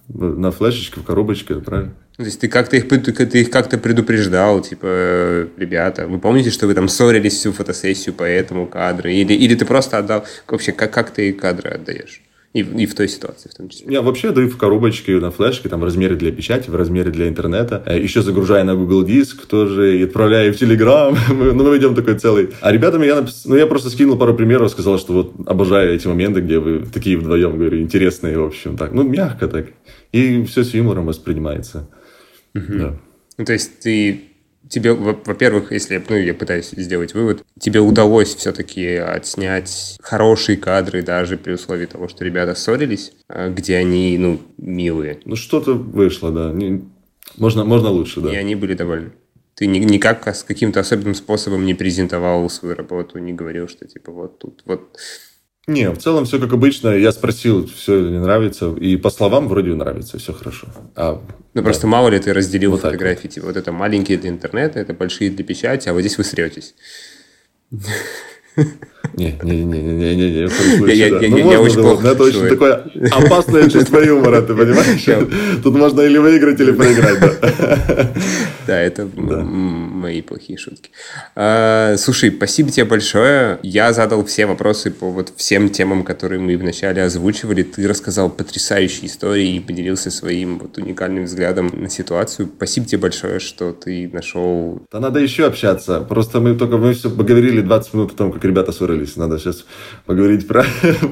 На 0.09 0.53
флешечке, 0.53 1.01
в 1.01 1.05
коробочке, 1.05 1.57
правильно? 1.57 1.95
То 2.17 2.23
есть 2.23 2.41
ты 2.41 2.49
как-то 2.49 2.77
их, 2.77 2.89
ты 2.89 3.41
их 3.41 3.51
как-то 3.51 3.77
предупреждал, 3.77 4.63
типа, 4.63 5.49
ребята, 5.57 6.07
вы 6.07 6.19
помните, 6.19 6.51
что 6.51 6.67
вы 6.67 6.75
там 6.75 6.89
ссорились 6.89 7.35
всю 7.35 7.53
фотосессию 7.53 8.15
по 8.15 8.23
этому 8.23 8.67
кадру? 8.67 9.09
Или, 9.09 9.35
или 9.35 9.55
ты 9.55 9.67
просто 9.67 9.99
отдал... 9.99 10.25
Вообще, 10.47 10.73
как, 10.73 10.93
как 10.93 11.11
ты 11.11 11.33
кадры 11.33 11.71
отдаешь? 11.71 12.23
И, 12.57 12.61
и 12.61 12.87
в 12.87 12.95
той 12.95 13.07
ситуации 13.07 13.51
в 13.51 13.55
том 13.55 13.69
числе. 13.69 13.93
Я 13.93 14.01
вообще 14.01 14.31
даю 14.31 14.49
в 14.49 14.57
коробочке 14.57 15.21
на 15.21 15.31
флешке, 15.31 15.69
там, 15.69 15.81
в 15.81 15.85
размере 15.85 16.17
для 16.17 16.33
печати, 16.33 16.71
в 16.71 16.75
размере 16.75 17.11
для 17.11 17.29
интернета. 17.29 17.83
Э, 17.85 18.01
Еще 18.01 18.23
загружая 18.23 18.65
на 18.65 18.75
Google 18.75 19.05
Диск 19.05 19.45
тоже 19.45 19.99
и 19.99 20.05
отправляю 20.05 20.55
в 20.55 20.57
Telegram. 20.57 21.15
ну, 21.29 21.53
мы 21.53 21.75
ведем 21.77 21.95
такой 21.95 22.19
целый. 22.19 22.49
А 22.63 22.73
ребятам 22.73 23.03
я, 23.03 23.17
напис... 23.17 23.45
ну, 23.45 23.57
я 23.57 23.67
просто 23.67 23.91
скинул 23.91 24.17
пару 24.17 24.35
примеров, 24.35 24.71
сказал, 24.71 24.99
что 24.99 25.13
вот 25.13 25.35
обожаю 25.47 25.95
эти 25.95 26.07
моменты, 26.07 26.41
где 26.41 26.59
вы 26.59 26.87
такие 26.87 27.19
вдвоем, 27.19 27.59
говорю, 27.59 27.79
интересные, 27.79 28.39
в 28.39 28.45
общем, 28.45 28.79
так. 28.79 28.93
Ну, 28.93 29.03
мягко 29.03 29.49
так. 29.49 29.67
И 30.13 30.43
все 30.45 30.65
с 30.65 30.73
юмором 30.73 31.05
воспринимается. 31.05 31.91
Угу. 32.55 32.79
Да. 32.79 32.99
Ну, 33.37 33.45
то 33.45 33.53
есть 33.53 33.81
ты 33.81 34.23
тебе, 34.69 34.93
во-первых, 34.93 35.73
если 35.73 36.03
ну, 36.09 36.17
я 36.17 36.35
пытаюсь 36.35 36.71
сделать 36.71 37.15
вывод, 37.15 37.45
тебе 37.59 37.81
удалось 37.81 38.35
все-таки 38.35 38.97
отснять 38.97 39.97
хорошие 40.01 40.57
кадры 40.57 41.03
даже 41.03 41.37
при 41.37 41.53
условии 41.53 41.87
того, 41.87 42.09
что 42.09 42.25
ребята 42.25 42.55
ссорились, 42.55 43.13
а, 43.29 43.49
где 43.49 43.77
они, 43.77 44.17
ну, 44.19 44.41
милые. 44.59 45.21
Ну, 45.25 45.37
что-то 45.37 45.75
вышло, 45.75 46.31
да. 46.31 46.55
Можно, 47.37 47.65
можно 47.65 47.91
лучше, 47.91 48.21
да. 48.21 48.33
И 48.33 48.37
они 48.37 48.55
были 48.55 48.75
довольны. 48.75 49.13
Ты 49.55 49.67
никак 49.67 50.27
с 50.29 50.43
каким-то 50.43 50.81
особенным 50.81 51.15
способом 51.15 51.65
не 51.65 51.73
презентовал 51.73 52.49
свою 52.51 52.75
работу, 52.75 53.19
не 53.19 53.33
говорил, 53.33 53.69
что 53.69 53.87
типа 53.87 54.13
вот 54.13 54.39
тут, 54.39 54.63
вот 54.67 54.99
не, 55.67 55.91
в 55.91 55.99
целом 55.99 56.27
все 56.27 56.39
как 56.39 56.53
обычно. 56.53 56.91
Я 56.91 57.11
спросил, 57.11 57.67
все 57.67 57.99
не 58.09 58.21
нравится. 58.21 58.73
И 58.75 58.97
по 58.97 59.11
словам 59.11 59.49
вроде 59.49 59.75
нравится, 59.75 60.19
все 60.19 60.33
хорошо. 60.33 60.69
А, 60.95 61.15
ну, 61.15 61.21
да. 61.55 61.63
просто 61.63 61.89
мало 61.89 62.09
ли 62.09 62.21
ты 62.21 62.33
разделил 62.33 62.71
вот 62.71 62.83
фотографии. 62.83 63.27
Вот. 63.27 63.35
Типа, 63.35 63.47
вот 63.47 63.57
это 63.57 63.73
маленькие 63.73 64.19
для 64.19 64.31
интернета, 64.31 64.79
это 64.79 64.95
большие 64.95 65.31
для 65.31 65.45
печати, 65.45 65.89
а 65.89 65.93
вот 65.93 66.01
здесь 66.01 66.19
вы 66.19 66.25
сретесь. 66.25 66.75
Не, 69.15 69.39
не, 69.43 69.65
не, 69.65 69.83
не, 69.83 69.93
не, 69.93 70.17
не, 70.17 70.31
не, 70.31 70.95
я, 70.95 71.07
я, 71.07 71.29
ну, 71.29 71.53
я 71.53 71.61
очень 71.61 71.81
плохо. 71.81 72.09
Это 72.09 72.23
очень 72.23 72.49
такое 72.49 72.85
опасное 73.13 73.69
чувство 73.69 73.99
юмора, 74.01 74.43
ты 74.43 74.55
понимаешь? 74.55 75.63
Тут 75.63 75.75
можно 75.75 76.03
или 76.03 76.19
выиграть, 76.19 76.61
или 76.61 76.73
проиграть, 76.73 77.21
да. 77.21 78.13
Да, 78.67 78.81
это 78.81 79.09
мои 79.17 80.23
плохие 80.23 80.59
шутки. 80.59 80.91
А, 81.37 81.95
слушай, 81.99 82.33
спасибо 82.33 82.71
тебе 82.71 82.85
большое. 82.85 83.59
Я 83.63 83.93
задал 83.93 84.25
все 84.25 84.47
вопросы 84.47 84.91
по 84.91 85.11
вот 85.11 85.33
всем 85.37 85.69
темам, 85.69 86.03
которые 86.03 86.41
мы 86.41 86.57
вначале 86.57 87.03
озвучивали. 87.03 87.63
Ты 87.63 87.87
рассказал 87.87 88.29
потрясающие 88.29 89.07
истории 89.07 89.57
и 89.57 89.61
поделился 89.61 90.11
своим 90.11 90.59
вот 90.59 90.79
уникальным 90.79 91.25
взглядом 91.25 91.71
на 91.73 91.89
ситуацию. 91.89 92.51
Спасибо 92.57 92.87
тебе 92.87 93.03
большое, 93.03 93.39
что 93.39 93.73
ты 93.73 94.11
нашел... 94.13 94.83
Да 94.91 94.99
надо 94.99 95.21
еще 95.21 95.47
общаться. 95.47 96.01
Просто 96.01 96.41
мы 96.41 96.57
только 96.57 96.77
мы 96.77 96.95
все 96.95 97.09
поговорили 97.09 97.61
20 97.61 97.95
минут 97.95 98.13
о 98.13 98.17
том, 98.17 98.33
как 98.33 98.45
ребята 98.45 98.73
ссорились. 98.73 98.96
Надо 99.17 99.39
сейчас 99.39 99.65
поговорить 100.05 100.47
про, 100.47 100.65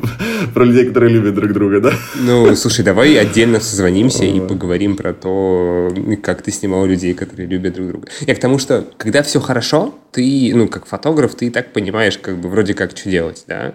про 0.55 0.65
людей, 0.65 0.87
которые 0.87 1.13
любят 1.13 1.35
друг 1.35 1.53
друга, 1.53 1.81
да? 1.81 1.93
Ну, 2.17 2.55
слушай, 2.57 2.85
давай 2.85 3.17
отдельно 3.19 3.61
созвонимся 3.61 4.25
и 4.25 4.41
поговорим 4.41 4.97
про 4.97 5.13
то, 5.13 5.93
как 6.23 6.43
ты 6.43 6.51
снимал 6.51 6.87
людей, 6.87 7.15
которые 7.15 7.49
любят 7.49 7.75
друг 7.75 7.89
друга. 7.89 8.09
Я 8.21 8.35
к 8.35 8.41
тому, 8.41 8.59
что 8.59 8.85
когда 8.97 9.23
все 9.23 9.41
хорошо, 9.41 9.95
ты, 10.13 10.53
ну, 10.55 10.69
как 10.69 10.87
фотограф, 10.87 11.35
ты 11.35 11.47
и 11.47 11.51
так 11.51 11.73
понимаешь, 11.73 12.19
как 12.19 12.39
бы, 12.39 12.49
вроде 12.49 12.75
как, 12.75 12.97
что 12.97 13.11
делать, 13.11 13.45
да? 13.47 13.75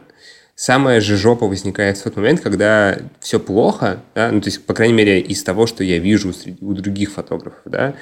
Самая 0.56 1.00
же 1.00 1.16
жопа 1.16 1.48
возникает 1.48 1.98
в 1.98 2.04
тот 2.04 2.18
момент, 2.18 2.42
когда 2.42 2.98
все 3.22 3.40
плохо, 3.40 4.02
да, 4.14 4.30
ну, 4.30 4.42
то 4.42 4.48
есть, 4.48 4.66
по 4.66 4.74
крайней 4.74 4.94
мере, 4.94 5.22
из 5.22 5.42
того, 5.42 5.68
что 5.68 5.86
я 5.86 6.00
вижу 6.00 6.34
у 6.60 6.74
других 6.74 7.12
фотографов, 7.12 7.62
да, 7.64 7.96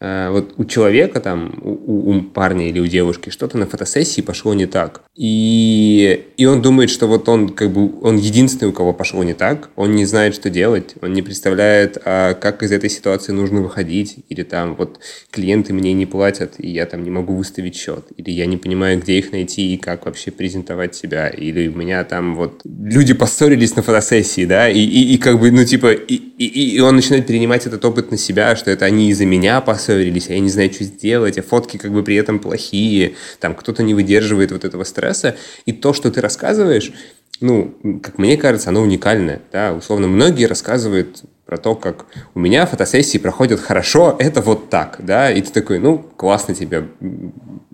вот 0.00 0.54
у 0.58 0.64
человека 0.64 1.20
там, 1.20 1.58
у, 1.62 2.10
у 2.10 2.22
парня 2.22 2.68
или 2.68 2.80
у 2.80 2.86
девушки 2.86 3.30
что-то 3.30 3.56
на 3.56 3.66
фотосессии 3.66 4.20
пошло 4.20 4.52
не 4.52 4.66
так. 4.66 5.02
И, 5.14 6.26
и 6.36 6.44
он 6.44 6.60
думает, 6.60 6.90
что 6.90 7.06
вот 7.06 7.28
он 7.28 7.48
как 7.48 7.72
бы, 7.72 7.90
он 8.02 8.16
единственный, 8.16 8.68
у 8.68 8.72
кого 8.72 8.92
пошло 8.92 9.24
не 9.24 9.32
так, 9.32 9.70
он 9.74 9.94
не 9.94 10.04
знает, 10.04 10.34
что 10.34 10.50
делать, 10.50 10.94
он 11.00 11.14
не 11.14 11.22
представляет, 11.22 11.96
а 12.04 12.34
как 12.34 12.62
из 12.62 12.72
этой 12.72 12.90
ситуации 12.90 13.32
нужно 13.32 13.62
выходить, 13.62 14.18
или 14.28 14.42
там 14.42 14.76
вот 14.76 15.00
клиенты 15.30 15.72
мне 15.72 15.94
не 15.94 16.04
платят, 16.04 16.54
и 16.58 16.68
я 16.68 16.84
там 16.84 17.02
не 17.02 17.10
могу 17.10 17.34
выставить 17.34 17.76
счет, 17.76 18.04
или 18.18 18.30
я 18.30 18.44
не 18.44 18.58
понимаю, 18.58 19.00
где 19.00 19.18
их 19.18 19.32
найти 19.32 19.72
и 19.72 19.78
как 19.78 20.04
вообще 20.04 20.30
презентовать 20.30 20.94
себя, 20.94 21.28
или 21.28 21.68
у 21.68 21.76
меня 21.76 22.04
там 22.04 22.34
вот 22.34 22.60
люди 22.64 23.14
поссорились 23.14 23.74
на 23.76 23.82
фотосессии, 23.82 24.44
да, 24.44 24.68
и, 24.68 24.80
и, 24.80 25.14
и 25.14 25.18
как 25.18 25.40
бы, 25.40 25.50
ну 25.50 25.64
типа, 25.64 25.92
и, 25.92 26.14
и, 26.14 26.76
и 26.76 26.80
он 26.80 26.96
начинает 26.96 27.26
перенимать 27.26 27.66
этот 27.66 27.82
опыт 27.86 28.10
на 28.10 28.18
себя, 28.18 28.54
что 28.56 28.70
это 28.70 28.84
они 28.84 29.08
из-за 29.08 29.24
меня 29.24 29.62
поссорились, 29.62 29.86
поссорились, 29.96 30.28
а 30.28 30.34
я 30.34 30.40
не 30.40 30.48
знаю, 30.48 30.72
что 30.72 30.84
сделать, 30.84 31.38
а 31.38 31.42
фотки 31.42 31.76
как 31.76 31.92
бы 31.92 32.02
при 32.02 32.16
этом 32.16 32.38
плохие, 32.38 33.14
там 33.40 33.54
кто-то 33.54 33.82
не 33.82 33.94
выдерживает 33.94 34.52
вот 34.52 34.64
этого 34.64 34.84
стресса. 34.84 35.36
И 35.66 35.72
то, 35.72 35.92
что 35.92 36.10
ты 36.10 36.20
рассказываешь, 36.20 36.92
ну, 37.40 37.74
как 38.02 38.18
мне 38.18 38.36
кажется, 38.36 38.70
оно 38.70 38.82
уникальное. 38.82 39.40
Да? 39.52 39.72
Условно, 39.74 40.06
многие 40.08 40.46
рассказывают 40.46 41.22
про 41.44 41.58
то, 41.58 41.74
как 41.76 42.06
у 42.34 42.40
меня 42.40 42.66
фотосессии 42.66 43.18
проходят 43.18 43.60
хорошо, 43.60 44.16
это 44.18 44.42
вот 44.42 44.68
так, 44.68 44.96
да, 44.98 45.30
и 45.30 45.40
ты 45.40 45.52
такой, 45.52 45.78
ну, 45.78 45.98
классно 45.98 46.56
тебе, 46.56 46.88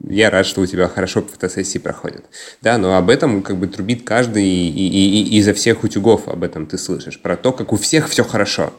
я 0.06 0.28
рад, 0.28 0.44
что 0.44 0.60
у 0.60 0.66
тебя 0.66 0.88
хорошо 0.88 1.22
фотосессии 1.22 1.78
проходят, 1.78 2.26
да, 2.60 2.76
но 2.76 2.98
об 2.98 3.08
этом 3.08 3.40
как 3.40 3.56
бы 3.56 3.66
трубит 3.68 4.04
каждый, 4.04 4.44
и, 4.44 4.68
и, 4.68 5.22
и 5.22 5.38
изо 5.38 5.54
всех 5.54 5.84
утюгов 5.84 6.28
об 6.28 6.44
этом 6.44 6.66
ты 6.66 6.76
слышишь, 6.76 7.18
про 7.18 7.34
то, 7.34 7.50
как 7.50 7.72
у 7.72 7.76
всех 7.78 8.10
все 8.10 8.24
хорошо, 8.24 8.74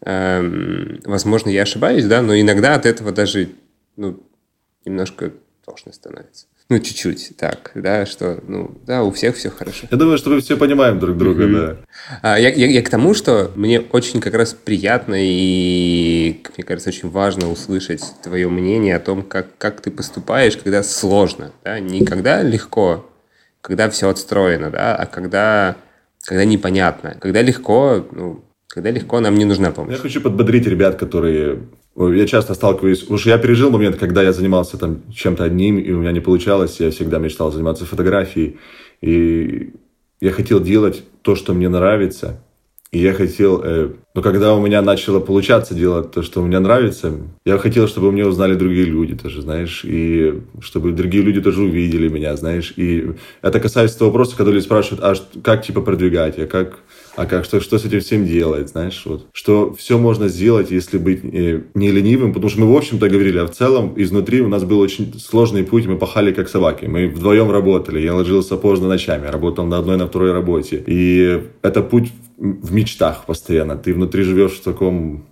возможно, 0.00 1.50
я 1.50 1.62
ошибаюсь, 1.62 2.04
да, 2.04 2.22
но 2.22 2.38
иногда 2.38 2.74
от 2.74 2.86
этого 2.86 3.12
даже, 3.12 3.50
ну, 3.96 4.22
немножко 4.84 5.32
тошно 5.64 5.92
становится. 5.92 6.46
Ну, 6.68 6.80
чуть-чуть 6.80 7.36
так, 7.36 7.70
да, 7.76 8.06
что, 8.06 8.40
ну, 8.48 8.76
да, 8.84 9.04
у 9.04 9.12
всех 9.12 9.36
все 9.36 9.50
хорошо. 9.50 9.86
Я 9.88 9.96
думаю, 9.96 10.18
что 10.18 10.30
мы 10.30 10.40
все 10.40 10.56
понимаем 10.56 10.98
друг 10.98 11.16
друга, 11.16 11.44
mm-hmm. 11.44 11.66
да. 11.66 11.76
А, 12.22 12.40
я, 12.40 12.48
я, 12.48 12.66
я 12.66 12.82
к 12.82 12.90
тому, 12.90 13.14
что 13.14 13.52
мне 13.54 13.80
очень 13.80 14.20
как 14.20 14.34
раз 14.34 14.52
приятно 14.52 15.14
и, 15.16 16.42
мне 16.56 16.64
кажется, 16.64 16.88
очень 16.88 17.08
важно 17.08 17.52
услышать 17.52 18.02
твое 18.20 18.48
мнение 18.48 18.96
о 18.96 19.00
том, 19.00 19.22
как, 19.22 19.56
как 19.58 19.80
ты 19.80 19.92
поступаешь, 19.92 20.56
когда 20.56 20.82
сложно, 20.82 21.52
да, 21.62 21.78
не 21.78 22.04
когда 22.04 22.42
легко, 22.42 23.08
когда 23.60 23.88
все 23.88 24.08
отстроено, 24.08 24.70
да, 24.70 24.96
а 24.96 25.06
когда, 25.06 25.76
когда 26.24 26.44
непонятно. 26.44 27.16
Когда 27.20 27.42
легко, 27.42 28.04
ну, 28.10 28.42
когда 28.76 28.90
легко, 28.90 29.20
нам 29.20 29.36
не 29.36 29.46
нужна 29.46 29.70
помощь. 29.70 29.92
Я 29.94 29.98
хочу 29.98 30.20
подбодрить 30.20 30.66
ребят, 30.66 30.96
которые... 30.96 31.60
Я 31.96 32.26
часто 32.26 32.52
сталкиваюсь... 32.52 33.08
Уж 33.08 33.24
я 33.24 33.38
пережил 33.38 33.70
момент, 33.70 33.96
когда 33.96 34.22
я 34.22 34.34
занимался 34.34 34.76
там 34.76 34.98
чем-то 35.10 35.44
одним, 35.44 35.78
и 35.78 35.92
у 35.92 36.00
меня 36.00 36.12
не 36.12 36.20
получалось. 36.20 36.78
Я 36.78 36.90
всегда 36.90 37.18
мечтал 37.18 37.50
заниматься 37.50 37.86
фотографией. 37.86 38.58
И 39.00 39.72
я 40.20 40.30
хотел 40.30 40.60
делать 40.60 41.04
то, 41.22 41.36
что 41.36 41.54
мне 41.54 41.70
нравится. 41.70 42.38
И 42.92 42.98
я 42.98 43.14
хотел... 43.14 43.62
Э, 43.64 43.92
но 44.14 44.20
когда 44.20 44.54
у 44.54 44.60
меня 44.60 44.82
начало 44.82 45.20
получаться 45.20 45.74
делать 45.74 46.10
то, 46.12 46.22
что 46.22 46.42
мне 46.42 46.58
нравится, 46.58 47.14
я 47.46 47.56
хотел, 47.56 47.88
чтобы 47.88 48.12
меня 48.12 48.26
узнали 48.26 48.56
другие 48.56 48.84
люди 48.84 49.16
тоже, 49.16 49.40
знаешь, 49.40 49.84
и 49.84 50.42
чтобы 50.60 50.92
другие 50.92 51.24
люди 51.24 51.40
тоже 51.40 51.62
увидели 51.62 52.08
меня, 52.08 52.36
знаешь. 52.36 52.74
И 52.76 53.12
это 53.40 53.58
касается 53.58 53.98
того 53.98 54.10
вопроса, 54.10 54.36
когда 54.36 54.52
люди 54.52 54.64
спрашивают, 54.64 55.02
а 55.02 55.14
как, 55.42 55.64
типа, 55.64 55.80
продвигать, 55.80 56.38
а 56.38 56.46
как 56.46 56.80
а 57.16 57.26
как, 57.26 57.44
что, 57.44 57.60
что 57.60 57.78
с 57.78 57.84
этим 57.84 58.00
всем 58.00 58.26
делать, 58.26 58.68
знаешь, 58.68 59.02
вот. 59.06 59.26
Что 59.32 59.74
все 59.74 59.98
можно 59.98 60.28
сделать, 60.28 60.70
если 60.70 60.98
быть 60.98 61.20
э, 61.24 61.62
не 61.74 61.90
ленивым, 61.90 62.32
потому 62.32 62.50
что 62.50 62.60
мы, 62.60 62.72
в 62.72 62.76
общем-то, 62.76 63.08
говорили, 63.08 63.38
а 63.38 63.46
в 63.46 63.50
целом 63.50 63.94
изнутри 63.96 64.42
у 64.42 64.48
нас 64.48 64.64
был 64.64 64.78
очень 64.80 65.18
сложный 65.18 65.64
путь, 65.64 65.86
мы 65.86 65.96
пахали 65.96 66.32
как 66.32 66.48
собаки, 66.48 66.84
мы 66.84 67.08
вдвоем 67.08 67.50
работали, 67.50 68.00
я 68.00 68.14
ложился 68.14 68.56
поздно 68.56 68.88
ночами, 68.88 69.26
работал 69.26 69.64
на 69.64 69.78
одной, 69.78 69.96
на 69.96 70.06
второй 70.06 70.32
работе, 70.32 70.84
и 70.86 71.42
это 71.62 71.82
путь 71.82 72.12
в 72.36 72.72
мечтах 72.72 73.24
постоянно, 73.26 73.76
ты 73.76 73.94
внутри 73.94 74.22
живешь 74.22 74.52
в 74.52 74.62
таком 74.62 75.24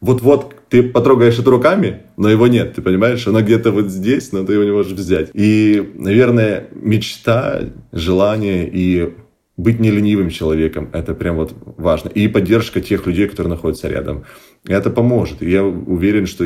вот-вот 0.00 0.54
ты 0.70 0.82
потрогаешь 0.82 1.38
это 1.38 1.50
руками, 1.50 2.02
но 2.16 2.30
его 2.30 2.46
нет, 2.46 2.74
ты 2.74 2.80
понимаешь? 2.80 3.26
Оно 3.26 3.42
где-то 3.42 3.70
вот 3.70 3.90
здесь, 3.90 4.32
но 4.32 4.44
ты 4.44 4.54
его 4.54 4.64
не 4.64 4.70
можешь 4.70 4.92
взять. 4.92 5.28
И, 5.34 5.92
наверное, 5.94 6.68
мечта, 6.72 7.64
желание 7.92 8.70
и 8.72 9.12
быть 9.60 9.80
не 9.80 9.90
ленивым 9.90 10.30
человеком, 10.30 10.88
это 10.92 11.14
прям 11.14 11.36
вот 11.36 11.54
важно. 11.76 12.08
И 12.08 12.28
поддержка 12.28 12.80
тех 12.80 13.06
людей, 13.06 13.28
которые 13.28 13.50
находятся 13.50 13.88
рядом. 13.88 14.24
Это 14.66 14.90
поможет. 14.90 15.42
Я 15.42 15.64
уверен, 15.64 16.26
что 16.26 16.44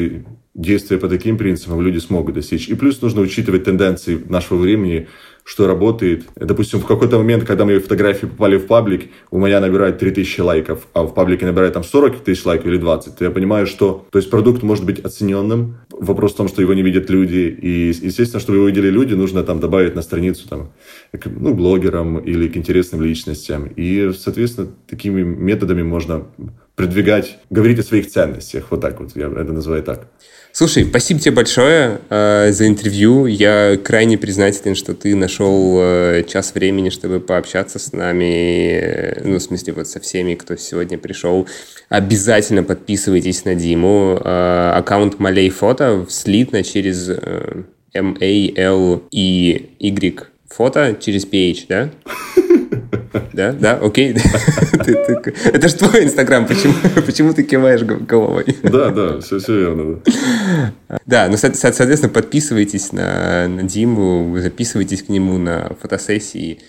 действуя 0.54 0.98
по 0.98 1.08
таким 1.08 1.36
принципам, 1.36 1.80
люди 1.80 1.98
смогут 1.98 2.34
достичь. 2.34 2.68
И 2.68 2.74
плюс 2.74 3.02
нужно 3.02 3.22
учитывать 3.22 3.64
тенденции 3.64 4.22
нашего 4.28 4.58
времени, 4.58 5.08
что 5.44 5.66
работает. 5.66 6.24
Допустим, 6.36 6.80
в 6.80 6.86
какой-то 6.86 7.18
момент, 7.18 7.44
когда 7.44 7.64
мои 7.64 7.78
фотографии 7.78 8.26
попали 8.26 8.56
в 8.56 8.66
паблик, 8.66 9.10
у 9.30 9.38
меня 9.38 9.60
набирает 9.60 9.98
3000 9.98 10.40
лайков, 10.40 10.86
а 10.94 11.02
в 11.02 11.12
паблике 11.12 11.44
набирает 11.44 11.74
там 11.74 11.84
40 11.84 12.20
тысяч 12.20 12.44
лайков 12.46 12.66
или 12.66 12.78
20, 12.78 13.16
то 13.16 13.24
я 13.24 13.30
понимаю, 13.30 13.66
что 13.66 14.06
то 14.10 14.18
есть 14.18 14.30
продукт 14.30 14.62
может 14.62 14.86
быть 14.86 15.00
оцененным. 15.00 15.76
Вопрос 16.00 16.32
в 16.32 16.36
том, 16.36 16.48
что 16.48 16.62
его 16.62 16.74
не 16.74 16.82
видят 16.82 17.10
люди. 17.10 17.56
И, 17.62 17.88
естественно, 17.88 18.40
чтобы 18.40 18.58
его 18.58 18.68
видели 18.68 18.90
люди, 18.90 19.14
нужно 19.14 19.44
там 19.44 19.60
добавить 19.60 19.94
на 19.94 20.02
страницу 20.02 20.48
там, 20.48 20.72
к, 21.12 21.26
ну, 21.26 21.54
блогерам 21.54 22.18
или 22.18 22.48
к 22.48 22.56
интересным 22.56 23.02
личностям. 23.02 23.66
И, 23.66 24.12
соответственно, 24.12 24.68
такими 24.88 25.22
методами 25.22 25.82
можно 25.82 26.26
продвигать, 26.76 27.38
говорить 27.50 27.78
о 27.78 27.82
своих 27.82 28.10
ценностях. 28.10 28.66
Вот 28.70 28.80
так 28.80 29.00
вот, 29.00 29.14
я 29.14 29.26
это 29.26 29.52
называю 29.52 29.82
так. 29.82 30.06
Слушай, 30.52 30.84
спасибо 30.84 31.18
тебе 31.20 31.34
большое 31.34 32.00
э, 32.10 32.52
за 32.52 32.66
интервью. 32.68 33.26
Я 33.26 33.76
крайне 33.82 34.16
признателен, 34.16 34.76
что 34.76 34.94
ты 34.94 35.16
нашел 35.16 35.78
э, 35.80 36.22
час 36.28 36.54
времени, 36.54 36.90
чтобы 36.90 37.18
пообщаться 37.18 37.80
с 37.80 37.92
нами. 37.92 39.20
Ну, 39.24 39.38
в 39.38 39.42
смысле, 39.42 39.72
вот 39.72 39.88
со 39.88 39.98
всеми, 39.98 40.34
кто 40.36 40.54
сегодня 40.56 40.96
пришел. 40.96 41.48
Обязательно 41.88 42.62
подписывайтесь 42.62 43.44
на 43.44 43.56
Диму. 43.56 44.20
Э, 44.24 44.74
аккаунт 44.76 45.18
Малей 45.18 45.50
Фото 45.50 46.06
слитно 46.08 46.62
через 46.62 47.08
э, 47.08 47.64
M-A-L-E-Y 47.92 49.14
фото 50.54 50.96
через 51.00 51.26
PH, 51.26 51.66
да? 51.68 51.90
Да, 53.32 53.52
да, 53.52 53.78
окей. 53.80 54.14
Это 55.44 55.68
же 55.68 55.74
твой 55.74 56.04
Инстаграм, 56.04 56.46
почему, 56.46 57.32
ты 57.32 57.42
киваешь 57.42 57.82
головой? 57.82 58.44
Да, 58.62 58.90
да, 58.90 59.20
все, 59.20 59.38
верно. 59.48 60.00
Да, 61.06 61.28
ну, 61.28 61.36
соответственно, 61.36 62.12
подписывайтесь 62.12 62.92
на, 62.92 63.48
на 63.48 63.62
Диму, 63.62 64.36
записывайтесь 64.38 65.02
к 65.02 65.08
нему 65.08 65.38
на 65.38 65.76
фотосессии. 65.80 66.60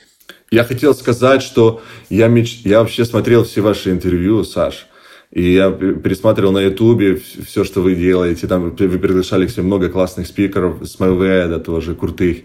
Я 0.51 0.63
хотел 0.63 0.93
сказать, 0.93 1.41
что 1.41 1.82
я, 2.09 2.28
меч... 2.28 2.61
я 2.63 2.80
вообще 2.80 3.05
смотрел 3.05 3.43
все 3.43 3.61
ваши 3.61 3.91
интервью, 3.91 4.43
Саш. 4.43 4.88
И 5.36 5.51
я 5.51 5.69
пересматривал 5.69 6.53
на 6.53 6.61
Ютубе 6.61 7.19
все, 7.45 7.65
что 7.65 7.81
вы 7.81 7.95
делаете. 7.95 8.47
Там 8.47 8.69
вы 8.69 8.97
приглашали 8.97 9.47
к 9.47 9.57
много 9.57 9.89
классных 9.89 10.27
спикеров, 10.27 10.77
с 10.81 10.97
Мэйведа 10.97 11.59
тоже, 11.59 11.93
крутых. 11.93 12.38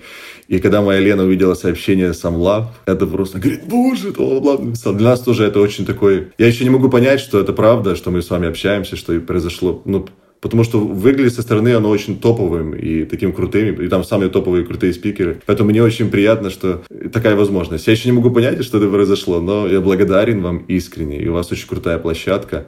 И 0.49 0.59
когда 0.59 0.83
моя 0.83 0.99
Лена 0.99 1.23
увидела 1.23 1.55
сообщение 1.55 2.13
сам 2.15 2.35
Лав, 2.35 2.81
это 2.87 3.07
просто 3.07 3.39
говорит, 3.39 3.61
боже, 3.69 4.11
бла 4.11 4.41
бла 4.41 4.57
Для 4.57 5.11
нас 5.11 5.21
тоже 5.21 5.45
это 5.45 5.61
очень 5.61 5.87
такой... 5.87 6.33
Я 6.37 6.49
еще 6.49 6.65
не 6.65 6.71
могу 6.71 6.89
понять, 6.91 7.21
что 7.21 7.39
это 7.39 7.53
правда, 7.53 7.95
что 7.95 8.11
мы 8.11 8.23
с 8.23 8.31
вами 8.31 8.49
общаемся, 8.49 8.97
что 8.97 9.13
и 9.13 9.21
произошло. 9.21 9.83
Ну, 9.85 10.09
потому 10.41 10.65
что 10.65 10.81
выглядит 10.81 11.35
со 11.35 11.43
стороны 11.43 11.73
оно 11.77 11.91
очень 11.91 12.19
топовым 12.19 12.75
и 12.75 13.05
таким 13.05 13.33
крутым, 13.33 13.81
и 13.81 13.87
там 13.87 14.03
самые 14.03 14.31
топовые 14.31 14.65
крутые 14.65 14.95
спикеры. 14.95 15.41
Поэтому 15.47 15.71
мне 15.71 15.81
очень 15.81 16.11
приятно, 16.11 16.51
что 16.51 16.83
такая 17.13 17.37
возможность. 17.37 17.87
Я 17.87 17.93
еще 17.93 18.09
не 18.09 18.17
могу 18.17 18.33
понять, 18.33 18.65
что 18.65 18.79
это 18.79 18.89
произошло, 18.89 19.41
но 19.41 19.69
я 19.69 19.81
благодарен 19.81 20.43
вам 20.43 20.65
искренне, 20.67 21.21
и 21.21 21.29
у 21.29 21.35
вас 21.35 21.53
очень 21.53 21.69
крутая 21.69 22.01
площадка. 22.01 22.67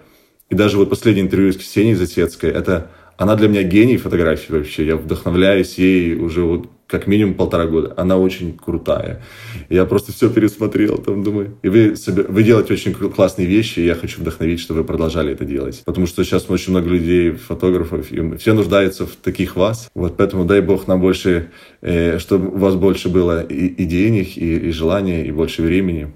И 0.52 0.54
даже 0.54 0.76
вот 0.76 0.90
последнее 0.90 1.24
интервью 1.24 1.50
с 1.50 1.56
Ксенией 1.56 1.94
Засецкой, 1.94 2.50
это 2.50 2.88
она 3.16 3.36
для 3.36 3.48
меня 3.48 3.62
гений 3.62 3.96
фотографии 3.96 4.52
вообще. 4.52 4.84
Я 4.84 4.96
вдохновляюсь 4.96 5.78
ей 5.78 6.14
уже 6.14 6.42
вот 6.42 6.68
как 6.86 7.06
минимум 7.06 7.32
полтора 7.32 7.64
года. 7.64 7.94
Она 7.96 8.18
очень 8.18 8.58
крутая. 8.58 9.22
Я 9.70 9.86
просто 9.86 10.12
все 10.12 10.28
пересмотрел, 10.28 10.98
там 10.98 11.22
думаю. 11.22 11.56
И 11.62 11.70
вы, 11.70 11.94
вы 12.28 12.42
делаете 12.42 12.74
очень 12.74 12.92
классные 12.92 13.46
вещи, 13.46 13.80
и 13.80 13.86
я 13.86 13.94
хочу 13.94 14.20
вдохновить, 14.20 14.60
чтобы 14.60 14.80
вы 14.80 14.86
продолжали 14.86 15.32
это 15.32 15.46
делать. 15.46 15.80
Потому 15.86 16.06
что 16.06 16.22
сейчас 16.22 16.44
очень 16.50 16.72
много 16.72 16.90
людей, 16.90 17.30
фотографов, 17.30 18.12
и 18.12 18.36
все 18.36 18.52
нуждаются 18.52 19.06
в 19.06 19.16
таких 19.16 19.56
вас. 19.56 19.90
Вот 19.94 20.18
поэтому 20.18 20.44
дай 20.44 20.60
бог 20.60 20.86
нам 20.86 21.00
больше, 21.00 21.48
э, 21.80 22.18
чтобы 22.18 22.48
у 22.48 22.58
вас 22.58 22.74
больше 22.74 23.08
было 23.08 23.42
и, 23.42 23.68
и 23.68 23.86
денег, 23.86 24.36
и, 24.36 24.68
и 24.68 24.70
желания, 24.70 25.24
и 25.24 25.30
больше 25.30 25.62
времени. 25.62 26.12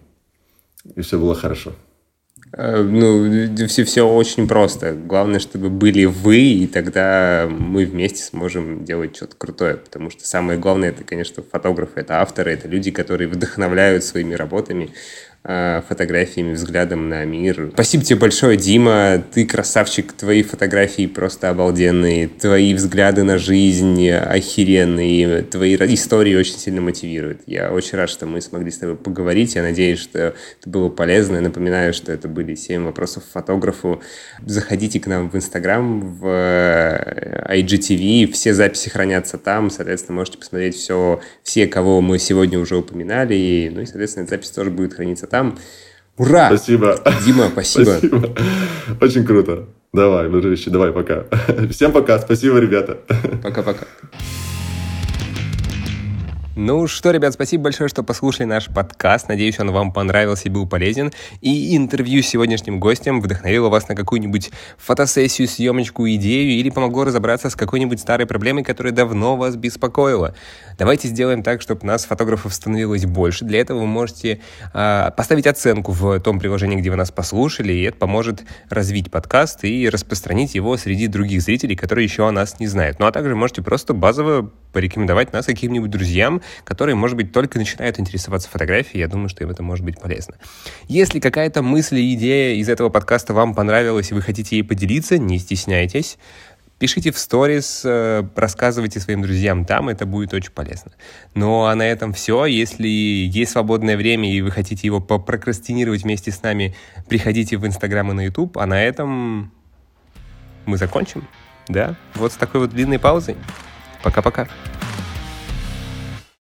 И 0.95 1.01
все 1.01 1.19
было 1.19 1.35
хорошо. 1.35 1.73
Э, 2.57 2.83
ну, 2.83 3.67
все, 3.69 3.85
все 3.85 4.09
очень 4.09 4.49
просто. 4.49 4.93
Главное, 4.93 5.41
чтобы 5.41 5.69
были 5.69 6.07
вы, 6.07 6.39
и 6.39 6.67
тогда 6.67 7.47
мы 7.51 7.85
вместе 7.85 8.23
сможем 8.23 8.85
делать 8.85 9.17
что-то 9.17 9.37
крутое. 9.37 9.77
Потому 9.77 10.11
что 10.11 10.27
самое 10.27 10.59
главное, 10.59 10.89
это, 10.89 11.05
конечно, 11.05 11.43
фотографы, 11.43 12.01
это 12.01 12.21
авторы, 12.21 12.53
это 12.53 12.67
люди, 12.67 12.91
которые 12.91 13.29
вдохновляют 13.29 14.05
своими 14.05 14.35
работами. 14.35 14.91
Э, 15.49 15.83
фотографиями, 15.89 16.55
взглядом 16.55 17.09
на 17.09 17.25
мир. 17.25 17.71
Спасибо 17.73 18.03
тебе 18.03 18.19
большое, 18.19 18.57
Дима. 18.57 19.23
Ты 19.33 19.47
красавчик. 19.47 20.13
Твои 20.13 20.43
фотографии 20.43 21.07
просто 21.07 21.51
обалденные. 21.51 22.27
Твои 22.27 22.75
взгляды 22.75 23.23
на 23.23 23.39
жизнь 23.39 24.11
охеренные. 24.11 25.43
Твои 25.43 25.77
истории 25.77 26.35
очень 26.35 26.59
сильно 26.59 26.81
мотивируют. 26.81 27.43
Я 27.47 27.71
очень 27.71 27.97
рад, 27.97 28.11
что 28.11 28.27
мы 28.27 28.41
смогли 28.41 28.73
с 28.73 28.79
тобой 28.79 28.97
поговорить. 28.97 29.55
Я 29.55 29.63
надеюсь, 29.63 30.01
что 30.01 30.19
это 30.19 30.69
было 30.69 30.89
полезно. 30.89 31.41
Напоминаю, 31.41 31.95
что 31.95 32.11
это 32.11 32.27
были 32.27 32.57
7 32.57 32.83
вопросов 32.83 33.23
фотографу. 33.33 34.03
Заходите 34.45 34.99
к 34.99 35.07
нам 35.07 35.31
в 35.31 35.37
Инстаграм, 35.37 36.01
в 36.01 36.27
э, 36.27 37.57
IGTV. 37.57 38.33
Все 38.33 38.53
записи 38.53 38.89
хранятся 38.89 39.39
там. 39.39 39.71
Соответственно, 39.71 40.17
можете 40.17 40.39
посмотреть 40.39 40.75
все, 40.75 41.21
все, 41.45 41.69
кого 41.69 42.01
мы 42.01 42.19
сегодня 42.19 42.59
уже 42.59 42.75
упоминали. 42.77 43.71
Ну 43.73 43.83
и, 43.83 43.87
соответственно, 43.87 44.25
эта 44.25 44.31
запись 44.31 44.51
тоже 44.51 44.73
будет 44.73 44.95
храниться 44.95 45.29
там 45.29 45.36
там. 45.37 45.59
Ура! 46.17 46.47
Спасибо. 46.47 46.99
Дима, 47.27 47.49
спасибо. 47.53 47.91
спасибо. 47.91 48.35
Очень 49.01 49.25
круто. 49.27 49.67
Давай, 49.93 50.29
дружище, 50.31 50.71
давай, 50.71 50.93
пока. 50.93 51.25
Всем 51.71 51.93
пока, 51.93 52.19
спасибо, 52.19 52.59
ребята. 52.59 52.99
Пока-пока. 53.43 53.87
Ну 56.59 56.87
что, 56.87 57.11
ребят, 57.11 57.35
спасибо 57.35 57.65
большое, 57.65 57.91
что 57.91 58.03
послушали 58.03 58.47
наш 58.47 58.69
подкаст. 58.69 59.29
Надеюсь, 59.29 59.61
он 59.61 59.73
вам 59.73 59.93
понравился 59.93 60.45
и 60.47 60.51
был 60.51 60.67
полезен. 60.67 61.13
И 61.43 61.77
интервью 61.77 62.23
с 62.23 62.29
сегодняшним 62.29 62.81
гостем 62.81 63.21
вдохновило 63.21 63.69
вас 63.69 63.89
на 63.89 63.95
какую-нибудь 63.95 64.51
фотосессию, 64.79 65.49
съемочку, 65.49 66.09
идею 66.09 66.53
или 66.53 66.71
помогло 66.71 67.05
разобраться 67.05 67.51
с 67.51 67.57
какой-нибудь 67.57 68.01
старой 68.01 68.27
проблемой, 68.27 68.65
которая 68.65 68.95
давно 68.95 69.37
вас 69.37 69.55
беспокоила. 69.55 70.35
Давайте 70.79 71.09
сделаем 71.09 71.43
так, 71.43 71.61
чтобы 71.61 71.85
нас, 71.85 72.07
фотографов, 72.07 72.55
становилось 72.55 73.05
больше. 73.05 73.45
Для 73.45 73.61
этого 73.61 73.81
вы 73.81 73.87
можете 73.87 74.41
э, 74.73 75.11
поставить 75.15 75.47
оценку 75.47 75.93
в 75.93 76.19
том 76.21 76.39
приложении, 76.39 76.77
где 76.77 76.89
вы 76.89 76.97
нас 76.97 77.11
послушали, 77.11 77.75
и 77.75 77.83
это 77.83 77.99
поможет 77.99 78.45
развить 78.71 79.11
подкаст 79.11 79.63
и 79.65 79.91
распространить 79.91 80.55
его 80.55 80.79
среди 80.79 81.07
других 81.07 81.43
зрителей, 81.43 81.77
которые 81.77 82.07
еще 82.07 82.27
о 82.27 82.33
нас 82.33 82.59
не 82.61 82.67
знают. 82.67 82.99
Ну 82.99 83.05
а 83.05 83.13
также 83.13 83.37
можете 83.37 83.61
просто 83.61 83.93
базово 83.93 84.51
порекомендовать 84.73 85.33
нас 85.33 85.47
каким-нибудь 85.47 85.91
друзьям, 85.91 86.43
которые, 86.65 86.95
может 86.95 87.17
быть, 87.17 87.33
только 87.33 87.59
начинают 87.59 87.99
интересоваться 87.99 88.49
фотографией. 88.49 89.01
Я 89.01 89.09
думаю, 89.09 89.29
что 89.29 89.45
им 89.45 89.51
это 89.51 89.63
может 89.63 89.85
быть 89.85 90.01
полезно. 90.01 90.37
Если 90.89 91.21
какая-то 91.21 91.63
мысль 91.63 91.99
и 91.99 92.15
идея 92.15 92.55
из 92.57 92.69
этого 92.69 92.89
подкаста 92.89 93.35
вам 93.35 93.55
понравилась, 93.55 94.11
и 94.11 94.15
вы 94.15 94.23
хотите 94.23 94.57
ей 94.57 94.63
поделиться, 94.63 95.19
не 95.19 95.39
стесняйтесь. 95.39 96.19
Пишите 96.79 97.11
в 97.11 97.19
сторис, 97.19 97.83
э, 97.87 98.23
рассказывайте 98.37 99.01
своим 99.01 99.23
друзьям 99.23 99.65
там, 99.65 99.89
это 99.89 100.05
будет 100.05 100.35
очень 100.35 100.51
полезно. 100.51 100.93
Ну 101.35 101.65
а 101.65 101.75
на 101.75 101.89
этом 101.89 102.13
все. 102.13 102.45
Если 102.45 102.87
есть 102.87 103.53
свободное 103.53 103.97
время 103.97 104.31
и 104.31 104.43
вы 104.43 104.51
хотите 104.51 104.87
его 104.87 105.01
попрокрастинировать 105.01 106.03
вместе 106.03 106.31
с 106.31 106.43
нами, 106.43 106.77
приходите 107.09 107.57
в 107.57 107.67
Инстаграм 107.67 108.11
и 108.11 108.15
на 108.15 108.25
Ютуб. 108.27 108.59
А 108.59 108.67
на 108.67 108.83
этом 108.85 109.53
мы 110.67 110.77
закончим. 110.77 111.27
Да, 111.69 111.97
вот 112.15 112.33
с 112.33 112.37
такой 112.37 112.61
вот 112.61 112.71
длинной 112.71 112.99
паузой. 112.99 113.37
Пока-пока. 114.03 114.47